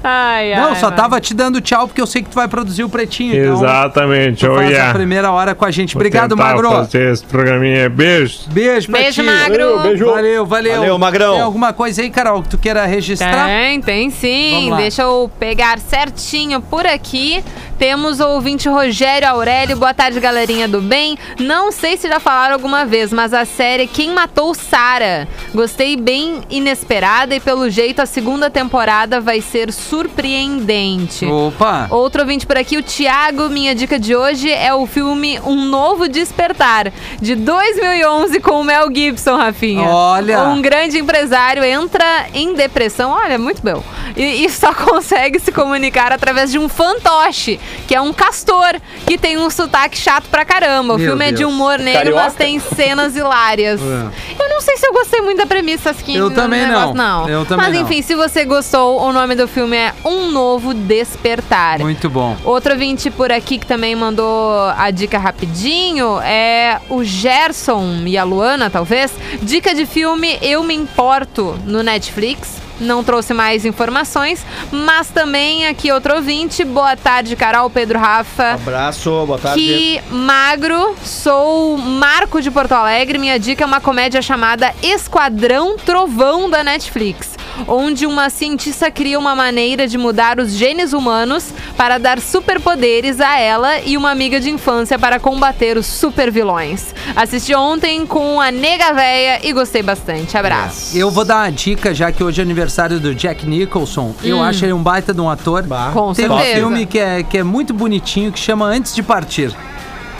Ai, 0.02 0.52
ai, 0.52 0.60
Não, 0.60 0.74
só 0.76 0.88
vai. 0.88 0.96
tava 0.96 1.20
te 1.20 1.32
dando 1.34 1.60
tchau 1.60 1.86
porque 1.88 2.00
eu 2.00 2.06
sei 2.06 2.22
que 2.22 2.28
tu 2.30 2.34
vai 2.34 2.46
produzir 2.48 2.84
o 2.84 2.88
pretinho. 2.88 3.34
Então, 3.34 3.54
Exatamente, 3.54 4.46
tu 4.46 4.52
oh 4.52 4.58
a 4.58 4.92
primeira 4.92 5.30
hora 5.30 5.54
com 5.54 5.64
a 5.64 5.70
gente. 5.70 5.94
Vou 5.94 6.00
Obrigado, 6.00 6.36
Magro. 6.36 6.70
fazer 6.70 7.12
esse 7.12 7.24
programinha. 7.24 7.88
Beijo. 7.88 8.40
Beijo 8.48 8.90
pra 8.90 9.00
Beijo, 9.00 9.22
ti. 9.22 9.26
Magro. 9.26 9.76
Valeu, 9.76 9.82
beijo. 9.82 10.06
Valeu, 10.06 10.46
valeu. 10.46 10.76
Valeu, 10.80 10.98
Magrão. 10.98 11.32
Tem 11.34 11.42
alguma 11.42 11.72
coisa 11.72 12.02
aí, 12.02 12.10
Carol, 12.10 12.42
que 12.42 12.48
tu 12.50 12.58
queira 12.58 12.84
registrar? 12.84 13.46
Tem, 13.46 13.80
tem 13.80 14.10
sim. 14.10 14.72
Deixa 14.76 15.02
eu 15.02 15.30
pegar 15.38 15.78
certinho 15.78 16.60
por 16.60 16.86
aqui. 16.86 17.42
Temos 17.78 18.20
o 18.20 18.28
ouvinte 18.28 18.68
Rogério 18.68 19.28
Aurélio. 19.28 19.76
Boa 19.76 19.92
tarde, 19.94 20.20
galerinha 20.20 20.68
do 20.68 20.80
bem. 20.80 21.16
Não 21.40 21.72
sei 21.72 21.96
se 21.96 22.08
já 22.08 22.20
falaram 22.20 22.54
alguma 22.54 22.84
vez, 22.84 23.12
mas 23.12 23.32
a 23.34 23.44
série 23.44 23.86
Quem 23.86 24.12
Matou 24.12 24.54
Sara. 24.54 25.26
Gostei 25.54 25.96
bem 25.96 26.42
inesperada 26.50 27.34
e 27.34 27.40
pelo 27.40 27.68
jeito 27.70 28.00
a 28.00 28.06
segunda 28.06 28.48
temporada 28.50 29.20
vai 29.20 29.40
ser 29.40 29.53
surpreendente. 29.72 31.26
Opa. 31.26 31.86
Outro 31.90 32.22
ouvinte 32.22 32.46
por 32.46 32.56
aqui, 32.56 32.76
o 32.76 32.82
Thiago. 32.82 33.48
Minha 33.48 33.74
dica 33.74 33.98
de 33.98 34.14
hoje 34.14 34.50
é 34.50 34.72
o 34.74 34.86
filme 34.86 35.38
Um 35.44 35.64
Novo 35.66 36.08
Despertar, 36.08 36.92
de 37.20 37.34
2011, 37.34 38.40
com 38.40 38.60
o 38.60 38.64
Mel 38.64 38.88
Gibson, 38.94 39.36
Rafinha. 39.36 39.88
Olha. 39.88 40.42
Um 40.44 40.60
grande 40.60 40.98
empresário 40.98 41.62
entra 41.64 42.26
em 42.32 42.54
depressão, 42.54 43.10
olha, 43.10 43.38
muito 43.38 43.62
bem. 43.62 43.74
E, 44.16 44.44
e 44.44 44.50
só 44.50 44.72
consegue 44.74 45.38
se 45.38 45.50
comunicar 45.52 46.12
através 46.12 46.50
de 46.50 46.58
um 46.58 46.68
fantoche, 46.68 47.58
que 47.86 47.94
é 47.94 48.00
um 48.00 48.12
castor, 48.12 48.74
que 49.06 49.16
tem 49.18 49.38
um 49.38 49.50
sotaque 49.50 49.96
chato 49.96 50.24
pra 50.30 50.44
caramba. 50.44 50.94
O 50.94 50.98
Meu 50.98 51.08
filme 51.08 51.24
é 51.26 51.30
de 51.32 51.38
Deus. 51.38 51.52
humor 51.52 51.78
negro, 51.78 51.98
Carioca? 51.98 52.22
mas 52.24 52.34
tem 52.34 52.58
cenas 52.60 53.16
hilárias. 53.16 53.80
Eu 53.80 54.48
não 54.48 54.60
sei 54.60 54.76
se 54.76 54.86
eu 54.86 54.92
gostei 54.92 55.20
muito 55.20 55.38
da 55.38 55.46
premissa, 55.46 55.90
Skin. 55.90 56.16
Eu 56.16 56.28
do 56.28 56.34
também 56.34 56.66
negócio, 56.66 56.94
não. 56.94 57.28
Eu 57.28 57.44
também 57.44 57.66
Mas 57.66 57.74
não. 57.74 57.82
enfim, 57.82 58.02
se 58.02 58.14
você 58.14 58.44
gostou, 58.44 59.00
o 59.00 59.12
nome 59.12 59.34
do 59.34 59.43
filme 59.48 59.76
é 59.76 59.92
Um 60.04 60.30
Novo 60.30 60.74
Despertar. 60.74 61.78
Muito 61.80 62.08
bom. 62.10 62.36
Outro 62.44 62.72
ouvinte 62.72 63.10
por 63.10 63.30
aqui 63.32 63.58
que 63.58 63.66
também 63.66 63.94
mandou 63.94 64.60
a 64.76 64.90
dica 64.90 65.18
rapidinho 65.18 66.20
é 66.20 66.80
o 66.88 67.04
Gerson 67.04 68.02
e 68.06 68.16
a 68.18 68.24
Luana, 68.24 68.70
talvez. 68.70 69.12
Dica 69.42 69.74
de 69.74 69.86
filme 69.86 70.38
Eu 70.42 70.62
Me 70.62 70.74
Importo 70.74 71.58
no 71.64 71.82
Netflix. 71.82 72.64
Não 72.80 73.04
trouxe 73.04 73.32
mais 73.32 73.64
informações, 73.64 74.44
mas 74.72 75.08
também 75.08 75.66
aqui 75.66 75.92
outro 75.92 76.16
ouvinte. 76.16 76.64
Boa 76.64 76.96
tarde, 76.96 77.36
Carol, 77.36 77.70
Pedro, 77.70 78.00
Rafa. 78.00 78.54
Abraço, 78.54 79.10
boa 79.24 79.38
tarde. 79.38 79.60
Que 79.60 80.00
magro, 80.10 80.96
sou 81.04 81.78
Marco 81.78 82.42
de 82.42 82.50
Porto 82.50 82.72
Alegre. 82.72 83.16
Minha 83.16 83.38
dica 83.38 83.62
é 83.62 83.66
uma 83.66 83.80
comédia 83.80 84.20
chamada 84.20 84.74
Esquadrão 84.82 85.76
Trovão 85.78 86.50
da 86.50 86.64
Netflix, 86.64 87.33
onde 87.66 88.06
uma 88.06 88.30
cientista 88.30 88.90
cria 88.90 89.18
uma 89.18 89.34
maneira 89.34 89.86
de 89.86 89.98
mudar 89.98 90.38
os 90.38 90.52
genes 90.52 90.92
humanos 90.92 91.52
para 91.76 91.98
dar 91.98 92.20
superpoderes 92.20 93.20
a 93.20 93.38
ela 93.38 93.80
e 93.80 93.96
uma 93.96 94.10
amiga 94.10 94.40
de 94.40 94.50
infância 94.50 94.98
para 94.98 95.18
combater 95.18 95.76
os 95.76 95.86
supervilões. 95.86 96.94
Assisti 97.14 97.54
ontem 97.54 98.06
com 98.06 98.40
a 98.40 98.50
Nega 98.50 98.92
Véia 98.92 99.40
e 99.42 99.52
gostei 99.52 99.82
bastante. 99.82 100.36
Abraço. 100.36 100.96
Eu 100.96 101.10
vou 101.10 101.24
dar 101.24 101.42
uma 101.44 101.50
dica, 101.50 101.94
já 101.94 102.10
que 102.10 102.22
hoje 102.22 102.40
é 102.40 102.44
aniversário 102.44 102.98
do 103.00 103.14
Jack 103.14 103.46
Nicholson. 103.46 104.14
Eu 104.22 104.42
acho 104.42 104.64
ele 104.64 104.72
um 104.72 104.82
baita 104.82 105.12
de 105.12 105.20
um 105.20 105.28
ator. 105.28 105.62
Bah. 105.62 105.90
Com 105.92 106.12
Tem 106.12 106.30
um 106.30 106.36
certeza. 106.36 106.56
filme 106.56 106.86
que 106.86 106.98
é, 106.98 107.22
que 107.22 107.38
é 107.38 107.42
muito 107.42 107.72
bonitinho 107.72 108.32
que 108.32 108.38
chama 108.38 108.66
Antes 108.66 108.94
de 108.94 109.02
Partir. 109.02 109.54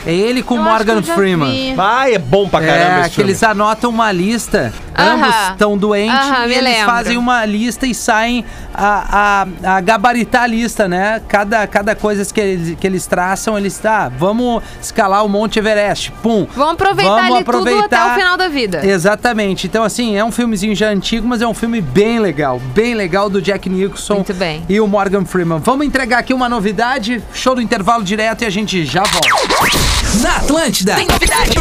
É 0.07 0.13
ele 0.13 0.43
com 0.43 0.57
Eu 0.57 0.63
Morgan 0.63 1.03
Freeman. 1.03 1.75
Vai, 1.75 2.15
é 2.15 2.19
bom 2.19 2.49
pra 2.49 2.61
caramba 2.61 2.97
É, 2.97 3.01
esse 3.01 3.11
que 3.11 3.15
filme. 3.17 3.31
eles 3.31 3.43
anotam 3.43 3.91
uma 3.91 4.13
lista. 4.13 4.73
Aham. 4.97 5.13
Ambos 5.15 5.35
estão 5.51 5.77
doentes 5.79 6.15
Aham, 6.15 6.45
e 6.45 6.49
me 6.49 6.55
eles 6.55 6.65
lembro. 6.73 6.87
fazem 6.87 7.17
uma 7.17 7.45
lista 7.45 7.87
e 7.87 7.95
saem 7.95 8.45
a, 8.73 9.45
a, 9.65 9.77
a 9.77 9.81
gabaritar 9.81 10.43
a 10.43 10.47
lista, 10.47 10.87
né? 10.87 11.21
Cada, 11.27 11.67
cada 11.67 11.97
coisa 11.97 12.25
que 12.33 12.41
eles, 12.41 12.77
que 12.79 12.87
eles 12.87 13.07
traçam, 13.07 13.57
eles 13.59 13.77
tá, 13.79 14.09
vamos 14.09 14.63
escalar 14.81 15.25
o 15.25 15.29
Monte 15.29 15.59
Everest. 15.59 16.13
Pum. 16.23 16.47
Vamos 16.55 16.75
aproveitar 16.75 17.25
ali 17.25 17.43
tudo 17.45 17.79
até 17.85 18.05
o 18.05 18.15
final 18.15 18.37
da 18.37 18.49
vida. 18.49 18.87
Exatamente. 18.87 19.67
Então, 19.67 19.83
assim, 19.83 20.17
é 20.17 20.25
um 20.25 20.31
filmezinho 20.31 20.77
já 20.77 20.89
antigo, 20.91 21.27
mas 21.27 21.43
é 21.43 21.47
um 21.47 21.55
filme 21.55 21.81
bem 21.81 22.21
legal. 22.21 22.61
Bem 22.75 22.95
legal 22.95 23.29
do 23.29 23.41
Jack 23.43 23.69
Nicholson 23.69 24.15
Muito 24.17 24.35
bem. 24.35 24.63
e 24.69 24.81
o 24.81 24.87
Morgan 24.87 25.25
Freeman. 25.25 25.59
Vamos 25.59 25.87
entregar 25.87 26.19
aqui 26.19 26.33
uma 26.33 26.49
novidade, 26.49 27.21
show 27.33 27.55
do 27.55 27.61
intervalo 27.63 28.05
direto 28.05 28.43
e 28.43 28.47
a 28.47 28.51
gente 28.51 28.85
já 28.85 29.03
volta. 29.03 29.94
Na 30.21 30.37
Atlântida. 30.37 30.95
Tem 30.95 31.07
novidade. 31.07 31.53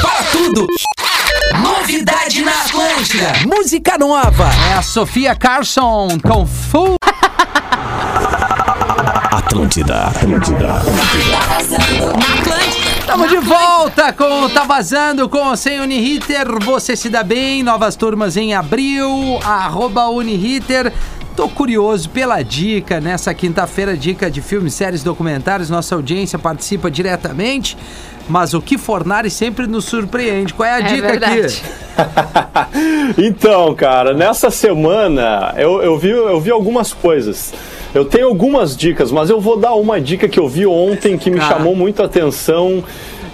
Para 0.00 0.22
tudo. 0.32 0.66
Novidade 1.62 2.42
na 2.42 2.52
Atlântida. 2.62 3.32
Música 3.46 3.98
nova. 3.98 4.50
É 4.70 4.74
a 4.74 4.82
Sofia 4.82 5.34
Carson 5.34 6.18
com 6.20 6.46
Full. 6.46 6.96
Atlântida. 9.30 10.04
Atlântida. 10.04 10.82
Estamos 13.00 13.28
de 13.28 13.38
volta 13.38 14.12
com 14.12 14.44
o 14.44 14.48
Tá 14.48 14.64
Vazando 14.64 15.28
com 15.28 15.48
o 15.48 15.56
Sem 15.56 15.80
Uniriter. 15.80 16.46
Você 16.64 16.94
se 16.94 17.08
dá 17.08 17.22
bem, 17.22 17.62
novas 17.62 17.96
turmas 17.96 18.36
em 18.36 18.54
abril, 18.54 19.38
arroba 19.44 20.08
Uniriter. 20.08 20.92
Tô 21.36 21.48
curioso 21.48 22.08
pela 22.10 22.42
dica 22.42 23.00
nessa 23.00 23.32
quinta-feira, 23.32 23.96
dica 23.96 24.30
de 24.30 24.42
filmes, 24.42 24.74
séries, 24.74 25.02
documentários. 25.02 25.70
Nossa 25.70 25.94
audiência 25.94 26.38
participa 26.38 26.90
diretamente. 26.90 27.76
Mas 28.28 28.52
o 28.54 28.60
que 28.60 28.76
Fornari 28.76 29.30
sempre 29.30 29.66
nos 29.66 29.86
surpreende. 29.86 30.52
Qual 30.52 30.68
é 30.68 30.72
a 30.74 30.78
É 30.80 30.82
dica 30.82 31.06
verdade. 31.08 31.40
aqui? 31.40 31.60
Então, 33.18 33.74
cara, 33.74 34.14
nessa 34.14 34.50
semana 34.50 35.52
eu, 35.56 35.82
eu, 35.82 35.98
vi, 35.98 36.10
eu 36.10 36.40
vi 36.40 36.50
algumas 36.50 36.92
coisas. 36.92 37.52
Eu 37.94 38.04
tenho 38.04 38.28
algumas 38.28 38.76
dicas, 38.76 39.10
mas 39.10 39.28
eu 39.30 39.40
vou 39.40 39.56
dar 39.58 39.74
uma 39.74 40.00
dica 40.00 40.28
que 40.28 40.38
eu 40.38 40.48
vi 40.48 40.64
ontem 40.66 41.18
que 41.18 41.30
me 41.30 41.38
Tá. 41.38 41.48
chamou 41.48 41.74
muito 41.74 42.00
a 42.02 42.06
atenção, 42.06 42.82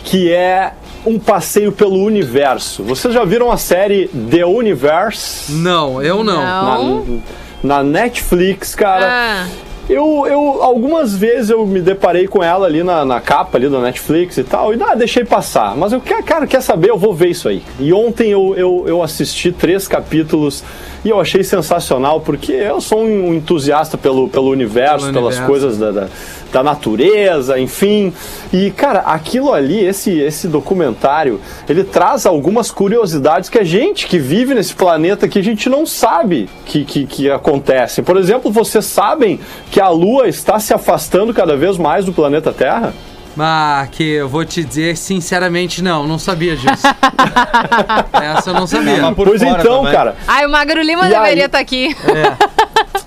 que 0.03 0.33
é 0.33 0.73
um 1.05 1.19
passeio 1.19 1.71
pelo 1.73 2.03
universo. 2.03 2.83
Vocês 2.83 3.13
já 3.13 3.25
viram 3.25 3.53
a 3.53 3.57
série 3.57 4.09
The 4.09 4.45
Universe? 4.47 5.53
Não, 5.53 6.03
eu 6.03 6.25
não. 6.25 6.43
Não. 6.43 7.05
Na, 7.05 7.21
na 7.63 7.83
Netflix, 7.83 8.75
cara. 8.75 9.07
Ah, 9.09 9.47
Eu, 9.89 10.27
eu, 10.27 10.63
algumas 10.65 11.17
vezes 11.17 11.51
eu 11.51 11.65
me 11.65 11.81
deparei 11.81 12.27
com 12.27 12.43
ela 12.43 12.67
ali 12.67 12.83
na, 12.83 13.05
na 13.05 13.21
capa 13.21 13.57
ali 13.57 13.69
da 13.69 13.81
Netflix 13.81 14.37
e 14.37 14.43
tal, 14.43 14.75
e 14.75 14.83
ah, 14.83 14.97
deixei 14.97 15.25
passar. 15.25 15.77
Mas 15.77 15.93
eu 15.93 16.01
cara, 16.01 16.45
quer 16.45 16.61
saber? 16.61 16.91
Eu 16.91 16.99
vou 16.99 17.15
ver 17.15 17.29
isso 17.29 17.49
aí. 17.49 17.63
E 17.79 17.93
ontem 17.93 18.29
eu, 18.31 18.53
eu, 18.57 18.85
eu 18.89 19.01
assisti 19.01 19.53
três 19.53 19.87
capítulos 19.87 20.65
e 21.07 21.11
eu 21.11 21.21
achei 21.21 21.45
sensacional, 21.45 22.21
porque 22.21 22.51
eu 22.51 22.81
sou 22.81 23.01
um 23.01 23.33
entusiasta 23.33 23.97
pelo, 23.97 24.29
pelo 24.29 24.51
universo, 24.51 25.07
Pelo 25.07 25.13
pelas 25.13 25.37
universo. 25.37 25.47
coisas 25.47 25.79
da, 25.79 25.93
da, 25.93 26.09
da 26.53 26.63
natureza, 26.65 27.61
enfim. 27.61 28.13
E, 28.53 28.73
cara, 28.73 28.99
aquilo 29.03 29.53
ali, 29.53 29.85
esse, 29.85 30.19
esse 30.19 30.49
documentário, 30.49 31.41
ele 31.69 31.85
traz 31.85 32.27
algumas 32.27 32.73
curiosidades 32.73 33.49
que 33.49 33.57
a 33.57 33.63
gente 33.63 34.09
que 34.09 34.19
vive 34.19 34.53
nesse 34.53 34.75
planeta 34.75 35.29
que 35.29 35.39
a 35.39 35.45
gente 35.45 35.69
não 35.69 35.87
sabe 35.87 36.49
que, 36.65 36.85
que, 36.85 37.07
que 37.07 37.31
acontecem. 37.31 38.03
Por 38.03 38.17
exemplo, 38.17 38.51
vocês 38.51 38.85
sabem 38.85 39.39
que 39.71 39.81
a 39.81 39.89
Lua 39.89 40.27
está 40.27 40.59
se 40.59 40.75
afastando 40.75 41.33
cada 41.33 41.57
vez 41.57 41.79
mais 41.79 42.05
do 42.05 42.13
planeta 42.13 42.53
Terra? 42.53 42.93
Ah, 43.39 43.87
que 43.91 44.03
eu 44.03 44.29
vou 44.29 44.45
te 44.45 44.65
dizer 44.65 44.97
sinceramente, 44.97 45.83
não, 45.83 46.07
não 46.07 46.19
sabia 46.19 46.57
disso. 46.57 46.87
Essa 48.13 48.51
eu 48.51 48.55
não 48.55 48.67
sabia. 48.67 49.13
Por 49.13 49.29
pois 49.29 49.43
então, 49.43 49.79
também. 49.79 49.93
cara. 49.93 50.17
Ai, 50.27 50.47
o 50.47 50.51
Magro 50.51 50.81
Lima 50.83 51.07
E 51.07 51.11
deveria 51.11 51.47
estar 51.47 51.59
aqui. 51.59 51.95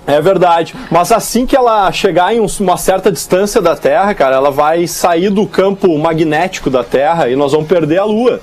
É 0.05 0.21
verdade. 0.21 0.73
Mas 0.89 1.11
assim 1.11 1.45
que 1.45 1.55
ela 1.55 1.91
chegar 1.91 2.33
em 2.33 2.39
um- 2.39 2.47
uma 2.59 2.77
certa 2.77 3.11
distância 3.11 3.61
da 3.61 3.75
Terra, 3.75 4.13
cara, 4.13 4.35
ela 4.35 4.49
vai 4.51 4.87
sair 4.87 5.29
do 5.29 5.45
campo 5.45 5.95
magnético 5.97 6.69
da 6.69 6.83
Terra 6.83 7.29
e 7.29 7.35
nós 7.35 7.51
vamos 7.51 7.67
perder 7.67 7.99
a 7.99 8.05
Lua. 8.05 8.39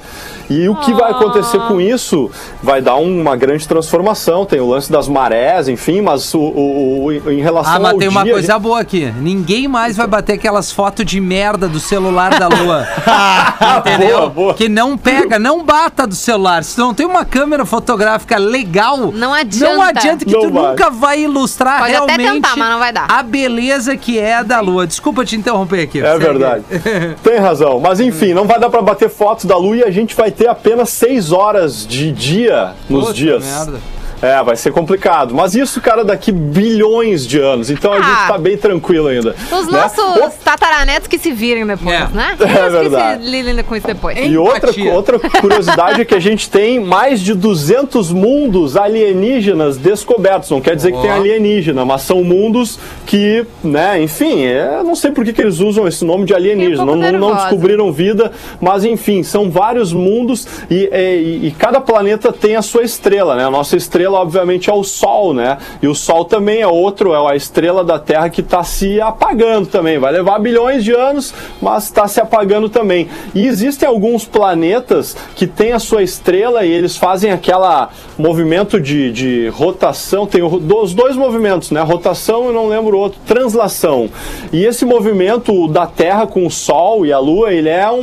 E 0.48 0.68
o 0.68 0.74
que 0.76 0.92
vai 0.92 1.10
acontecer 1.10 1.58
com 1.68 1.80
isso 1.80 2.30
vai 2.62 2.80
dar 2.80 2.96
uma 2.96 3.34
grande 3.36 3.66
transformação. 3.66 4.44
Tem 4.44 4.60
o 4.60 4.66
lance 4.68 4.90
das 4.90 5.08
marés, 5.08 5.68
enfim, 5.68 6.00
mas 6.00 6.32
o, 6.34 6.40
o- 6.40 7.04
o- 7.06 7.30
em 7.32 7.40
relação 7.40 7.74
Ah, 7.74 7.78
mas 7.80 7.92
ao 7.92 7.98
tem 7.98 8.08
uma 8.08 8.22
dia, 8.22 8.32
coisa 8.32 8.52
a 8.52 8.54
gente- 8.56 8.62
boa 8.62 8.80
aqui. 8.80 9.12
Ninguém 9.20 9.66
mais 9.68 9.96
vai 9.96 10.06
bater 10.06 10.34
aquelas 10.34 10.70
fotos 10.70 11.04
de 11.04 11.20
merda 11.20 11.66
do 11.68 11.80
celular 11.80 12.38
da 12.38 12.48
lua. 12.48 12.86
Entendeu? 13.78 14.18
Boa, 14.18 14.30
boa. 14.30 14.54
Que 14.54 14.68
não 14.68 14.96
pega, 14.96 15.38
não 15.38 15.64
bata 15.64 16.06
do 16.06 16.14
celular. 16.14 16.62
Se 16.64 16.74
tu 16.76 16.80
não 16.80 16.94
tem 16.94 17.06
uma 17.06 17.24
câmera 17.24 17.64
fotográfica 17.64 18.36
legal, 18.38 19.12
Não 19.12 19.32
adianta. 19.32 19.74
Não 19.74 19.82
adianta 19.82 20.24
que 20.24 20.32
Não 20.32 20.40
tu 20.40 20.50
vai. 20.52 20.70
nunca 20.70 20.90
vai 20.90 21.20
ilustrar 21.22 21.80
Pode 21.80 21.94
até 21.94 22.16
realmente 22.16 22.32
tentar, 22.42 22.56
mas 22.56 22.70
não 22.70 22.78
vai 22.78 22.92
dar. 22.92 23.06
a 23.08 23.22
beleza 23.22 23.96
que 23.96 24.18
é 24.18 24.42
da 24.44 24.60
lua. 24.60 24.86
Desculpa 24.86 25.24
te 25.24 25.36
interromper 25.36 25.82
aqui. 25.82 26.00
É 26.00 26.12
Segue. 26.12 26.24
verdade. 26.24 26.64
Tem 27.22 27.38
razão. 27.38 27.80
Mas 27.80 28.00
enfim, 28.00 28.32
não 28.34 28.44
vai 28.46 28.58
dar 28.58 28.70
pra 28.70 28.82
bater 28.82 29.08
fotos 29.08 29.44
da 29.44 29.56
Lua 29.56 29.76
e 29.76 29.82
a 29.84 29.90
gente 29.90 30.14
vai 30.14 30.30
ter 30.36 30.48
apenas 30.48 30.90
seis 30.90 31.32
horas 31.32 31.86
de 31.86 32.12
dia 32.12 32.74
nos 32.88 33.06
Puta 33.06 33.14
dias. 33.14 33.44
merda. 33.44 33.78
É, 34.22 34.42
vai 34.42 34.56
ser 34.56 34.72
complicado. 34.72 35.34
Mas 35.34 35.54
isso, 35.54 35.80
cara, 35.80 36.04
daqui 36.04 36.32
bilhões 36.32 37.26
de 37.26 37.38
anos. 37.38 37.70
Então 37.70 37.92
a 37.92 37.96
Ah. 37.98 38.02
gente 38.02 38.28
tá 38.28 38.38
bem 38.38 38.56
tranquilo 38.56 39.08
ainda. 39.08 39.34
Os 39.52 39.66
né? 39.66 39.78
nossos 39.80 40.34
tataranetos 40.42 41.06
que 41.06 41.18
se 41.18 41.32
virem 41.32 41.66
depois, 41.66 41.94
É. 41.94 42.08
né? 42.14 42.36
É 42.40 42.70
verdade. 42.70 43.18
que 43.18 43.24
se 43.24 43.30
lidem 43.30 43.62
com 43.64 43.76
isso 43.76 43.86
depois. 43.86 44.16
E 44.18 44.36
outra, 44.38 44.70
Empatia. 44.70 44.92
outra 44.94 45.18
curiosidade 45.40 46.00
é 46.00 46.04
que 46.04 46.14
a 46.14 46.18
gente 46.20 46.48
tem 46.50 46.80
mais 46.80 47.20
de 47.20 47.34
200 47.34 48.10
mundos 48.12 48.76
alienígenas 48.76 49.76
descobertos. 49.76 50.50
Não 50.50 50.60
quer 50.60 50.74
dizer 50.76 50.92
que 50.92 51.00
tem 51.00 51.10
alienígena, 51.10 51.84
mas 51.84 52.02
são 52.02 52.24
mundos 52.24 52.78
que, 53.04 53.44
né, 53.62 54.00
enfim, 54.02 54.44
é, 54.46 54.76
eu 54.78 54.84
não 54.84 54.94
sei 54.94 55.10
por 55.10 55.24
que, 55.24 55.32
que 55.32 55.42
eles 55.42 55.58
usam 55.60 55.86
esse 55.86 56.04
nome 56.04 56.24
de 56.24 56.34
alienígena. 56.34 56.82
Um 56.84 56.96
Não, 56.96 57.12
não, 57.12 57.18
não 57.18 57.34
descobriram 57.34 57.92
vida, 57.92 58.32
mas 58.60 58.84
enfim, 58.84 59.22
são 59.22 59.50
vários 59.50 59.92
mundos 59.92 60.46
e, 60.70 60.88
e- 60.92 61.46
e 61.48 61.54
cada 61.58 61.80
planeta 61.80 62.32
tem 62.32 62.56
a 62.56 62.62
sua 62.62 62.82
estrela, 62.82 63.36
né? 63.36 63.44
A 63.44 63.50
nossa 63.50 63.76
estrela, 63.76 64.05
obviamente, 64.14 64.70
é 64.70 64.72
o 64.72 64.84
Sol, 64.84 65.34
né? 65.34 65.58
E 65.82 65.88
o 65.88 65.94
Sol 65.94 66.24
também 66.24 66.60
é 66.60 66.66
outro, 66.66 67.12
é 67.12 67.32
a 67.32 67.36
estrela 67.36 67.84
da 67.84 67.98
Terra 67.98 68.28
que 68.28 68.40
está 68.40 68.62
se 68.62 69.00
apagando 69.00 69.66
também. 69.66 69.98
Vai 69.98 70.12
levar 70.12 70.38
bilhões 70.38 70.84
de 70.84 70.92
anos, 70.92 71.34
mas 71.60 71.84
está 71.84 72.06
se 72.06 72.20
apagando 72.20 72.68
também. 72.68 73.08
E 73.34 73.46
existem 73.46 73.88
alguns 73.88 74.24
planetas 74.24 75.16
que 75.34 75.46
têm 75.46 75.72
a 75.72 75.78
sua 75.78 76.02
estrela 76.02 76.64
e 76.64 76.70
eles 76.70 76.96
fazem 76.96 77.30
aquela 77.30 77.90
movimento 78.18 78.80
de, 78.80 79.12
de 79.12 79.48
rotação. 79.48 80.26
Tem 80.26 80.42
os 80.42 80.94
dois 80.94 81.16
movimentos, 81.16 81.70
né? 81.70 81.80
Rotação 81.82 82.50
e 82.50 82.52
não 82.52 82.68
lembro 82.68 82.96
o 82.96 83.00
outro, 83.00 83.20
translação. 83.26 84.08
E 84.52 84.64
esse 84.64 84.84
movimento 84.84 85.68
da 85.68 85.86
Terra 85.86 86.26
com 86.26 86.46
o 86.46 86.50
Sol 86.50 87.04
e 87.06 87.12
a 87.12 87.18
Lua, 87.18 87.52
ele 87.52 87.68
é 87.68 87.90
um, 87.90 88.00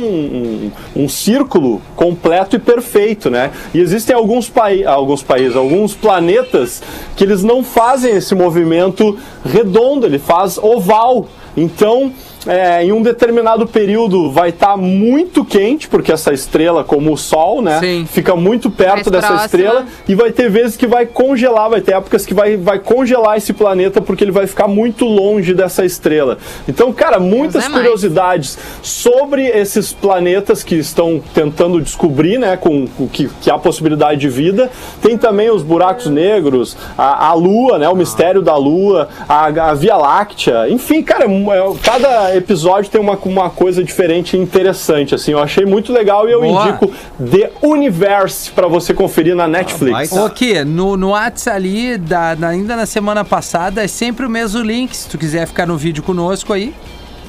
um, 0.96 1.04
um 1.04 1.08
círculo 1.08 1.80
completo 1.96 2.56
e 2.56 2.58
perfeito, 2.58 3.30
né? 3.30 3.50
E 3.72 3.80
existem 3.80 4.14
alguns, 4.14 4.48
pai, 4.48 4.84
alguns 4.84 5.22
países, 5.22 5.56
alguns 5.56 5.93
planetas 5.94 6.82
que 7.16 7.24
eles 7.24 7.42
não 7.42 7.62
fazem 7.62 8.16
esse 8.16 8.34
movimento 8.34 9.18
redondo, 9.44 10.06
ele 10.06 10.18
faz 10.18 10.58
oval. 10.58 11.28
Então, 11.56 12.12
é, 12.46 12.84
em 12.84 12.92
um 12.92 13.02
determinado 13.02 13.66
período 13.66 14.30
vai 14.30 14.50
estar 14.50 14.76
muito 14.76 15.44
quente, 15.44 15.88
porque 15.88 16.12
essa 16.12 16.32
estrela, 16.32 16.84
como 16.84 17.12
o 17.12 17.16
Sol, 17.16 17.62
né? 17.62 17.78
Sim. 17.80 18.06
Fica 18.10 18.36
muito 18.36 18.70
perto 18.70 18.94
Mais 18.94 19.06
dessa 19.10 19.26
próxima. 19.28 19.44
estrela 19.44 19.86
e 20.08 20.14
vai 20.14 20.30
ter 20.30 20.50
vezes 20.50 20.76
que 20.76 20.86
vai 20.86 21.06
congelar, 21.06 21.70
vai 21.70 21.80
ter 21.80 21.92
épocas 21.94 22.26
que 22.26 22.34
vai, 22.34 22.56
vai 22.56 22.78
congelar 22.78 23.36
esse 23.36 23.52
planeta 23.52 24.00
porque 24.00 24.22
ele 24.24 24.30
vai 24.30 24.46
ficar 24.46 24.68
muito 24.68 25.04
longe 25.04 25.54
dessa 25.54 25.84
estrela. 25.84 26.38
Então, 26.68 26.92
cara, 26.92 27.18
muitas 27.18 27.66
é 27.66 27.70
curiosidades 27.70 28.58
sobre 28.82 29.46
esses 29.46 29.92
planetas 29.92 30.62
que 30.62 30.74
estão 30.74 31.22
tentando 31.34 31.80
descobrir, 31.80 32.38
né, 32.38 32.56
com, 32.56 32.86
com 32.86 33.08
que, 33.08 33.28
que 33.40 33.50
há 33.50 33.58
possibilidade 33.58 34.20
de 34.20 34.28
vida. 34.28 34.70
Tem 35.00 35.16
também 35.16 35.50
os 35.50 35.62
buracos 35.62 36.06
negros, 36.06 36.76
a, 36.96 37.28
a 37.28 37.34
Lua, 37.34 37.78
né, 37.78 37.88
o 37.88 37.96
mistério 37.96 38.42
da 38.42 38.56
Lua, 38.56 39.08
a, 39.28 39.46
a 39.46 39.74
Via 39.74 39.96
Láctea. 39.96 40.68
Enfim, 40.68 41.02
cara, 41.02 41.24
é- 41.24 42.33
cada 42.34 42.36
episódio 42.36 42.90
tem 42.90 43.00
uma, 43.00 43.16
uma 43.24 43.50
coisa 43.50 43.82
diferente 43.82 44.36
e 44.36 44.40
interessante. 44.40 45.14
Assim, 45.14 45.32
eu 45.32 45.38
achei 45.38 45.64
muito 45.64 45.92
legal 45.92 46.28
e 46.28 46.32
eu 46.32 46.40
Boa. 46.40 46.68
indico 46.68 46.92
The 47.18 47.52
Universe 47.62 48.50
para 48.50 48.66
você 48.66 48.92
conferir 48.92 49.34
na 49.36 49.46
Netflix. 49.46 49.92
vai 49.92 50.08
tá. 50.08 50.24
O 50.24 50.30
que? 50.30 50.64
No, 50.64 50.96
no 50.96 51.10
Whats 51.10 51.46
ali, 51.48 51.96
da, 51.96 52.34
na- 52.36 52.48
ainda 52.48 52.76
na 52.76 52.86
semana 52.86 53.24
passada, 53.24 53.82
é 53.84 53.88
sempre 53.88 54.26
o 54.26 54.30
mesmo 54.30 54.60
link. 54.60 54.94
Se 54.96 55.08
tu 55.08 55.16
quiser 55.16 55.46
ficar 55.46 55.66
no 55.66 55.76
vídeo 55.76 56.02
conosco 56.02 56.52
aí. 56.52 56.74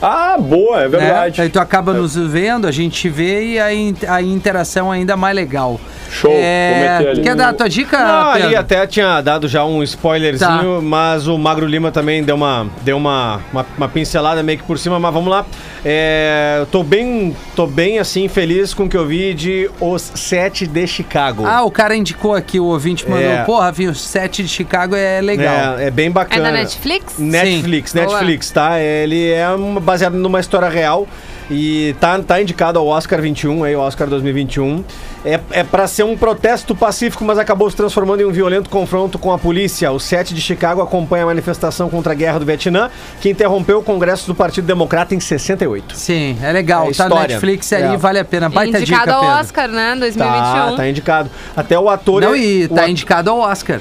Ah, 0.01 0.35
boa, 0.37 0.79
é 0.79 0.83
né? 0.83 0.87
verdade. 0.89 1.41
Aí 1.41 1.49
tu 1.49 1.59
acaba 1.59 1.93
nos 1.93 2.15
vendo, 2.15 2.67
a 2.67 2.71
gente 2.71 3.07
vê 3.09 3.53
e 3.53 3.59
a, 3.59 3.73
in- 3.73 3.95
a 4.07 4.21
interação 4.21 4.91
ainda 4.91 5.15
mais 5.17 5.35
legal. 5.35 5.79
Show, 6.11 6.31
É, 6.33 6.97
ali. 7.09 7.21
quer 7.21 7.35
dar 7.35 7.49
a 7.49 7.53
tua 7.53 7.67
dica, 7.67 7.97
Não, 7.97 8.33
Pedro? 8.33 8.47
ali 8.47 8.55
até 8.55 8.85
tinha 8.87 9.19
dado 9.21 9.47
já 9.47 9.65
um 9.65 9.81
spoilerzinho, 9.83 10.75
Tá. 10.75 10.81
mas 10.81 11.27
o 11.27 11.37
Magro 11.37 11.65
Lima 11.65 11.91
também 11.91 12.23
deu 12.23 12.35
uma, 12.35 12.67
deu 12.81 12.97
uma, 12.97 13.41
uma, 13.51 13.65
uma 13.77 13.87
pincelada 13.89 14.43
meio 14.43 14.59
que 14.59 14.63
por 14.63 14.77
cima, 14.77 14.99
mas 14.99 15.13
vamos 15.13 15.29
lá. 15.29 15.45
É, 15.83 16.57
eu 16.59 16.65
tô 16.67 16.83
bem, 16.83 17.35
tô 17.55 17.65
bem 17.67 17.99
assim, 17.99 18.27
feliz 18.27 18.73
com 18.73 18.83
o 18.85 18.89
que 18.89 18.97
eu 18.97 19.05
vi 19.05 19.33
de 19.33 19.69
Os 19.79 20.01
Sete 20.15 20.65
de 20.67 20.85
Chicago. 20.87 21.45
Ah, 21.45 21.63
o 21.63 21.71
cara 21.71 21.95
indicou 21.95 22.33
aqui, 22.33 22.59
o 22.59 22.65
ouvinte 22.65 23.07
mandou, 23.09 23.23
É. 23.31 23.43
porra, 23.43 23.71
viu, 23.71 23.91
o 23.91 23.95
set 23.95 24.41
de 24.43 24.49
Chicago 24.49 24.95
é 24.95 25.21
legal. 25.21 25.77
É, 25.79 25.85
é 25.87 25.91
bem 25.91 26.07
É 26.07 26.09
bacana. 26.09 26.43
da 26.43 26.51
Netflix? 26.51 27.17
Netflix, 27.17 27.91
Sim. 27.91 27.99
Netflix, 27.99 28.51
tá? 28.51 28.79
Ele 28.79 29.31
é 29.31 29.47
uma- 29.49 29.79
baseado 29.85 30.13
numa 30.15 30.39
história 30.39 30.67
real 30.67 31.07
e 31.49 31.95
tá, 31.99 32.17
tá 32.19 32.41
indicado 32.41 32.79
ao 32.79 32.87
Oscar 32.87 33.21
21, 33.21 33.63
aí, 33.63 33.75
o 33.75 33.79
Oscar 33.79 34.07
2021. 34.09 34.83
É, 35.23 35.39
é 35.51 35.63
para 35.63 35.87
ser 35.87 36.03
um 36.03 36.17
protesto 36.17 36.75
pacífico, 36.75 37.23
mas 37.23 37.37
acabou 37.37 37.69
se 37.69 37.75
transformando 37.77 38.21
em 38.21 38.25
um 38.25 38.31
violento 38.31 38.69
confronto 38.69 39.17
com 39.19 39.31
a 39.31 39.37
polícia. 39.37 39.91
O 39.91 39.99
7 39.99 40.33
de 40.33 40.41
Chicago 40.41 40.81
acompanha 40.81 41.23
a 41.23 41.27
manifestação 41.27 41.89
contra 41.89 42.11
a 42.11 42.15
guerra 42.15 42.39
do 42.39 42.45
Vietnã, 42.45 42.89
que 43.21 43.29
interrompeu 43.29 43.79
o 43.79 43.83
Congresso 43.83 44.27
do 44.27 44.35
Partido 44.35 44.65
Democrata 44.65 45.13
em 45.15 45.19
68. 45.19 45.95
Sim, 45.95 46.37
é 46.41 46.51
legal. 46.51 46.89
É 46.89 46.93
tá 46.93 47.03
no 47.05 47.09
história. 47.15 47.27
Netflix 47.35 47.71
ali, 47.73 47.93
É. 47.93 47.97
vale 47.97 48.19
a 48.19 48.25
pena. 48.25 48.49
Baita 48.49 48.79
Indicado 48.79 49.03
dica, 49.05 49.13
ao 49.15 49.21
Pedro. 49.21 49.39
Oscar, 49.39 49.67
né? 49.69 49.95
2021. 49.99 50.41
Tá, 50.43 50.73
tá 50.75 50.89
indicado. 50.89 51.29
Até 51.55 51.79
o 51.79 51.89
ator. 51.89 52.21
Não, 52.21 52.33
é- 52.33 52.39
e 52.39 52.67
tá 52.67 52.83
at- 52.83 52.89
indicado 52.89 53.29
ao 53.29 53.39
Oscar. 53.39 53.79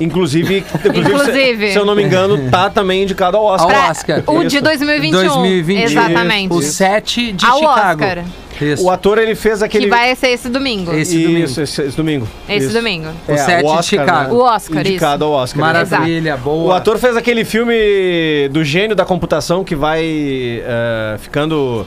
Inclusive, 0.00 0.64
Inclusive. 0.84 1.66
Se, 1.68 1.72
se 1.72 1.78
eu 1.78 1.84
não 1.84 1.94
me 1.94 2.02
engano, 2.02 2.50
tá 2.50 2.68
também 2.68 3.02
indicado 3.02 3.36
ao 3.36 3.44
Oscar. 3.44 3.84
Ao 3.84 3.90
Oscar. 3.90 4.22
O 4.26 4.40
de 4.44 4.56
Isso. 4.56 4.64
2021. 4.64 5.20
2021. 5.26 5.84
Exatamente. 5.84 6.52
O 6.52 6.62
7 6.62 7.32
de 7.32 7.46
Ao 7.46 7.58
Chicago. 7.58 8.02
Oscar. 8.04 8.24
Isso. 8.60 8.84
O 8.84 8.90
ator 8.90 9.18
ele 9.18 9.34
fez 9.34 9.62
aquele. 9.62 9.84
Que 9.84 9.90
vai 9.90 10.14
ser 10.14 10.28
esse 10.28 10.48
domingo. 10.48 10.92
Esse 10.94 11.16
Isso, 11.16 11.28
domingo. 11.28 11.44
Esse, 11.44 11.62
esse 11.62 11.96
domingo. 11.96 12.28
Esse 12.48 12.66
Isso. 12.66 12.76
domingo. 12.76 13.08
O 13.26 13.36
sete 13.36 13.76
de 13.76 13.82
Chicago. 13.84 14.36
O 14.36 14.40
Oscar, 14.42 14.80
Indicado 14.80 15.24
ao 15.24 15.32
Oscar. 15.32 15.60
Maravilha, 15.60 16.36
boa. 16.36 16.66
O 16.66 16.72
ator 16.72 16.98
fez 16.98 17.16
aquele 17.16 17.44
filme 17.44 18.48
do 18.50 18.62
gênio 18.62 18.94
da 18.94 19.04
computação 19.04 19.64
que 19.64 19.74
vai 19.74 20.02
eh, 20.04 21.16
ficando 21.18 21.84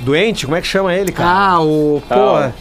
doente. 0.00 0.44
Como 0.44 0.56
é 0.56 0.60
que 0.60 0.66
chama 0.66 0.94
ele, 0.94 1.10
cara? 1.10 1.30
Ah, 1.30 1.60
o. 1.60 2.00
Pô. 2.08 2.14
Ah, 2.14 2.52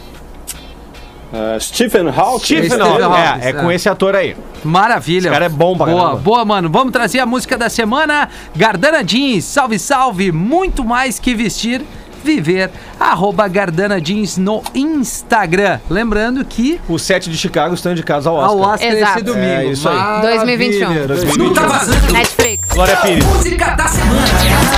Uh, 1.33 1.59
Stephen 1.59 2.07
Hawking. 2.09 2.39
Stephen. 2.63 2.79
Hawking, 2.79 3.41
É, 3.41 3.49
é 3.49 3.53
com 3.53 3.71
é. 3.71 3.75
esse 3.75 3.89
ator 3.89 4.15
aí. 4.15 4.35
Maravilha. 4.63 5.27
Esse 5.27 5.29
cara 5.29 5.45
é 5.45 5.49
bom 5.49 5.75
pra 5.75 5.87
Boa, 5.87 6.01
caramba. 6.01 6.21
boa, 6.21 6.45
mano. 6.45 6.69
Vamos 6.69 6.93
trazer 6.93 7.19
a 7.19 7.25
música 7.25 7.57
da 7.57 7.69
semana. 7.69 8.29
Gardana 8.55 9.03
Jeans, 9.03 9.43
salve, 9.43 9.79
salve. 9.79 10.31
Muito 10.31 10.83
mais 10.85 11.17
que 11.17 11.33
vestir, 11.33 11.81
viver. 12.23 12.69
Arroba 12.99 13.47
Gardana 13.47 13.99
Jeans 14.01 14.37
no 14.37 14.61
Instagram. 14.73 15.79
Lembrando 15.89 16.43
que 16.45 16.79
Os 16.87 17.01
sete 17.01 17.29
de 17.29 17.37
Chicago 17.37 17.73
estão 17.73 17.91
indicados 17.91 18.25
ao 18.27 18.39
ao 18.39 18.57
Oscar. 18.59 18.73
Oscar 18.73 18.91
Exato. 18.93 19.17
esse 19.19 19.25
domingo. 19.25 19.45
É 19.45 19.65
isso 19.65 19.89
aí. 19.89 19.95
Maravilha. 19.95 21.07
2021. 21.07 21.37
Não 21.43 21.53
tá 21.53 21.67
vazando. 21.67 22.13
Netflix. 22.13 22.69
Glória 22.69 22.95
Pires. 22.97 23.25
Música 23.25 23.75
da 23.75 23.87
semana. 23.87 24.21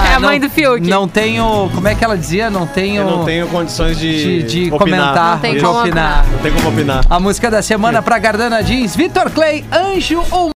é 0.10 0.14
a 0.16 0.20
mãe 0.20 0.40
do 0.40 0.50
Fiuk. 0.50 0.88
Não 0.88 1.08
tenho. 1.08 1.70
Como 1.74 1.88
é 1.88 1.96
que 1.96 2.04
ela 2.04 2.18
dizia? 2.18 2.50
Não 2.50 2.66
tenho. 2.68 3.02
Eu 3.04 3.18
não 3.18 3.26
tenho 3.26 3.48
condições 3.48 3.98
de, 3.98 4.44
de, 4.44 4.44
de 4.44 4.74
opinar. 4.74 4.80
comentar, 4.80 5.32
Não 5.36 5.40
tem 5.40 5.54
de 5.56 5.62
como 5.62 5.80
opinar. 5.80 6.26
Não 6.32 6.40
tem 6.40 6.52
como 6.54 6.70
opinar. 6.70 7.06
A 7.10 7.20
música 7.20 7.52
da 7.52 7.62
semana 7.62 8.02
pra 8.02 8.18
Gardana 8.18 8.62
Jeans, 8.64 8.96
Vitor 8.96 9.30
Clay, 9.32 9.64
Anjo 9.72 10.24
ou. 10.32 10.55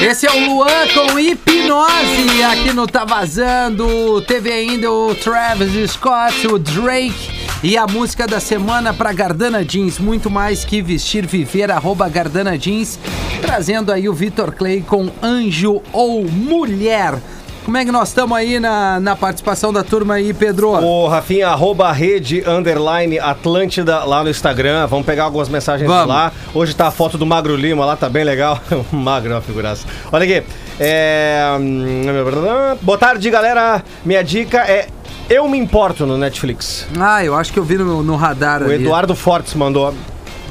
Esse 0.00 0.26
é 0.26 0.32
o 0.32 0.54
Luan 0.54 0.88
com 0.94 1.18
hipnose 1.18 2.42
aqui 2.50 2.72
no 2.72 2.86
Tá 2.86 3.04
Vazando. 3.04 4.22
Teve 4.22 4.50
ainda 4.50 4.90
o 4.90 5.14
Travis 5.14 5.90
Scott, 5.90 6.46
o 6.46 6.58
Drake. 6.58 7.40
E 7.62 7.76
a 7.76 7.86
música 7.86 8.26
da 8.26 8.40
semana 8.40 8.94
pra 8.94 9.12
Gardana 9.12 9.62
Jeans, 9.62 9.98
muito 9.98 10.30
mais 10.30 10.64
que 10.64 10.80
vestir, 10.80 11.26
viver, 11.26 11.70
arroba 11.70 12.08
Gardana 12.08 12.58
Jeans, 12.58 12.98
trazendo 13.42 13.92
aí 13.92 14.08
o 14.08 14.14
Vitor 14.14 14.52
Clay 14.52 14.80
com 14.80 15.10
Anjo 15.22 15.82
ou 15.92 16.24
Mulher. 16.24 17.20
Como 17.64 17.76
é 17.76 17.84
que 17.84 17.92
nós 17.92 18.08
estamos 18.08 18.36
aí 18.36 18.58
na, 18.58 18.98
na 18.98 19.14
participação 19.14 19.72
da 19.72 19.84
turma 19.84 20.14
aí, 20.14 20.32
Pedro? 20.32 20.70
O 20.70 21.06
Rafinha, 21.08 21.48
arroba 21.48 21.92
rede, 21.92 22.42
underline, 22.46 23.18
Atlântida, 23.18 24.04
lá 24.04 24.24
no 24.24 24.30
Instagram. 24.30 24.86
Vamos 24.86 25.04
pegar 25.04 25.24
algumas 25.24 25.48
mensagens 25.48 25.88
Vamos. 25.88 26.08
lá. 26.08 26.32
Hoje 26.54 26.74
tá 26.74 26.88
a 26.88 26.90
foto 26.90 27.18
do 27.18 27.26
Magro 27.26 27.54
Lima 27.54 27.84
lá, 27.84 27.96
tá 27.96 28.08
bem 28.08 28.24
legal. 28.24 28.58
Magro 28.90 29.32
é 29.32 29.34
uma 29.34 29.42
figuraça. 29.42 29.86
Olha 30.10 30.24
aqui. 30.24 30.46
É... 30.78 31.44
Boa 32.80 32.96
tarde, 32.96 33.28
galera. 33.30 33.84
Minha 34.04 34.24
dica 34.24 34.58
é 34.60 34.88
Eu 35.28 35.46
Me 35.46 35.58
Importo 35.58 36.06
no 36.06 36.16
Netflix. 36.16 36.88
Ah, 36.98 37.22
eu 37.22 37.36
acho 37.36 37.52
que 37.52 37.58
eu 37.58 37.64
vi 37.64 37.76
no, 37.76 38.02
no 38.02 38.16
radar 38.16 38.62
O 38.62 38.64
ali. 38.64 38.76
Eduardo 38.76 39.14
Fortes 39.14 39.54
mandou. 39.54 39.94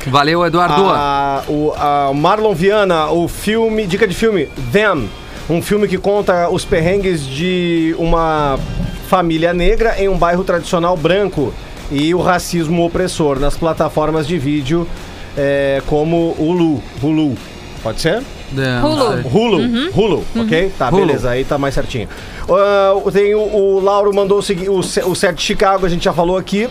Valeu, 0.08 0.46
Eduardo. 0.46 0.90
A, 0.90 1.44
o 1.48 1.74
a 1.76 2.14
Marlon 2.14 2.54
Viana, 2.54 3.08
o 3.08 3.28
filme, 3.28 3.86
dica 3.86 4.08
de 4.08 4.16
filme, 4.16 4.48
Them. 4.72 5.10
Um 5.50 5.64
filme 5.64 5.88
que 5.88 5.98
conta 5.98 6.48
os 6.50 6.64
perrengues 6.64 7.26
de 7.26 7.96
uma 7.98 8.60
família 9.08 9.52
negra 9.52 9.96
em 9.98 10.08
um 10.08 10.16
bairro 10.16 10.44
tradicional 10.44 10.96
branco 10.96 11.52
e 11.92 12.14
o 12.14 12.22
racismo 12.22 12.86
opressor 12.86 13.40
nas 13.40 13.58
plataformas 13.58 14.28
de 14.28 14.38
vídeo 14.38 14.88
é, 15.36 15.82
como 15.88 16.36
Hulu. 16.38 16.84
Hulu. 17.02 17.36
Pode 17.82 18.00
ser? 18.00 18.22
É, 18.56 18.86
Hulu. 18.86 19.28
Hulu, 19.28 19.92
Hulu, 19.96 20.26
ok? 20.36 20.72
Tá, 20.78 20.90
Hulu. 20.90 20.98
beleza, 21.06 21.32
aí 21.32 21.44
tá 21.44 21.58
mais 21.58 21.74
certinho. 21.74 22.08
Ah, 22.48 22.94
tem 23.12 23.34
o, 23.34 23.40
o 23.40 23.80
Lauro 23.80 24.14
mandou 24.14 24.38
o 24.38 24.44
seguinte, 24.44 24.70
o, 24.70 24.80
o 24.80 25.16
set 25.16 25.36
de 25.36 25.42
Chicago, 25.42 25.84
a 25.84 25.90
gente 25.90 26.04
já 26.04 26.14
falou 26.14 26.38
aqui. 26.38 26.70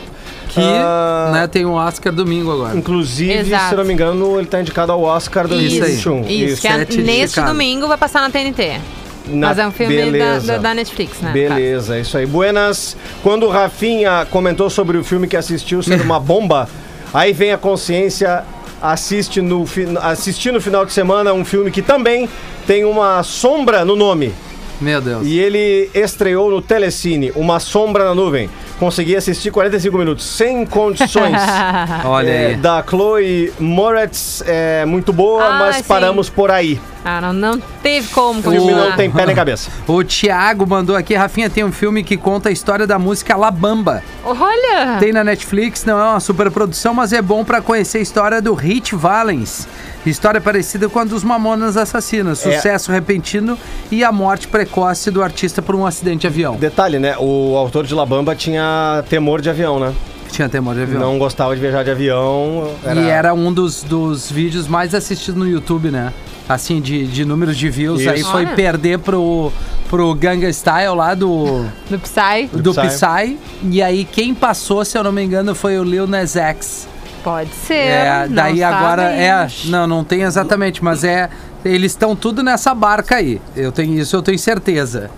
Que, 0.59 0.65
Ah. 0.65 1.31
né, 1.33 1.47
tem 1.47 1.65
um 1.67 1.73
Oscar 1.75 2.13
domingo 2.13 2.51
agora. 2.53 2.77
Inclusive, 2.77 3.33
Exato. 3.33 3.71
se 3.71 3.77
não 3.77 3.85
me 3.85 3.93
engano, 3.93 4.39
ele 4.39 4.47
tá 4.47 4.61
indicado 4.61 4.93
ao 4.93 5.03
Oscar 5.03 5.45
Isso 5.47 5.55
aí. 5.55 5.69
2021. 5.69 6.27
Isso, 6.27 6.61
que 6.63 6.69
é 6.69 6.77
neste 7.03 7.41
domingo 7.41 7.87
vai 7.87 7.97
passar 7.97 8.21
na 8.21 8.31
TNT. 8.31 8.81
Na- 9.29 9.49
Mas 9.49 9.59
é 9.59 9.67
um 9.67 9.71
filme 9.73 10.19
da- 10.19 10.57
da 10.59 10.75
Netflix, 10.75 11.21
né? 11.21 11.31
Beleza, 11.33 11.97
é 11.97 12.01
isso 12.01 12.17
aí. 12.17 12.25
Buenas, 12.25 12.97
quando 13.23 13.45
o 13.45 13.51
Rafinha 13.51 14.27
comentou 14.31 14.71
sobre 14.71 14.97
o 14.97 15.05
filme 15.05 15.29
que 15.29 15.37
assistiu 15.37 15.83
ser 15.83 16.01
uma 16.01 16.19
bomba, 16.19 16.67
aí 17.13 17.33
vem 17.35 17.53
a 17.53 17.59
consciência, 17.59 18.43
assiste 18.81 19.43
no, 19.43 19.67
fi- 19.67 19.87
assistir 20.01 20.51
no 20.53 20.61
final 20.63 20.87
de 20.87 20.93
semana 20.93 21.33
um 21.35 21.45
filme 21.45 21.71
que 21.71 21.83
também 21.83 22.27
tem 22.67 22.85
uma 22.87 23.23
sombra 23.23 23.85
no 23.85 23.95
nome. 23.97 24.33
Meu 24.81 25.01
Deus. 25.01 25.27
E 25.27 25.39
ele 25.39 25.91
estreou 25.93 26.51
no 26.51 26.63
Telecine, 26.63 27.33
Uma 27.35 27.59
Sombra 27.59 28.05
na 28.05 28.15
Nuvem. 28.15 28.49
Consegui 28.79 29.17
assistir 29.17 29.51
45 29.51 29.99
minutos, 29.99 30.25
sem 30.25 30.65
condições. 30.65 31.35
Olha 32.07 32.31
É, 32.31 32.47
aí. 32.49 32.57
Da 32.57 32.83
Chloe 32.89 33.53
Moretz, 33.59 34.43
é 34.47 34.85
muito 34.85 35.13
boa, 35.13 35.45
Ah, 35.45 35.59
mas 35.59 35.77
sim. 35.77 35.83
paramos 35.83 36.31
por 36.31 36.51
aí. 36.51 36.81
Ah, 37.05 37.21
não, 37.21 37.33
não 37.33 37.61
teve 37.83 38.07
como 38.09 38.39
O 38.39 38.43
filme 38.43 38.59
continuar. 38.59 38.91
não 38.91 38.97
tem 38.97 39.11
pé 39.11 39.27
nem 39.27 39.35
cabeça. 39.35 39.69
O 39.87 40.05
Thiago 40.05 40.65
mandou 40.67 40.95
aqui, 40.95 41.15
Rafinha, 41.15 41.51
tem 41.51 41.65
um 41.65 41.73
filme 41.73 42.05
que 42.05 42.17
conta 42.17 42.49
a 42.49 42.53
história 42.53 42.87
da 42.87 42.99
música 43.01 43.37
La 43.37 43.51
Bamba. 43.51 44.03
Olha! 44.25 44.97
Tem 45.01 45.13
na 45.13 45.25
Netflix, 45.25 45.85
não 45.85 45.99
é 45.99 46.05
uma 46.05 46.21
super 46.21 46.49
produção, 46.51 46.95
mas 46.95 47.13
é 47.13 47.21
bom 47.23 47.45
pra 47.45 47.61
conhecer 47.61 47.99
a 47.99 48.01
história 48.03 48.41
do 48.41 48.55
Hit 48.55 48.95
Valens. 48.95 49.67
História 50.09 50.41
parecida 50.41 50.89
com 50.89 50.99
a 50.99 51.05
dos 51.05 51.23
Mamonas 51.25 51.77
Assassinas. 51.77 52.45
É. 52.47 52.57
Sucesso 52.57 52.91
repentino 52.93 53.59
e 53.91 54.03
a 54.05 54.11
morte 54.13 54.49
precoce 54.49 55.11
do 55.11 55.23
artista 55.23 55.61
por 55.63 55.75
um 55.75 55.87
acidente 55.87 56.23
de 56.23 56.27
avião. 56.27 56.57
Detalhe, 56.57 56.99
né? 56.99 57.17
O 57.19 57.57
autor 57.57 57.87
de 57.87 57.95
La 57.95 58.07
Bamba 58.07 58.35
tinha 58.35 59.05
temor 59.09 59.41
de 59.41 59.51
avião, 59.51 59.79
né? 59.79 59.93
Tinha 60.31 60.49
temor 60.49 60.75
de 60.75 60.83
avião. 60.83 61.01
Não 61.01 61.19
gostava 61.19 61.55
de 61.55 61.61
viajar 61.61 61.83
de 61.83 61.91
avião. 61.91 62.71
E 62.95 63.09
era 63.09 63.33
um 63.35 63.53
dos, 63.53 63.83
dos 63.83 64.31
vídeos 64.31 64.69
mais 64.69 64.95
assistidos 64.95 65.39
no 65.39 65.49
YouTube, 65.49 65.91
né? 65.91 66.13
Assim, 66.49 66.81
de, 66.81 67.07
de 67.07 67.25
números 67.25 67.57
de 67.57 67.69
views. 67.69 68.01
Isso. 68.01 68.11
Aí 68.11 68.23
foi 68.23 68.47
Olha. 68.47 68.55
perder 68.55 68.99
pro, 68.99 69.53
pro 69.89 70.15
Ganga 70.15 70.51
Style 70.53 70.95
lá 70.95 71.15
do, 71.15 71.65
Do 71.91 71.99
Psy? 71.99 72.49
do 72.53 72.73
Psy. 72.73 72.89
Psy. 72.89 73.39
E 73.71 73.83
aí 73.83 74.05
quem 74.05 74.35
passou, 74.35 74.85
se 74.85 74.97
eu 74.97 75.05
não 75.05 75.13
me 75.13 75.23
engano, 75.23 75.55
foi 75.55 75.79
o 75.79 75.85
Lil 75.85 76.07
Nas 76.07 76.37
X. 76.37 76.89
Pode 77.29 77.51
ser. 77.51 77.75
É, 77.75 78.27
daí 78.29 78.63
agora 78.63 79.03
é. 79.03 79.47
Não, 79.67 79.87
não 79.87 80.03
tem 80.03 80.23
exatamente, 80.23 80.83
mas 80.83 81.05
é. 81.05 81.29
Eles 81.65 81.93
estão 81.93 82.17
tudo 82.17 82.43
nessa 82.43 82.75
barca 82.75 83.17
aí. 83.17 83.41
Eu 83.55 83.71
tenho 83.71 83.99
isso, 83.99 84.17
eu 84.17 84.23
tenho 84.23 84.39
certeza. 84.39 85.11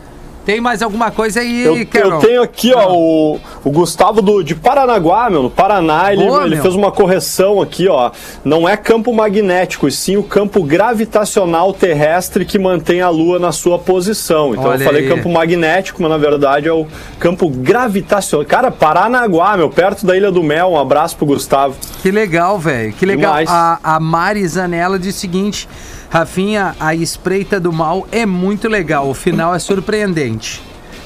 Tem 0.44 0.60
mais 0.60 0.82
alguma 0.82 1.10
coisa 1.10 1.40
aí, 1.40 1.62
Eu, 1.62 1.86
Carol? 1.86 2.12
eu 2.12 2.18
tenho 2.18 2.42
aqui, 2.42 2.72
ó, 2.74 2.92
o, 2.92 3.38
o 3.62 3.70
Gustavo 3.70 4.22
do, 4.22 4.42
de 4.42 4.54
Paranaguá, 4.54 5.28
meu, 5.28 5.42
no 5.42 5.50
Paraná, 5.50 6.12
ele, 6.12 6.24
Boa, 6.24 6.42
ele 6.44 6.54
meu. 6.54 6.62
fez 6.62 6.74
uma 6.74 6.90
correção 6.90 7.60
aqui, 7.60 7.88
ó. 7.88 8.10
Não 8.44 8.68
é 8.68 8.76
campo 8.76 9.12
magnético, 9.12 9.86
e 9.86 9.92
sim 9.92 10.16
o 10.16 10.22
campo 10.22 10.62
gravitacional 10.62 11.72
terrestre 11.72 12.44
que 12.44 12.58
mantém 12.58 13.00
a 13.00 13.08
Lua 13.10 13.38
na 13.38 13.52
sua 13.52 13.78
posição. 13.78 14.52
Então 14.54 14.64
Olha 14.64 14.80
eu 14.80 14.84
falei 14.84 15.02
aí. 15.02 15.08
campo 15.08 15.28
magnético, 15.28 16.00
mas 16.02 16.10
na 16.10 16.18
verdade 16.18 16.68
é 16.68 16.72
o 16.72 16.86
campo 17.18 17.48
gravitacional. 17.48 18.46
Cara, 18.46 18.70
Paranaguá, 18.70 19.56
meu, 19.56 19.68
perto 19.68 20.06
da 20.06 20.16
Ilha 20.16 20.30
do 20.32 20.42
Mel. 20.42 20.70
Um 20.72 20.78
abraço 20.78 21.16
pro 21.16 21.26
Gustavo. 21.26 21.76
Que 22.02 22.10
legal, 22.10 22.58
velho. 22.58 22.92
Que 22.92 23.04
legal. 23.06 23.32
Demais. 23.32 23.48
A, 23.50 23.78
a 23.82 24.00
Mari 24.00 24.46
Zanella 24.48 24.98
diz 24.98 25.14
o 25.16 25.18
seguinte: 25.18 25.68
Rafinha, 26.10 26.74
a 26.80 26.94
espreita 26.94 27.60
do 27.60 27.72
mal 27.72 28.06
é 28.10 28.26
muito 28.26 28.68
legal. 28.68 29.08
O 29.08 29.14
final 29.14 29.54
é 29.54 29.58
surpreendente. 29.58 30.60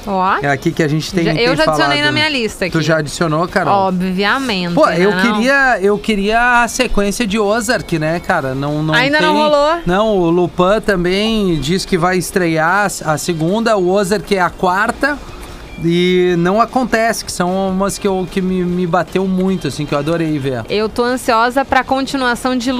Ó, 0.07 0.37
É 0.41 0.49
aqui 0.51 0.71
que 0.71 0.83
a 0.83 0.87
gente 0.87 1.11
tem. 1.13 1.25
Já- 1.25 1.33
tem 1.33 1.43
eu 1.43 1.55
já 1.55 1.63
adicionei 1.63 1.97
falado, 1.97 2.05
na 2.05 2.11
minha 2.11 2.29
lista 2.29 2.69
Tu 2.69 2.77
aqui. 2.77 2.85
já 2.85 2.97
adicionou, 2.97 3.47
Carol? 3.47 3.87
obviamente. 3.87 4.73
Pô, 4.73 4.85
né, 4.85 4.99
eu 5.03 5.11
não? 5.11 5.21
queria, 5.21 5.79
eu 5.81 5.97
queria 5.97 6.61
a 6.63 6.67
sequência 6.67 7.25
de 7.25 7.39
Ozark, 7.39 7.97
né, 7.97 8.19
cara? 8.19 8.53
Não, 8.53 8.83
não 8.83 8.93
Ainda 8.93 9.17
tem- 9.17 9.25
não 9.27 9.35
rolou. 9.35 9.79
Não, 9.85 10.17
o 10.17 10.29
Lupin 10.29 10.79
também 10.85 11.59
diz 11.59 11.85
que 11.85 11.97
vai 11.97 12.17
estrear 12.17 12.87
a 13.03 13.17
segunda, 13.17 13.75
o 13.77 13.89
Ozark 13.89 14.35
é 14.35 14.41
a 14.41 14.49
quarta. 14.49 15.17
E 15.83 16.35
não 16.37 16.61
acontece, 16.61 17.25
que 17.25 17.31
são 17.31 17.69
umas 17.69 17.97
que, 17.97 18.07
eu, 18.07 18.25
que 18.31 18.41
me, 18.41 18.63
me 18.63 18.87
bateu 18.87 19.27
muito, 19.27 19.67
assim, 19.67 19.85
que 19.85 19.93
eu 19.93 19.99
adorei 19.99 20.39
ver. 20.39 20.63
Eu 20.69 20.87
tô 20.87 21.03
ansiosa 21.03 21.65
pra 21.65 21.83
continuação 21.83 22.55
de 22.55 22.71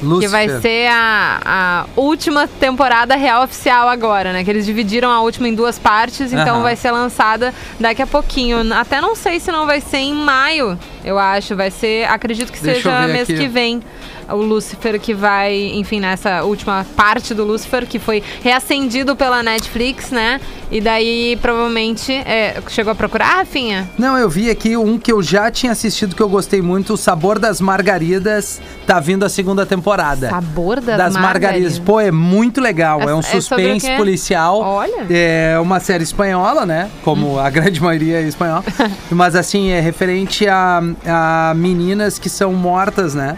Lucifer. 0.00 0.20
Que 0.46 0.48
vai 0.48 0.60
ser 0.60 0.88
a, 0.90 1.40
a 1.44 1.86
última 1.96 2.46
temporada 2.46 3.16
real 3.16 3.42
oficial 3.44 3.88
agora, 3.88 4.32
né? 4.32 4.44
Que 4.44 4.50
eles 4.50 4.64
dividiram 4.64 5.10
a 5.10 5.20
última 5.20 5.48
em 5.48 5.54
duas 5.54 5.78
partes, 5.78 6.32
então 6.32 6.56
Aham. 6.56 6.62
vai 6.62 6.76
ser 6.76 6.90
lançada 6.90 7.52
daqui 7.80 8.00
a 8.02 8.06
pouquinho. 8.06 8.72
Até 8.74 9.00
não 9.00 9.14
sei 9.14 9.40
se 9.40 9.50
não 9.50 9.66
vai 9.66 9.80
ser 9.80 9.98
em 9.98 10.14
maio, 10.14 10.78
eu 11.04 11.18
acho. 11.18 11.56
Vai 11.56 11.70
ser, 11.70 12.08
acredito 12.08 12.52
que 12.52 12.60
Deixa 12.60 12.82
seja 12.82 13.06
mês 13.08 13.28
aqui. 13.28 13.38
que 13.38 13.48
vem. 13.48 13.82
O 14.30 14.36
Lucifer 14.36 14.98
que 15.00 15.14
vai, 15.14 15.54
enfim, 15.74 16.00
nessa 16.00 16.42
última 16.44 16.86
parte 16.96 17.34
do 17.34 17.44
Lucifer, 17.44 17.86
que 17.86 17.98
foi 17.98 18.22
reacendido 18.42 19.16
pela 19.16 19.42
Netflix, 19.42 20.10
né? 20.10 20.40
E 20.70 20.80
daí, 20.80 21.38
provavelmente, 21.40 22.12
é, 22.12 22.60
chegou 22.68 22.92
a 22.92 22.94
procurar, 22.94 23.36
Rafinha? 23.38 23.88
Não, 23.98 24.18
eu 24.18 24.28
vi 24.28 24.50
aqui 24.50 24.76
um 24.76 24.98
que 24.98 25.10
eu 25.10 25.22
já 25.22 25.50
tinha 25.50 25.72
assistido 25.72 26.14
que 26.14 26.22
eu 26.22 26.28
gostei 26.28 26.60
muito, 26.60 26.92
O 26.92 26.96
Sabor 26.96 27.38
das 27.38 27.60
Margaridas, 27.60 28.60
tá 28.86 29.00
vindo 29.00 29.24
a 29.24 29.28
segunda 29.28 29.64
temporada. 29.64 30.28
Sabor 30.28 30.80
das, 30.80 30.98
das 30.98 31.16
margaridas. 31.16 31.78
Pô, 31.78 31.98
é 32.00 32.10
muito 32.10 32.60
legal. 32.60 33.00
É- 33.00 33.08
É, 33.08 33.14
um 33.14 33.20
é 33.20 33.22
suspense 33.22 33.86
quê? 33.86 33.96
policial. 33.96 34.60
Olha. 34.60 35.06
É 35.08 35.58
uma 35.60 35.80
série 35.80 36.04
espanhola, 36.04 36.66
né? 36.66 36.90
Como 37.02 37.38
a 37.38 37.48
grande 37.48 37.80
maioria 37.82 38.18
é 38.18 38.22
espanhola. 38.22 38.62
Mas 39.10 39.34
assim, 39.34 39.70
é 39.70 39.80
referente 39.80 40.46
a, 40.46 40.82
a 41.06 41.54
meninas 41.54 42.18
que 42.18 42.28
são 42.28 42.52
mortas, 42.52 43.14
né? 43.14 43.36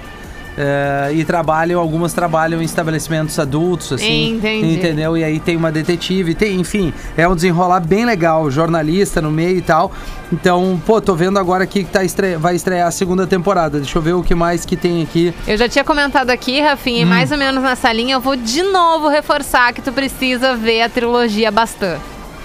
É, 0.58 1.10
e 1.14 1.24
trabalham, 1.24 1.80
algumas 1.80 2.12
trabalham 2.12 2.60
em 2.60 2.64
estabelecimentos 2.64 3.38
adultos, 3.38 3.92
assim. 3.92 4.34
Entendi. 4.34 4.74
Entendeu? 4.74 5.16
E 5.16 5.24
aí 5.24 5.40
tem 5.40 5.56
uma 5.56 5.70
detetive, 5.72 6.34
tem, 6.34 6.60
enfim, 6.60 6.92
é 7.16 7.26
um 7.26 7.34
desenrolar 7.34 7.80
bem 7.80 8.04
legal, 8.04 8.50
jornalista 8.50 9.22
no 9.22 9.30
meio 9.30 9.56
e 9.56 9.62
tal. 9.62 9.92
Então, 10.32 10.80
pô, 10.84 11.00
tô 11.00 11.14
vendo 11.14 11.38
agora 11.38 11.64
aqui 11.64 11.84
que 11.84 11.90
tá 11.90 12.04
estre... 12.04 12.36
vai 12.36 12.54
estrear 12.56 12.88
a 12.88 12.90
segunda 12.90 13.26
temporada. 13.26 13.78
Deixa 13.78 13.96
eu 13.96 14.02
ver 14.02 14.12
o 14.14 14.22
que 14.22 14.34
mais 14.34 14.64
que 14.64 14.76
tem 14.76 15.02
aqui. 15.02 15.32
Eu 15.46 15.56
já 15.56 15.68
tinha 15.68 15.84
comentado 15.84 16.30
aqui, 16.30 16.60
Rafinha, 16.60 17.00
Hum. 17.00 17.02
e 17.02 17.04
mais 17.04 17.30
ou 17.32 17.38
menos 17.38 17.62
nessa 17.62 17.92
linha, 17.92 18.14
eu 18.16 18.20
vou 18.20 18.36
de 18.36 18.62
novo 18.62 19.08
reforçar 19.08 19.72
que 19.72 19.80
tu 19.80 19.92
precisa 19.92 20.54
ver 20.54 20.82
a 20.82 20.88
trilogia 20.88 21.50
Bastan. 21.50 21.98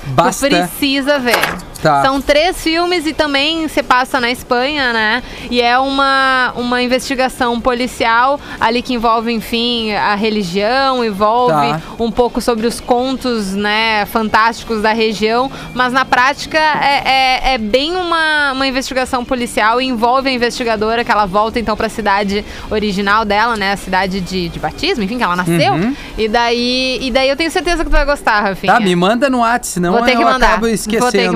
Basta. 0.08 0.48
Tu 0.48 0.56
precisa 0.56 1.20
ver. 1.20 1.65
Tá. 1.82 2.02
São 2.02 2.22
três 2.22 2.62
filmes 2.64 3.06
e 3.06 3.14
também 3.14 3.68
se 3.68 3.84
passa 3.84 4.20
na 4.20 4.32
Espanha, 4.32 4.92
né? 4.94 5.24
E 5.52 5.62
é 5.62 5.78
uma, 5.78 6.54
uma 6.56 6.82
investigação 6.82 7.60
policial 7.62 8.40
ali 8.60 8.82
que 8.82 8.94
envolve, 8.94 9.32
enfim, 9.32 9.94
a 9.94 10.16
religião, 10.16 11.04
envolve 11.04 11.46
Tá. 11.56 11.82
um 12.00 12.10
pouco 12.12 12.42
sobre 12.42 12.66
os 12.66 12.80
contos, 12.80 13.54
né, 13.54 14.06
fantásticos 14.08 14.82
da 14.82 14.94
região, 14.94 15.52
mas 15.74 15.94
na 15.94 16.04
prática 16.06 16.58
é, 16.58 17.04
é, 17.52 17.54
é 17.54 17.58
bem 17.58 17.96
uma, 17.96 18.52
uma 18.54 18.68
investigação 18.68 19.24
policial 19.24 19.80
e 19.82 19.86
envolve 19.86 20.30
a 20.30 20.32
investigadora 20.32 21.04
que 21.04 21.12
ela 21.12 21.26
volta 21.26 21.60
então 21.60 21.76
para 21.76 21.88
a 21.88 21.90
cidade 21.90 22.44
original 22.72 23.26
dela, 23.26 23.56
né, 23.56 23.74
a 23.74 23.78
cidade 23.78 24.22
de, 24.22 24.50
de 24.50 24.60
batismo, 24.60 25.04
enfim, 25.04 25.18
que 25.18 25.24
ela 25.24 25.36
nasceu. 25.36 25.74
E 26.18 26.28
daí 26.28 26.98
e 27.02 27.12
daí 27.12 27.30
eu 27.30 27.36
tenho 27.36 27.52
certeza 27.52 27.84
que 27.84 27.90
tu 27.90 27.94
vai 27.94 28.06
gostar, 28.06 28.42
Rafinha. 28.42 28.74
Tá, 28.74 28.80
me 28.80 28.96
manda 28.96 29.30
no 29.30 29.40
WhatsApp, 29.40 29.68
senão 29.68 29.94
Vou 29.94 30.02
ter 30.04 30.14
eu 30.14 30.18
que 30.20 30.24
mandar. 30.24 30.48
acabo 30.48 30.68
esquecendo 30.68 31.04
Vou 31.04 31.12
ter 31.12 31.30
que 31.30 31.36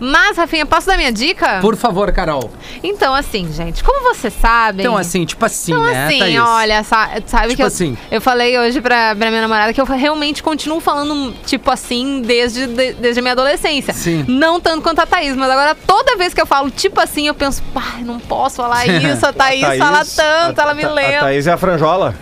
Mas, 0.00 0.36
Rafinha, 0.36 0.66
posso 0.66 0.86
dar 0.86 0.96
minha 0.96 1.12
dica? 1.12 1.58
Por 1.60 1.76
favor, 1.76 2.10
Carol. 2.12 2.50
Então, 2.82 3.14
assim, 3.14 3.50
gente, 3.52 3.82
como 3.84 4.02
vocês 4.14 4.32
sabem. 4.40 4.80
Então, 4.84 4.96
assim, 4.96 5.24
tipo 5.24 5.44
assim, 5.44 5.72
Então, 5.72 5.84
né, 5.84 6.06
assim, 6.06 6.18
Thaís? 6.18 6.40
olha, 6.40 6.84
sa- 6.84 7.10
sabe 7.26 7.44
Tipo 7.48 7.56
que 7.56 7.62
eu, 7.62 7.66
assim. 7.66 7.98
eu 8.10 8.20
falei 8.20 8.58
hoje 8.58 8.80
pra, 8.80 9.14
pra 9.16 9.28
minha 9.30 9.42
namorada 9.42 9.72
que 9.72 9.80
eu 9.80 9.84
realmente 9.84 10.42
continuo 10.42 10.80
falando, 10.80 11.34
tipo 11.46 11.70
assim, 11.70 12.22
desde, 12.22 12.66
de- 12.66 12.92
desde 12.94 13.18
a 13.20 13.22
minha 13.22 13.32
adolescência. 13.32 13.92
Sim. 13.94 14.24
Não 14.28 14.60
tanto 14.60 14.82
quanto 14.82 15.00
a 15.00 15.06
Thaís, 15.06 15.34
mas 15.36 15.50
agora 15.50 15.74
toda 15.74 16.16
vez 16.16 16.32
que 16.34 16.40
eu 16.40 16.46
falo, 16.46 16.70
tipo 16.70 17.00
assim, 17.00 17.26
eu 17.26 17.34
penso, 17.34 17.62
pai, 17.74 18.02
não 18.02 18.18
posso 18.18 18.56
falar 18.56 18.86
isso, 18.88 19.26
a 19.26 19.32
Thaís, 19.32 19.78
fala 19.78 20.04
tanto, 20.04 20.58
a- 20.58 20.62
ela 20.62 20.74
me 20.74 20.84
a- 20.84 20.88
A 20.88 20.92
lembra. 20.92 21.20
Thaís 21.20 21.46
é 21.46 21.52
a 21.52 21.56
franjola. 21.56 22.14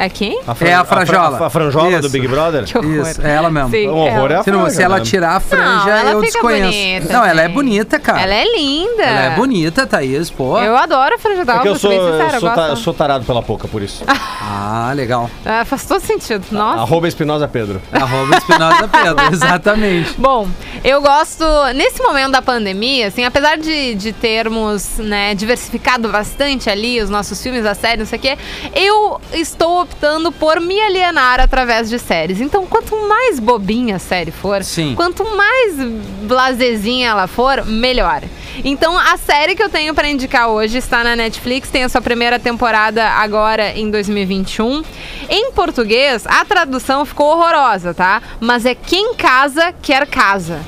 É 0.00 0.08
quem? 0.08 0.40
É 0.60 0.74
a 0.74 0.84
franjola. 0.84 1.38
A, 1.42 1.46
a 1.46 1.50
franjola 1.50 1.90
Isso. 1.90 2.02
do 2.02 2.10
Big 2.10 2.28
Brother. 2.28 2.64
Que 2.64 2.78
horror. 2.78 3.08
Isso, 3.08 3.20
é 3.20 3.30
ela 3.34 3.50
mesmo. 3.50 3.70
Sim, 3.70 3.88
Um 3.88 3.96
horror 3.96 4.30
é 4.30 4.36
a 4.36 4.42
Se, 4.44 4.50
não- 4.52 4.60
franja, 4.60 4.76
se 4.76 4.82
ela 4.84 5.00
tirar 5.00 5.36
a 5.36 5.40
franja, 5.40 5.64
Não, 5.86 5.88
ela 5.90 6.10
eu 6.12 6.20
desconheço. 6.20 6.64
bonita, 6.70 7.12
não, 7.12 7.24
ela 7.24 7.42
é 7.42 7.48
bonita, 7.48 7.98
cara. 7.98 8.20
Ela 8.20 8.34
é 8.34 8.44
linda. 8.56 9.02
Ela 9.02 9.20
é 9.32 9.36
bonita, 9.36 9.86
Thaís, 9.88 10.30
pô. 10.30 10.56
Eu 10.60 10.76
adoro 10.76 11.16
a 11.16 11.18
Franja 11.18 11.42
É 11.42 11.44
d'Alva, 11.44 11.62
que 11.62 11.68
eu 11.68 11.74
sou, 11.76 11.90
bem 11.90 11.98
sincera, 11.98 12.36
eu 12.36 12.40
sou, 12.40 12.50
ta- 12.50 12.76
sou 12.76 12.94
tarado 12.94 13.24
pela 13.24 13.42
pouca, 13.42 13.66
por 13.66 13.82
isso. 13.82 14.04
Ah, 14.50 14.92
legal. 14.94 15.28
É, 15.44 15.64
faz 15.64 15.84
todo 15.84 16.00
sentido. 16.00 16.44
Nossa. 16.50 16.80
Arroba 16.82 17.06
Espinosa 17.08 17.46
Pedro. 17.48 17.82
Arroba 17.92 18.36
Espinosa 18.36 18.88
Pedro, 18.88 19.24
exatamente. 19.32 20.14
Bom, 20.16 20.48
eu 20.84 21.02
gosto, 21.02 21.44
nesse 21.74 22.02
momento 22.02 22.32
da 22.32 22.40
pandemia, 22.42 23.08
assim, 23.08 23.24
apesar 23.24 23.56
de, 23.58 23.94
de 23.94 24.12
termos, 24.12 24.96
né, 24.98 25.34
diversificado 25.34 26.08
bastante 26.08 26.70
ali 26.70 27.00
os 27.00 27.10
nossos 27.10 27.42
filmes, 27.42 27.66
a 27.66 27.74
série, 27.74 27.98
não 27.98 28.06
sei 28.06 28.18
o 28.18 28.22
quê, 28.22 28.38
eu 28.74 29.20
estou 29.32 29.86
optando 29.88 30.30
por 30.30 30.60
me 30.60 30.78
alienar 30.80 31.40
através 31.40 31.88
de 31.88 31.98
séries. 31.98 32.40
Então, 32.40 32.66
quanto 32.66 32.94
mais 33.08 33.40
bobinha 33.40 33.96
a 33.96 33.98
série 33.98 34.30
for, 34.30 34.62
Sim. 34.62 34.94
quanto 34.94 35.24
mais 35.36 35.74
blazezinha 36.22 37.08
ela 37.08 37.26
for, 37.26 37.64
melhor. 37.64 38.22
Então, 38.64 38.98
a 38.98 39.16
série 39.16 39.54
que 39.54 39.62
eu 39.62 39.68
tenho 39.68 39.94
pra 39.94 40.08
indicar 40.08 40.48
hoje 40.48 40.78
está 40.78 41.02
na 41.02 41.14
Netflix, 41.16 41.70
tem 41.70 41.84
a 41.84 41.88
sua 41.88 42.00
primeira 42.00 42.38
temporada 42.38 43.04
agora 43.08 43.70
em 43.76 43.90
2021. 43.90 44.82
Em 45.28 45.52
português, 45.52 46.26
a 46.26 46.44
tradução 46.44 47.04
ficou 47.04 47.28
horrorosa, 47.28 47.94
tá? 47.94 48.20
Mas 48.40 48.66
é 48.66 48.74
Quem 48.74 49.14
Casa 49.14 49.72
Quer 49.80 50.06
Casa, 50.06 50.60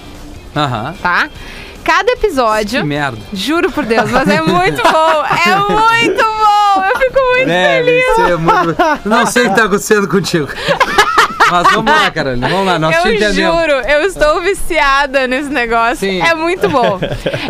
Aham. 0.56 0.94
tá? 1.02 1.28
Cada 1.84 2.12
episódio. 2.12 2.80
Que 2.80 2.86
merda. 2.86 3.18
Juro 3.32 3.70
por 3.70 3.84
Deus, 3.84 4.10
mas 4.10 4.28
é 4.28 4.40
muito 4.40 4.82
bom! 4.90 5.24
É 5.46 5.56
muito 5.56 6.24
bom! 6.24 6.84
Eu 6.84 6.98
fico 6.98 7.20
muito 7.20 7.46
Deve 7.46 8.02
feliz! 8.14 8.38
muito... 8.38 9.08
Não 9.08 9.26
sei 9.26 9.46
o 9.46 9.50
que 9.50 9.56
tá 9.56 9.64
acontecendo 9.64 10.08
contigo. 10.08 10.48
Mas 11.50 11.66
vamos 11.72 11.92
lá, 11.92 12.10
Carolina. 12.12 12.48
Vamos 12.48 12.66
lá, 12.66 12.78
nós 12.78 12.96
te 12.96 13.08
eu 13.08 13.14
entendemos. 13.14 13.60
juro, 13.60 13.72
eu 13.72 14.02
estou 14.02 14.40
viciada 14.40 15.26
nesse 15.26 15.48
negócio. 15.50 15.96
Sim. 15.96 16.22
É 16.22 16.32
muito 16.34 16.68
bom. 16.68 17.00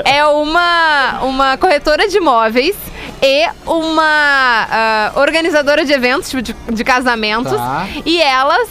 É 0.05 0.24
uma, 0.24 1.20
uma 1.22 1.57
corretora 1.59 2.09
de 2.09 2.16
imóveis 2.16 2.74
e 3.22 3.47
uma 3.66 4.66
ah, 4.70 5.12
organizadora 5.16 5.85
de 5.85 5.93
eventos, 5.93 6.31
tipo, 6.31 6.41
de, 6.41 6.57
de 6.72 6.83
casamentos. 6.83 7.53
Tá. 7.53 7.87
E 8.07 8.22
elas 8.22 8.68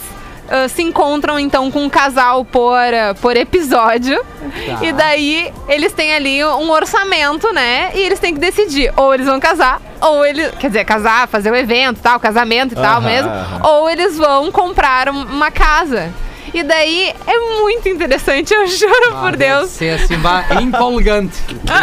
ah, 0.50 0.68
se 0.68 0.82
encontram, 0.82 1.38
então, 1.38 1.70
com 1.70 1.84
um 1.84 1.88
casal 1.88 2.44
por, 2.44 2.76
ah, 2.76 3.14
por 3.20 3.36
episódio. 3.36 4.20
Tá. 4.22 4.84
E 4.84 4.92
daí, 4.92 5.52
eles 5.68 5.92
têm 5.92 6.12
ali 6.14 6.44
um 6.44 6.70
orçamento, 6.70 7.52
né? 7.52 7.90
E 7.94 8.00
eles 8.00 8.18
têm 8.18 8.34
que 8.34 8.40
decidir. 8.40 8.92
Ou 8.96 9.14
eles 9.14 9.26
vão 9.26 9.38
casar, 9.38 9.80
ou 10.00 10.24
eles... 10.24 10.50
Quer 10.58 10.66
dizer, 10.68 10.84
casar, 10.84 11.28
fazer 11.28 11.50
o 11.50 11.56
evento, 11.56 12.00
tal, 12.02 12.18
casamento 12.18 12.72
e 12.72 12.76
tal 12.76 13.00
mesmo. 13.00 13.30
Ou 13.62 13.88
eles 13.88 14.16
vão 14.18 14.50
comprar 14.50 15.08
um- 15.08 15.22
uma 15.24 15.50
casa. 15.50 16.12
E 16.52 16.62
daí 16.62 17.14
é 17.26 17.38
muito 17.60 17.88
interessante, 17.88 18.52
eu 18.52 18.66
juro 18.66 19.14
Ah, 19.14 19.20
por 19.22 19.36
Deus. 19.36 19.70
Ser 19.70 20.00
assim, 20.00 20.16
empolgante. 20.60 21.36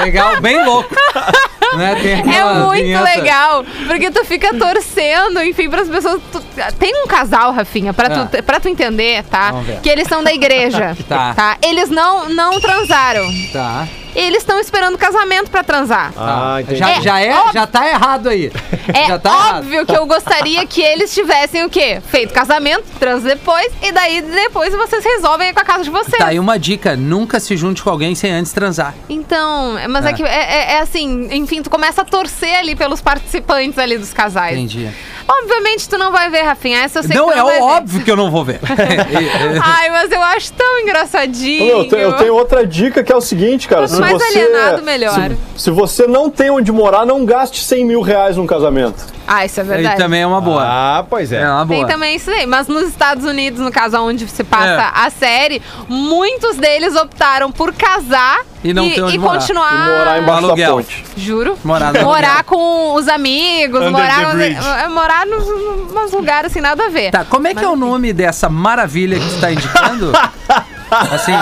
Legal, 0.03 0.41
bem 0.41 0.63
louco. 0.65 0.93
Né? 1.75 1.97
É 2.33 2.53
muito 2.63 2.81
vinheta. 2.81 3.03
legal, 3.03 3.65
porque 3.87 4.09
tu 4.09 4.23
fica 4.23 4.53
torcendo, 4.53 5.43
enfim, 5.43 5.69
para 5.69 5.81
as 5.81 5.89
pessoas. 5.89 6.21
tu- 6.31 6.41
tem 6.79 7.03
um 7.03 7.07
casal, 7.07 7.51
Rafinha, 7.51 7.93
Ah. 8.07 8.25
tu, 8.25 8.41
pra 8.41 8.57
tu 8.57 8.69
entender, 8.69 9.21
tá? 9.25 9.51
Que 9.83 9.89
eles 9.89 10.07
são 10.07 10.23
da 10.23 10.33
igreja. 10.33 10.95
Tá. 11.09 11.57
Eles 11.61 11.89
não, 11.89 12.29
não 12.29 12.57
transaram. 12.61 13.27
Tá. 13.51 13.85
Eles 14.19 14.39
estão 14.39 14.59
esperando 14.59 14.97
casamento 14.97 15.49
pra 15.51 15.63
transar. 15.63 16.11
Ah, 16.17 16.55
tá. 16.55 16.61
entendi. 16.61 16.79
Já, 16.79 16.89
É, 16.89 17.01
já, 17.01 17.19
é, 17.21 17.33
ó- 17.39 17.51
já 17.53 17.67
tá 17.67 17.87
errado 17.87 18.27
aí. 18.29 18.51
É 18.93 19.05
já 19.07 19.19
tá 19.19 19.29
errado. 19.29 19.57
óbvio 19.57 19.85
que 19.85 19.95
eu 19.97 20.05
gostaria 20.05 20.65
que 20.65 20.81
eles 20.81 21.13
tivessem 21.13 21.65
o 21.65 21.69
quê? 21.69 22.01
Feito 22.07 22.33
casamento, 22.33 22.85
trans 22.97 23.21
depois, 23.21 23.69
e 23.83 23.91
daí 23.91 24.21
depois 24.21 24.73
vocês 24.73 25.03
resolvem 25.03 25.47
aí 25.49 25.53
com 25.53 25.59
a 25.59 25.65
casa 25.65 25.83
de 25.83 25.89
vocês. 25.89 26.17
Tá 26.17 26.27
aí 26.27 26.39
uma 26.39 26.57
dica: 26.57 26.95
nunca 26.95 27.37
se 27.39 27.55
junte 27.57 27.83
com 27.83 27.89
alguém 27.89 28.15
sem 28.15 28.31
antes 28.31 28.53
transar. 28.53 28.95
Então, 29.09 29.75
mas 29.89 30.05
é, 30.05 30.09
É. 30.09 30.13
que 30.13 30.23
é, 30.23 30.27
é- 30.27 30.73
é 30.75 30.79
assim, 30.79 31.27
enfim, 31.31 31.61
tu 31.61 31.69
começa 31.69 32.01
a 32.01 32.05
torcer 32.05 32.55
ali 32.59 32.75
pelos 32.75 33.01
participantes 33.01 33.77
ali 33.77 33.97
dos 33.97 34.13
casais. 34.13 34.53
Entendi. 34.57 34.89
Obviamente 35.27 35.89
tu 35.89 35.97
não 35.97 36.11
vai 36.11 36.29
ver, 36.29 36.41
Rafinha, 36.43 36.79
essa 36.83 36.99
eu 36.99 37.03
sei 37.03 37.15
Não, 37.17 37.27
que 37.27 37.33
tu 37.33 37.37
é 37.37 37.41
não 37.41 37.47
ver. 37.49 37.61
óbvio 37.61 38.03
que 38.03 38.09
eu 38.11 38.15
não 38.15 38.31
vou 38.31 38.45
ver. 38.45 38.59
Ai, 39.61 39.89
mas 39.89 40.11
eu 40.11 40.21
acho 40.21 40.53
tão 40.53 40.79
engraçadinho. 40.79 41.65
Eu 41.69 41.85
tenho, 41.87 42.01
eu 42.03 42.13
tenho 42.13 42.33
outra 42.35 42.65
dica 42.65 43.03
que 43.03 43.11
é 43.11 43.15
o 43.15 43.21
seguinte, 43.21 43.67
cara. 43.67 43.81
Quanto 43.81 43.95
Se 43.95 43.99
mais 44.01 44.13
você, 44.13 44.39
alienado, 44.39 44.83
melhor. 44.83 45.13
Se, 45.55 45.63
se 45.63 45.71
você 45.71 46.07
não 46.07 46.29
tem 46.29 46.49
onde 46.49 46.71
morar, 46.71 47.05
não 47.05 47.25
gaste 47.25 47.61
100 47.63 47.85
mil 47.85 48.01
reais 48.01 48.37
num 48.37 48.47
casamento. 48.47 49.05
Ah, 49.27 49.45
isso 49.45 49.59
é 49.59 49.63
E 49.63 49.67
verdade. 49.67 49.97
também 49.97 50.21
é 50.21 50.27
uma 50.27 50.39
boa. 50.39 50.63
Ah, 50.63 51.05
pois 51.09 51.31
é. 51.33 51.41
É 51.41 51.49
uma 51.49 51.67
Tem 51.67 51.79
boa. 51.79 51.87
também 51.91 52.15
isso 52.15 52.31
aí. 52.31 52.45
Mas 52.45 52.67
nos 52.69 52.83
Estados 52.87 53.25
Unidos, 53.25 53.59
no 53.59 53.71
caso 53.71 53.97
onde 53.99 54.25
se 54.27 54.43
passa 54.43 54.65
É. 54.95 55.05
a 55.05 55.09
série, 55.09 55.61
muitos 55.89 56.55
deles 56.55 56.95
optaram 56.95 57.51
por 57.51 57.73
casar 57.73 58.39
E 58.63 58.73
não 58.73 58.89
ter 58.89 59.01
onde 59.03 59.17
morar. 59.19 59.39
continuar. 59.39 59.73
E 59.73 59.97
morar 59.99 60.21
embaixo 60.21 60.45
Aluguel. 60.45 60.69
da 60.69 60.83
ponte. 60.83 61.05
Juro. 61.15 61.57
Morar 61.63 61.93
no 61.93 62.01
morar 62.03 62.43
com 62.43 62.93
os 62.95 63.07
amigos, 63.07 63.79
Under 63.79 63.91
morar, 63.91 64.25
the 64.25 64.33
bridge. 64.35 64.67
é, 64.67 64.87
morar 64.87 65.25
nos, 65.25 65.45
nos 65.93 66.11
lugares 66.11 66.51
assim, 66.51 66.59
nada 66.61 66.85
a 66.85 66.89
ver. 66.89 67.11
Tá, 67.11 67.23
como 67.23 67.47
é 67.47 67.53
que 67.53 67.63
é 67.63 67.67
o 67.69 67.75
nome 67.75 68.11
dessa 68.13 68.49
maravilha 68.49 69.19
que 69.19 69.29
tu 69.29 69.39
tá 69.39 69.51
indicando? 69.51 70.11
assim. 70.89 71.33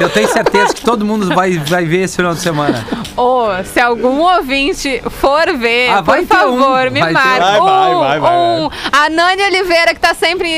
Eu 0.00 0.10
tenho 0.10 0.28
certeza 0.28 0.74
que 0.74 0.82
todo 0.82 1.04
mundo 1.04 1.34
vai, 1.34 1.58
vai 1.58 1.84
ver 1.84 2.02
esse 2.02 2.16
final 2.16 2.34
de 2.34 2.40
semana. 2.40 2.86
Ô, 3.16 3.46
se 3.64 3.80
algum 3.80 4.20
ouvinte 4.20 5.02
for 5.20 5.56
ver, 5.56 5.90
Ah, 5.90 6.02
por 6.02 6.16
ter 6.16 6.22
um, 6.24 6.26
favor, 6.26 6.90
me 6.90 7.00
marque. 7.00 7.18
um. 7.18 7.20
Vai, 7.40 7.60
vai, 7.60 7.94
Um, 7.94 7.98
vai, 8.00 8.20
vai, 8.20 8.36
um. 8.36 8.70
A 8.92 9.08
Nani 9.10 9.42
Oliveira, 9.42 9.94
que 9.94 10.00
tá 10.00 10.12
sempre. 10.14 10.48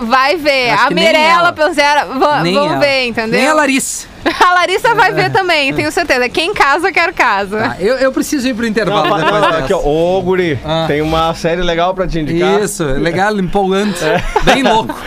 Vai 0.00 0.36
ver. 0.36 0.70
Acho 0.70 0.86
a 0.86 0.90
Mirella. 0.90 1.52
Pelzera 1.52 2.06
vão, 2.06 2.78
ver, 2.78 3.06
entendeu? 3.06 3.38
Nem 3.38 3.48
a 3.48 3.54
Larissa. 3.54 4.11
A 4.40 4.52
Larissa 4.54 4.94
vai 4.94 5.12
ver 5.12 5.30
também, 5.32 5.74
tenho 5.74 5.90
certeza. 5.92 6.28
Quem 6.28 6.54
casa, 6.54 6.92
quer 6.92 7.12
casa. 7.12 7.58
Tá, 7.58 7.76
eu, 7.80 7.96
eu 7.96 8.12
preciso 8.12 8.46
ir 8.48 8.54
pro 8.54 8.64
intervalo 8.66 9.02
depois 9.02 9.22
não, 9.24 9.40
dessa. 9.50 9.58
aqui, 9.58 9.72
ó. 9.74 9.80
Ô, 9.82 10.22
Guri, 10.22 10.58
Ah. 10.64 10.84
tem 10.86 11.00
uma 11.02 11.34
série 11.34 11.60
legal 11.62 11.92
pra 11.94 12.06
te 12.06 12.20
indicar. 12.20 12.60
Isso, 12.62 12.84
legal, 12.84 13.36
empolgante. 13.38 14.02
É. 14.04 14.22
Bem 14.44 14.62
louco. 14.62 14.94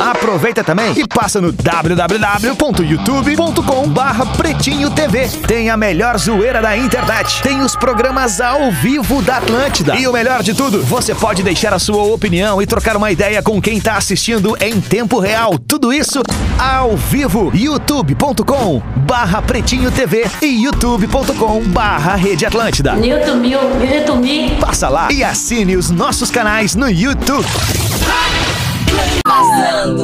Aproveita 0.00 0.64
também 0.64 0.92
e 0.96 1.06
passa 1.06 1.40
no 1.40 1.52
www.youtube.com 1.52 3.88
barra 3.88 4.26
Pretinho 4.26 4.90
TV. 4.90 5.28
Tem 5.46 5.70
a 5.70 5.76
melhor 5.76 6.18
zoeira 6.18 6.60
da 6.60 6.76
internet. 6.76 7.40
Tem 7.42 7.60
os 7.60 7.76
programas 7.76 8.40
ao 8.40 8.72
vivo 8.72 9.22
da 9.22 9.36
Atlântida. 9.38 9.96
E 9.96 10.06
o 10.06 10.12
melhor 10.12 10.42
de 10.42 10.54
tudo, 10.54 10.82
você 10.82 11.14
pode 11.14 11.42
deixar 11.42 11.74
a 11.74 11.78
sua 11.78 12.02
opinião 12.02 12.60
e 12.60 12.66
trocar 12.66 12.96
uma 12.96 13.10
ideia 13.10 13.42
com 13.42 13.60
quem 13.60 13.80
tá 13.80 13.96
assistindo 13.96 14.56
em 14.60 14.80
tempo 14.80 15.18
real. 15.18 15.58
Tudo 15.58 15.92
isso 15.92 16.22
ao 16.58 16.96
vivo. 16.96 17.50
youtube.com 17.54 18.82
barra 19.06 19.42
Pretinho 19.42 19.90
TV 19.90 20.26
e 20.40 20.64
youtube.com 20.64 21.62
barra 21.64 22.14
Rede 22.14 22.46
Atlântida. 22.46 22.94
Newton, 22.94 23.36
mil, 23.36 23.60
Newton, 23.78 24.16
mil. 24.16 24.56
Passa 24.56 24.88
lá 24.88 25.12
e 25.12 25.22
assine 25.24 25.76
os 25.76 25.90
nossos 25.90 26.30
canais 26.30 26.74
no 26.74 26.88
YouTube. 26.88 27.46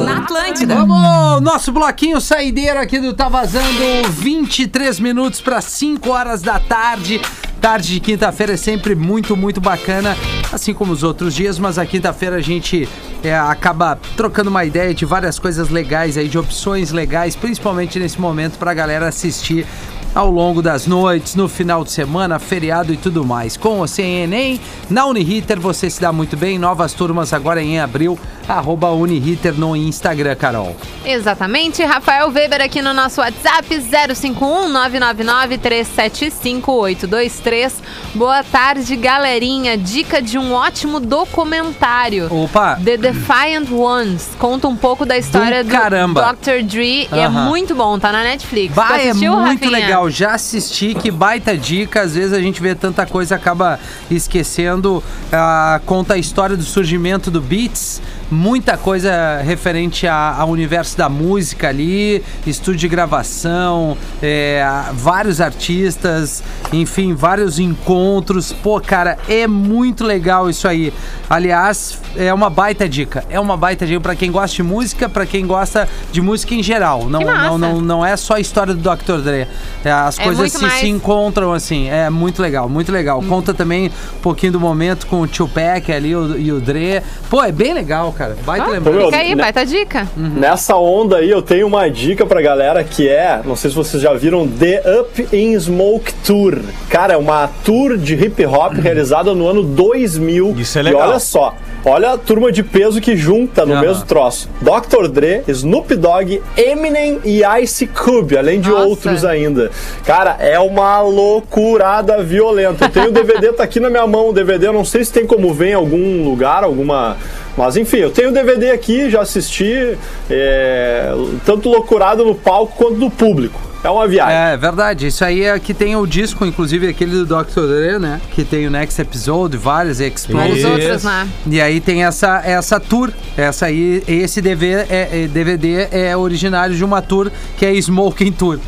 Na 0.03 0.17
Atlântida. 0.17 0.73
Vamos, 0.73 1.41
nosso 1.41 1.71
bloquinho 1.71 2.19
saideiro 2.19 2.79
aqui 2.79 2.99
do 2.99 3.13
Tá 3.13 3.29
Vazando, 3.29 4.09
23 4.09 4.99
minutos 4.99 5.39
para 5.39 5.61
5 5.61 6.09
horas 6.09 6.41
da 6.41 6.59
tarde. 6.59 7.21
Tarde 7.61 7.93
de 7.93 7.99
quinta-feira 7.99 8.53
é 8.53 8.57
sempre 8.57 8.95
muito, 8.95 9.37
muito 9.37 9.61
bacana, 9.61 10.17
assim 10.51 10.73
como 10.73 10.93
os 10.93 11.03
outros 11.03 11.35
dias, 11.35 11.59
mas 11.59 11.77
a 11.77 11.85
quinta-feira 11.85 12.37
a 12.37 12.41
gente 12.41 12.89
é, 13.23 13.37
acaba 13.37 13.99
trocando 14.17 14.49
uma 14.49 14.65
ideia 14.65 14.95
de 14.95 15.05
várias 15.05 15.37
coisas 15.37 15.69
legais 15.69 16.17
aí, 16.17 16.27
de 16.27 16.37
opções 16.37 16.91
legais, 16.91 17.35
principalmente 17.35 17.99
nesse 17.99 18.19
momento 18.19 18.57
pra 18.57 18.73
galera 18.73 19.09
assistir 19.09 19.67
ao 20.13 20.29
longo 20.29 20.61
das 20.61 20.87
noites, 20.87 21.35
no 21.35 21.47
final 21.47 21.83
de 21.83 21.91
semana, 21.91 22.39
feriado 22.39 22.93
e 22.93 22.97
tudo 22.97 23.25
mais. 23.25 23.55
Com 23.55 23.85
sem 23.87 24.23
Enem, 24.23 24.59
na 24.89 25.05
Uniriter 25.05 25.59
você 25.59 25.89
se 25.89 26.01
dá 26.01 26.11
muito 26.11 26.35
bem. 26.35 26.57
Novas 26.57 26.93
turmas 26.93 27.33
agora 27.33 27.61
em 27.61 27.79
abril, 27.79 28.17
arroba 28.47 28.89
Uniriter 28.89 29.53
no 29.53 29.75
Instagram, 29.75 30.35
Carol. 30.35 30.75
Exatamente. 31.05 31.83
Rafael 31.83 32.29
Weber 32.29 32.61
aqui 32.61 32.81
no 32.81 32.93
nosso 32.93 33.21
WhatsApp, 33.21 33.67
051 34.15 34.69
999 34.69 35.57
375 35.57 36.71
823. 36.71 37.81
Boa 38.15 38.43
tarde, 38.43 38.95
galerinha. 38.95 39.77
Dica 39.77 40.21
de 40.21 40.37
um 40.37 40.53
ótimo 40.53 40.99
documentário. 40.99 42.27
Opa! 42.31 42.79
The 42.83 42.97
Defiant 42.97 43.71
Ones. 43.71 44.29
Conta 44.39 44.67
um 44.67 44.75
pouco 44.75 45.05
da 45.05 45.17
história 45.17 45.63
do, 45.63 45.69
caramba. 45.69 46.33
Dr. 46.33 46.63
Dre. 46.63 47.07
É 47.11 47.27
muito 47.29 47.75
bom, 47.75 47.99
tá 47.99 48.11
na 48.11 48.23
Netflix. 48.23 48.73
Vai, 48.73 49.07
é 49.07 49.09
assistiu, 49.09 49.35
muito 49.37 49.63
Rafinha? 49.63 49.79
legal. 49.79 49.98
Já 50.07 50.35
assisti, 50.35 50.93
que 50.93 51.09
baita 51.09 51.57
dica. 51.57 52.01
Às 52.01 52.13
vezes 52.13 52.33
a 52.33 52.39
gente 52.39 52.61
vê 52.61 52.75
tanta 52.75 53.05
coisa 53.07 53.35
acaba 53.35 53.79
esquecendo. 54.11 55.03
Ah, 55.31 55.81
conta 55.85 56.13
a 56.13 56.17
história 56.17 56.55
do 56.55 56.63
surgimento 56.63 57.31
do 57.31 57.41
Beats 57.41 57.99
muita 58.31 58.77
coisa 58.77 59.41
referente 59.43 60.07
ao 60.07 60.49
universo 60.49 60.97
da 60.97 61.09
música 61.09 61.67
ali, 61.69 62.23
estúdio 62.45 62.79
de 62.81 62.87
gravação, 62.87 63.97
é, 64.21 64.63
vários 64.93 65.41
artistas, 65.41 66.43
enfim, 66.71 67.13
vários 67.13 67.59
encontros. 67.59 68.53
Pô, 68.53 68.79
cara, 68.79 69.17
é 69.27 69.47
muito 69.47 70.03
legal 70.03 70.49
isso 70.49 70.67
aí. 70.67 70.93
Aliás, 71.29 71.99
é 72.15 72.33
uma 72.33 72.49
baita 72.49 72.87
dica. 72.89 73.23
É 73.29 73.39
uma 73.39 73.55
baita 73.55 73.85
dica 73.85 73.99
pra 73.99 74.15
quem 74.15 74.31
gosta 74.31 74.55
de 74.55 74.63
música, 74.63 75.07
pra 75.07 75.25
quem 75.25 75.45
gosta 75.45 75.87
de 76.11 76.21
música 76.21 76.53
em 76.55 76.63
geral. 76.63 77.07
Não, 77.09 77.19
não, 77.21 77.57
não, 77.57 77.81
não 77.81 78.05
é 78.05 78.15
só 78.17 78.35
a 78.35 78.39
história 78.39 78.73
do 78.73 78.81
Dr. 78.81 79.17
Dre. 79.23 79.47
É, 79.83 79.91
as 79.91 80.17
É 80.19 80.23
coisas 80.23 80.51
se, 80.51 80.61
mais- 80.61 80.79
se 80.79 80.87
encontram 80.87 81.53
assim. 81.53 81.87
É 81.89 82.09
muito 82.09 82.41
legal, 82.41 82.67
muito 82.67 82.91
legal. 82.91 83.21
Conta 83.23 83.53
também 83.53 83.87
um 84.17 84.21
pouquinho 84.21 84.51
do 84.53 84.59
momento 84.59 85.05
com 85.07 85.21
o 85.21 85.27
Tupac 85.27 85.91
ali 85.91 86.15
o- 86.15 86.37
e 86.37 86.51
o 86.51 86.59
Dre. 86.59 87.01
Pô, 87.29 87.43
é 87.43 87.51
bem 87.51 87.73
legal, 87.73 88.11
cara. 88.19 88.35
Baita 88.45 88.65
Ah, 88.65 88.69
lembrança. 88.71 89.05
Fica 89.05 89.17
aí, 89.17 89.33
né? 89.35 89.43
baita 89.43 89.65
dica. 89.65 90.07
Nessa 90.17 90.75
onda 90.75 91.17
aí, 91.17 91.29
eu 91.29 91.41
tenho 91.41 91.65
uma 91.67 91.89
dica 91.89 92.25
pra 92.25 92.41
galera 92.41 92.83
que 92.83 93.07
é, 93.07 93.39
não 93.45 93.55
sei 93.55 93.69
se 93.69 93.75
vocês 93.77 94.03
já 94.03 94.13
viram, 94.13 94.45
The 94.45 94.83
Up 94.99 95.27
in 95.35 95.57
Smoke 95.57 96.13
Tour. 96.25 96.59
Cara, 96.89 97.13
é 97.13 97.17
uma 97.17 97.49
tour 97.63 97.97
de 97.97 98.13
hip 98.15 98.45
hop 98.45 98.73
realizada 98.73 99.33
no 99.33 99.47
ano 99.47 99.63
2000. 99.63 100.55
Isso 100.57 100.77
é 100.77 100.81
legal. 100.81 101.01
E 101.01 101.09
olha 101.11 101.19
só, 101.19 101.55
olha 101.85 102.11
a 102.11 102.17
turma 102.17 102.51
de 102.51 102.61
peso 102.61 102.99
que 102.99 103.15
junta 103.15 103.65
no 103.65 103.73
Aham. 103.73 103.81
mesmo 103.81 104.05
troço. 104.05 104.49
Dr. 104.61 105.07
Dre, 105.07 105.41
Snoop 105.47 105.95
Dogg, 105.95 106.41
Eminem 106.57 107.19
e 107.23 107.41
Ice 107.61 107.87
Cube, 107.87 108.37
além 108.37 108.59
de 108.59 108.69
Nossa. 108.69 108.83
outros 108.85 109.23
ainda. 109.23 109.71
Cara, 110.05 110.35
é 110.39 110.59
uma 110.59 111.01
loucurada 111.01 112.21
violenta. 112.21 112.85
Eu 112.85 112.89
tenho 112.89 113.07
o 113.07 113.11
DVD, 113.11 113.53
tá 113.53 113.63
aqui 113.63 113.79
na 113.79 113.89
minha 113.89 114.05
mão 114.05 114.29
o 114.29 114.33
DVD, 114.33 114.67
eu 114.67 114.73
não 114.73 114.83
sei 114.83 115.03
se 115.05 115.13
tem 115.13 115.25
como 115.25 115.53
ver 115.53 115.69
em 115.69 115.73
algum 115.73 116.23
lugar, 116.25 116.63
alguma... 116.65 117.15
Mas 117.57 117.75
enfim, 117.77 117.97
eu 117.97 118.11
tenho 118.11 118.29
o 118.29 118.33
DVD 118.33 118.71
aqui, 118.71 119.09
já 119.09 119.21
assisti, 119.21 119.97
é, 120.29 121.11
tanto 121.45 121.69
loucurado 121.69 122.23
no 122.23 122.35
palco 122.35 122.73
quanto 122.77 122.95
do 122.99 123.09
público. 123.09 123.59
É 123.81 123.89
uma 123.89 124.05
viagem. 124.07 124.35
É 124.35 124.57
verdade, 124.57 125.07
isso 125.07 125.23
aí 125.23 125.43
é 125.43 125.57
que 125.57 125.73
tem 125.73 125.95
o 125.95 126.05
disco, 126.05 126.45
inclusive 126.45 126.87
aquele 126.89 127.23
do 127.23 127.25
Dr. 127.25 127.61
Dre, 127.61 127.97
né? 127.97 128.19
Que 128.31 128.43
tem 128.43 128.67
o 128.67 128.71
Next 128.71 129.01
Episode, 129.01 129.55
vários 129.55 129.99
Os 129.99 130.01
Explode. 130.01 130.59
Isso. 130.59 130.67
outros, 130.67 131.03
né? 131.05 131.29
E 131.47 131.61
aí 131.61 131.79
tem 131.79 132.03
essa, 132.03 132.41
essa 132.43 132.77
tour. 132.77 133.09
Essa 133.37 133.67
aí, 133.67 134.03
esse 134.05 134.41
DV 134.41 134.67
é, 134.89 135.23
é- 135.23 135.27
DVD 135.27 135.87
é 135.91 136.15
originário 136.17 136.75
de 136.75 136.83
uma 136.83 137.01
tour 137.01 137.31
que 137.57 137.65
é 137.65 137.73
Smoking 137.75 138.33
Tour. 138.33 138.59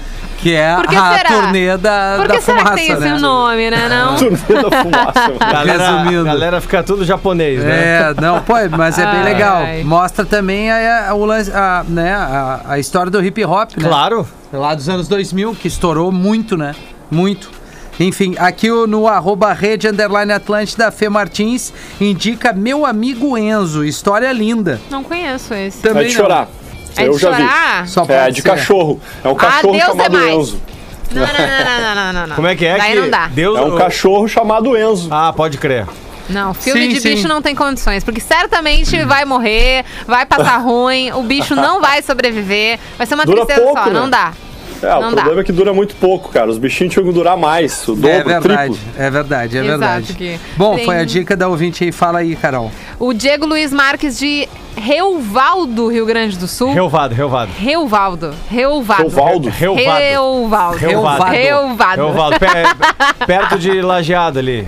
Que 0.42 0.56
é 0.56 0.76
Por 0.76 0.88
que 0.88 0.96
a 0.96 1.18
será? 1.18 1.30
turnê 1.30 1.78
da, 1.78 2.16
Por 2.18 2.28
da 2.28 2.34
que 2.36 2.42
será 2.42 2.58
fumaça, 2.60 2.76
que 2.78 2.82
tem 2.88 3.00
né? 3.00 3.10
esse 3.14 3.22
nome, 3.22 3.70
né? 3.70 3.90
Não? 3.90 4.16
Turnê 4.18 4.38
da 4.38 4.82
fumaça. 4.84 5.20
mano. 5.28 5.40
Galera, 5.40 5.92
Resumindo. 6.00 6.24
galera 6.26 6.62
fica 6.62 6.82
tudo 6.84 7.06
japonês, 7.06 7.64
né? 7.64 7.72
É, 8.10 8.14
não, 8.20 8.42
pô, 8.42 8.54
mas 8.76 8.98
é 8.98 9.06
bem 9.06 9.20
Ai, 9.20 9.24
legal. 9.24 9.64
Mostra 9.86 10.26
também 10.26 10.72
a, 10.72 11.10
a, 11.10 11.14
o 11.14 11.24
lance- 11.26 11.52
a, 11.54 11.84
né, 11.88 12.14
a, 12.14 12.62
a 12.70 12.80
história 12.80 13.12
do 13.12 13.24
hip 13.24 13.44
hop, 13.46 13.70
né? 13.78 13.88
Claro. 13.88 14.28
Lá 14.52 14.74
dos 14.74 14.90
anos 14.90 15.08
2000, 15.08 15.54
que 15.56 15.68
estourou 15.68 16.12
muito, 16.12 16.58
né? 16.58 16.74
Muito. 17.12 17.50
Enfim, 18.00 18.34
aqui 18.40 18.72
o- 18.72 18.88
no 18.88 19.08
arroba 19.08 19.54
rede 19.54 19.88
underline 19.88 20.32
Atlântida, 20.34 20.90
Fê 20.92 21.08
Martins 21.08 21.72
indica 22.00 22.52
meu 22.52 22.84
amigo 22.84 23.38
Enzo. 23.38 23.86
História 23.86 24.32
linda. 24.32 24.82
Não 24.90 25.04
conheço 25.04 25.54
esse. 25.54 25.84
Também 25.84 26.06
É 26.06 26.08
de 26.08 26.16
não. 26.16 26.22
chorar. 26.24 26.48
É 26.98 27.08
eu 27.08 27.14
de 27.14 27.18
já 27.20 27.32
chorar? 27.34 27.88
Só 27.88 28.02
vi. 28.02 28.08
pode 28.08 28.20
É 28.20 28.32
de 28.32 28.42
ser. 28.42 28.50
cachorro. 28.50 29.02
É 29.24 29.28
um 29.30 29.36
cachorro 29.36 29.74
Deus 29.74 29.84
é 29.84 29.88
chamado. 29.88 30.30
Enzo. 30.30 30.62
Não, 31.12 31.22
não, 31.22 31.28
não, 31.28 31.36
não, 31.36 31.96
não, 31.96 32.14
não, 32.14 32.28
não. 32.28 32.36
Como 32.36 32.48
é 32.48 32.56
que 32.56 32.66
é 32.66 32.78
Daí 32.78 32.94
que 32.94 33.00
não 33.02 33.10
dá. 33.10 33.28
Deus 33.28 33.58
É 33.58 33.62
um 33.62 33.78
cachorro 33.78 34.28
chamado 34.28 34.78
Enzo. 34.78 35.10
Ah, 35.12 35.34
pode 35.34 35.58
crer. 35.58 35.86
Não, 36.30 36.54
filme 36.54 36.84
Sim, 36.84 36.90
de 36.90 37.02
sim. 37.02 37.10
bicho 37.10 37.28
não 37.28 37.42
tem 37.42 37.54
condições, 37.54 38.04
porque 38.04 38.22
certamente 38.22 39.04
vai 39.04 39.26
morrer, 39.26 39.84
vai 40.08 40.26
passar 40.26 40.58
ruim, 40.64 41.12
o 41.12 41.24
bicho 41.24 41.56
não 41.56 41.82
vai 41.82 42.02
sobreviver, 42.02 42.80
vai 42.98 43.06
ser 43.06 43.16
uma 43.16 43.26
Dura 43.26 43.46
tristeza 43.46 43.62
pouco, 43.68 43.84
só, 43.84 43.90
né? 43.90 44.00
não 44.00 44.10
dá. 44.10 44.32
É, 44.82 44.88
o 44.96 45.02
Não 45.02 45.12
problema 45.12 45.36
dá. 45.36 45.42
é 45.42 45.44
que 45.44 45.52
dura 45.52 45.74
muito 45.74 45.96
pouco, 45.96 46.30
cara. 46.30 46.50
Os 46.50 46.58
bichinhos 46.58 46.94
tinham 46.94 47.06
que 47.06 47.14
durar 47.14 47.38
mais, 47.38 47.88
o 47.88 47.96
dobro, 47.96 48.10
É 48.10 48.24
verdade, 48.24 48.42
triplo. 48.74 48.78
é 48.98 49.10
verdade, 49.10 49.58
é 49.58 49.62
Exato, 49.62 49.80
verdade. 49.80 50.14
que 50.14 50.40
Bom, 50.58 50.76
tem- 50.76 50.86
foi 50.86 50.98
a 51.00 51.06
dica 51.06 51.38
da 51.38 51.48
ouvinte 51.48 51.84
aí. 51.84 51.92
Fala 51.92 52.20
aí, 52.20 52.36
Carol. 52.36 52.72
O 53.00 53.14
Diego 53.14 53.46
Luiz 53.46 53.72
Marques 53.72 54.18
de 54.18 54.48
Reuvaldo, 54.76 55.88
Rio 55.88 56.06
Grande 56.06 56.38
do 56.38 56.48
Sul. 56.48 56.74
Reuvaldo. 56.74 57.14
Reuvaldo. 57.16 57.52
Relvaldo? 57.60 58.36
Relvado. 58.50 59.10
Reuvaldo. 59.10 59.50
Relvado. 59.50 60.78
Reuvaldo. 60.78 62.02
Relvado. 62.02 62.36
Pe- 62.40 63.26
perto 63.26 63.58
de 63.60 63.82
Lajeado 63.82 64.40
ali. 64.40 64.68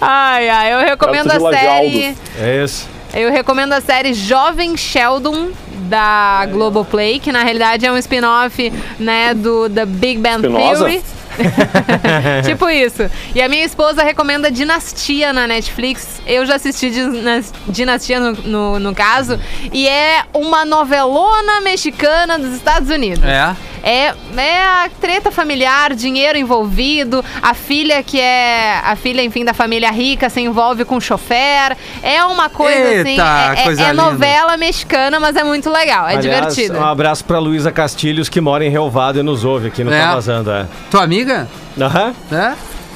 Ai, 0.00 0.48
ai, 0.48 0.72
eu 0.74 0.78
recomendo 0.80 1.30
a 1.30 1.38
série. 1.52 2.14
É 2.40 2.64
isso. 2.64 2.88
Eu 3.14 3.30
recomendo 3.30 3.72
a 3.74 3.80
série 3.80 4.14
Jovem 4.14 4.76
Sheldon 4.76 5.48
da 5.92 6.46
Globoplay, 6.50 7.20
que 7.20 7.30
na 7.30 7.42
realidade 7.42 7.84
é 7.84 7.92
um 7.92 7.98
spin-off, 7.98 8.72
né, 8.98 9.34
do 9.34 9.68
The 9.68 9.84
Big 9.84 10.18
Bang 10.18 10.38
Spinoza? 10.38 10.84
Theory. 10.86 11.02
tipo 12.46 12.68
isso. 12.70 13.10
E 13.34 13.42
a 13.42 13.48
minha 13.48 13.64
esposa 13.64 14.02
recomenda 14.02 14.50
Dinastia 14.50 15.32
na 15.32 15.46
Netflix. 15.46 16.20
Eu 16.26 16.44
já 16.46 16.56
assisti 16.56 16.90
Dinas- 16.90 17.52
Dinastia 17.68 18.20
no, 18.20 18.32
no, 18.32 18.78
no 18.78 18.94
caso. 18.94 19.38
E 19.72 19.86
é 19.86 20.24
uma 20.32 20.64
novelona 20.64 21.60
mexicana 21.62 22.38
dos 22.38 22.54
Estados 22.54 22.88
Unidos. 22.90 23.24
É. 23.24 23.54
É, 23.82 24.14
é 24.36 24.58
a 24.62 24.88
treta 25.00 25.30
familiar, 25.30 25.94
dinheiro 25.94 26.38
envolvido, 26.38 27.24
a 27.42 27.52
filha 27.54 28.02
que 28.02 28.20
é. 28.20 28.80
A 28.84 28.94
filha, 28.96 29.22
enfim, 29.22 29.44
da 29.44 29.52
família 29.52 29.90
rica 29.90 30.28
se 30.30 30.40
envolve 30.40 30.84
com 30.84 30.96
o 30.96 31.00
chofer. 31.00 31.76
É 32.02 32.24
uma 32.24 32.48
coisa 32.48 33.00
assim. 33.00 33.10
Eita, 33.10 33.22
É, 33.56 33.60
é- 33.60 33.64
coisa 33.64 33.82
é 33.82 33.90
linda. 33.90 34.02
novela 34.02 34.56
mexicana, 34.56 35.18
mas 35.18 35.34
é 35.36 35.42
muito 35.44 35.68
legal. 35.70 36.06
É 36.08 36.16
Aliás, 36.16 36.22
divertido. 36.54 36.78
Um 36.78 36.84
abraço 36.84 37.24
pra 37.24 37.38
Luísa 37.38 37.72
Castilhos, 37.72 38.28
que 38.28 38.40
mora 38.40 38.64
em 38.64 38.68
Relvado 38.70 39.18
e 39.18 39.22
nos 39.22 39.44
ouve 39.44 39.68
aqui 39.68 39.82
no 39.82 39.92
É. 39.92 40.00
Tá 40.00 40.14
Vazando. 40.14 40.50
É. 40.50 40.66
Tua 40.90 41.02
amiga? 41.02 41.48
Aham. 41.80 42.14
É? 42.30 42.52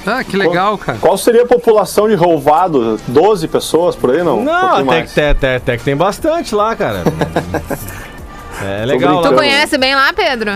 Ah, 0.08 0.22
que 0.22 0.36
legal, 0.36 0.78
cara. 0.78 0.98
Qual 1.00 1.18
seria 1.18 1.42
a 1.42 1.46
população 1.46 2.08
de 2.08 2.14
Rouvado? 2.14 3.00
12 3.08 3.48
pessoas 3.48 3.96
por 3.96 4.12
aí, 4.12 4.22
não? 4.22 4.38
Um 4.38 4.44
Não, 4.44 4.60
pouquinho 4.68 4.90
até 4.90 5.02
que, 5.02 5.12
tem- 5.14 5.28
até, 5.30 5.56
até 5.56 5.76
que 5.76 5.82
tem 5.82 5.96
bastante 5.96 6.54
lá, 6.54 6.76
cara. 6.76 7.02
É 8.64 8.84
legal. 8.86 9.22
tu 9.22 9.32
conhece 9.32 9.76
bem 9.78 9.94
lá, 9.94 10.12
Pedro? 10.12 10.52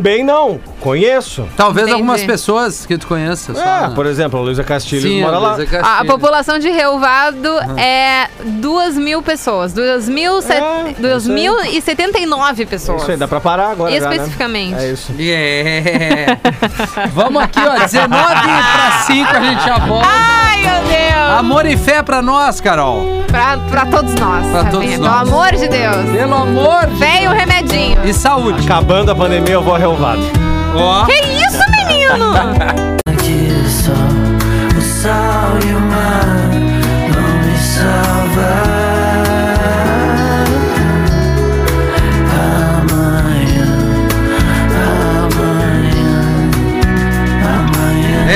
Bem 0.00 0.24
não, 0.24 0.58
conheço. 0.80 1.46
Talvez 1.58 1.86
Entendi. 1.88 2.00
algumas 2.00 2.22
pessoas 2.22 2.86
que 2.86 2.96
tu 2.96 3.06
conheça. 3.06 3.52
Só, 3.52 3.60
É, 3.60 3.88
né? 3.88 3.92
por 3.94 4.06
exemplo, 4.06 4.38
a 4.40 4.42
Luísa 4.42 4.64
Castilhos 4.64 5.02
Sim, 5.04 5.20
mora 5.20 5.36
a 5.36 5.38
lá. 5.38 5.50
A, 5.50 5.52
a 5.62 5.66
Castilho. 5.66 6.06
população 6.10 6.58
de 6.58 6.70
Reuvado 6.70 7.50
é 7.76 8.28
2 8.42 8.96
mil 8.96 9.20
pessoas. 9.22 9.74
2 9.74 10.08
mil 10.08 10.40
set- 10.40 10.62
É, 10.62 10.94
2.079 10.98 12.64
pessoas. 12.66 13.02
Isso 13.02 13.10
aí, 13.10 13.16
dá 13.18 13.28
pra 13.28 13.40
parar 13.40 13.72
agora 13.72 13.92
já, 13.92 14.08
né? 14.08 14.16
Especificamente. 14.16 14.74
É 14.78 14.90
isso. 14.90 15.12
Yeah. 15.18 16.38
Vamos 17.12 17.42
aqui, 17.42 17.60
ó. 17.60 17.78
19 17.78 18.08
para 18.08 19.02
5 19.06 19.30
a 19.36 19.40
gente 19.40 19.64
já 19.64 19.78
volta. 19.78 20.06
Ai, 20.08 20.62
meu 20.62 20.80
Deus! 20.88 21.13
Amor 21.38 21.66
e 21.66 21.76
fé 21.76 22.02
pra 22.02 22.20
nós, 22.22 22.60
Carol. 22.60 23.24
Pra, 23.26 23.56
pra 23.70 23.86
todos 23.86 24.14
nós. 24.14 24.46
Pra 24.46 24.64
todos 24.64 24.88
Pelo 24.88 25.04
nós. 25.04 25.28
amor 25.28 25.50
de 25.52 25.68
Deus. 25.68 26.10
Pelo 26.12 26.34
amor 26.34 26.86
de 26.86 26.94
Vem 26.96 27.28
o 27.28 27.32
remedinho. 27.32 27.98
E 28.04 28.12
saúde. 28.12 28.64
Acabando 28.64 29.10
a 29.10 29.14
pandemia, 29.14 29.54
eu 29.54 29.62
vou 29.62 29.74
a 29.74 29.78
Relvado. 29.78 30.22
Ó. 30.76 31.04
Que 31.06 31.12
isso, 31.12 31.58
menino? 31.70 32.93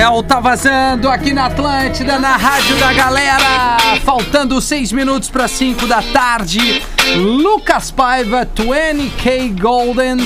amanhã. 0.08 0.10
É 0.10 0.10
o 0.10 0.22
Tá 0.22 0.40
Vazando 0.40 1.08
aqui 1.08 1.32
na 1.32 1.46
Atlântida, 1.46 2.18
na 2.18 2.36
Rádio 2.36 2.76
da 2.76 2.92
Galera. 2.92 3.76
Faltando 4.04 4.60
6 4.60 4.92
minutos 4.92 5.28
para 5.28 5.46
5 5.46 5.86
da 5.86 6.02
tarde. 6.02 6.82
Lucas 7.16 7.90
Paiva, 7.90 8.46
20K 8.54 9.58
Golden, 9.60 10.18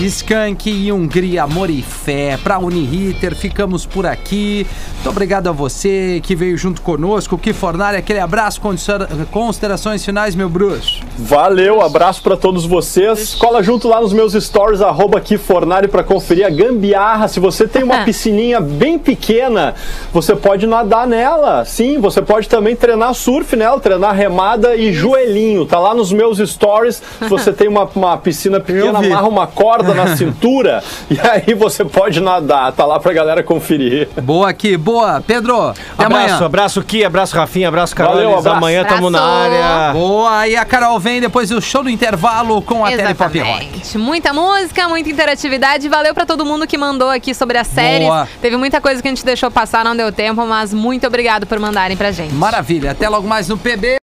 Skank 0.00 0.68
e 0.70 0.90
Hungria, 0.90 1.44
Amor 1.44 1.70
e 1.70 1.82
Fé. 1.82 2.38
Pra 2.42 2.58
Uniriter, 2.58 3.36
ficamos 3.36 3.86
por 3.86 4.04
aqui. 4.06 4.66
Muito 4.94 5.08
obrigado 5.10 5.48
a 5.48 5.52
você 5.52 6.20
que 6.22 6.34
veio 6.34 6.56
junto 6.58 6.82
conosco. 6.82 7.38
Que 7.38 7.52
Fornari, 7.52 7.96
aquele 7.98 8.18
abraço, 8.18 8.60
considera- 8.60 9.08
considerações 9.30 10.04
finais, 10.04 10.34
meu 10.34 10.48
bruxo. 10.48 11.00
Valeu, 11.18 11.80
abraço 11.82 12.22
pra 12.22 12.36
todos 12.36 12.66
vocês. 12.66 13.34
Cola 13.34 13.62
junto 13.62 13.86
lá 13.88 14.00
nos 14.00 14.12
meus 14.12 14.32
stories, 14.32 14.80
arroba 14.82 15.18
aqui 15.18 15.36
Fornari 15.38 15.86
pra 15.88 16.02
conferir 16.02 16.44
a 16.46 16.50
gambiarra. 16.50 17.28
Se 17.28 17.38
você 17.38 17.66
tem 17.68 17.82
uma 17.84 17.98
piscininha 18.04 18.60
bem 18.60 18.98
pequena, 18.98 19.74
você 20.12 20.34
pode 20.34 20.66
nadar 20.66 21.06
nela. 21.06 21.64
Sim, 21.64 21.98
você 22.00 22.20
pode 22.20 22.48
também 22.48 22.74
treinar 22.74 23.14
surf 23.14 23.54
nela, 23.54 23.78
treinar 23.78 24.14
remada 24.14 24.74
e 24.74 24.92
joelhinho. 24.92 25.64
Tá 25.64 25.78
lá 25.78 25.94
nos 25.94 26.12
meus 26.12 26.29
stories. 26.38 27.02
Se 27.18 27.28
você 27.28 27.52
tem 27.52 27.68
uma, 27.68 27.88
uma 27.94 28.16
piscina 28.16 28.60
pequena, 28.60 28.98
amarra 28.98 29.28
uma 29.28 29.46
corda 29.46 29.94
na 29.94 30.14
cintura 30.16 30.82
e 31.10 31.18
aí 31.20 31.54
você 31.54 31.84
pode 31.84 32.20
nadar. 32.20 32.72
Tá 32.72 32.84
lá 32.84 32.98
pra 33.00 33.12
galera 33.12 33.42
conferir. 33.42 34.08
Boa 34.22 34.48
aqui, 34.50 34.76
boa. 34.76 35.22
Pedro, 35.26 35.68
até 35.70 36.04
Abraço, 36.04 36.24
amanhã. 36.34 36.44
abraço 36.46 36.82
Ki, 36.82 37.04
abraço 37.04 37.36
Rafinha, 37.36 37.68
abraço 37.68 37.94
Carol. 37.94 38.14
Valeu, 38.14 38.38
abraço. 38.38 38.56
Amanhã 38.56 38.84
tamo 38.84 39.10
na 39.10 39.18
Abraço. 39.18 39.64
área. 39.64 39.92
Boa, 39.92 40.48
e 40.48 40.56
a 40.56 40.64
Carol 40.64 40.98
vem 40.98 41.20
depois 41.20 41.48
do 41.50 41.60
show 41.60 41.82
do 41.82 41.90
intervalo 41.90 42.60
com 42.62 42.84
a 42.84 42.90
Tele 42.90 43.14
Pop 43.14 43.38
Rock. 43.38 43.98
Muita 43.98 44.32
música, 44.32 44.88
muita 44.88 45.08
interatividade. 45.10 45.88
Valeu 45.88 46.14
pra 46.14 46.26
todo 46.26 46.44
mundo 46.44 46.66
que 46.66 46.76
mandou 46.78 47.08
aqui 47.10 47.34
sobre 47.34 47.58
as 47.58 47.66
séries. 47.66 48.06
Boa. 48.06 48.28
Teve 48.40 48.56
muita 48.56 48.80
coisa 48.80 49.00
que 49.02 49.08
a 49.08 49.10
gente 49.10 49.24
deixou 49.24 49.50
passar, 49.50 49.84
não 49.84 49.96
deu 49.96 50.10
tempo, 50.12 50.44
mas 50.46 50.72
muito 50.74 51.06
obrigado 51.06 51.46
por 51.46 51.58
mandarem 51.58 51.96
pra 51.96 52.10
gente. 52.12 52.32
Maravilha, 52.34 52.90
até 52.92 53.08
logo 53.08 53.26
mais 53.26 53.48
no 53.48 53.56
PB. 53.56 53.98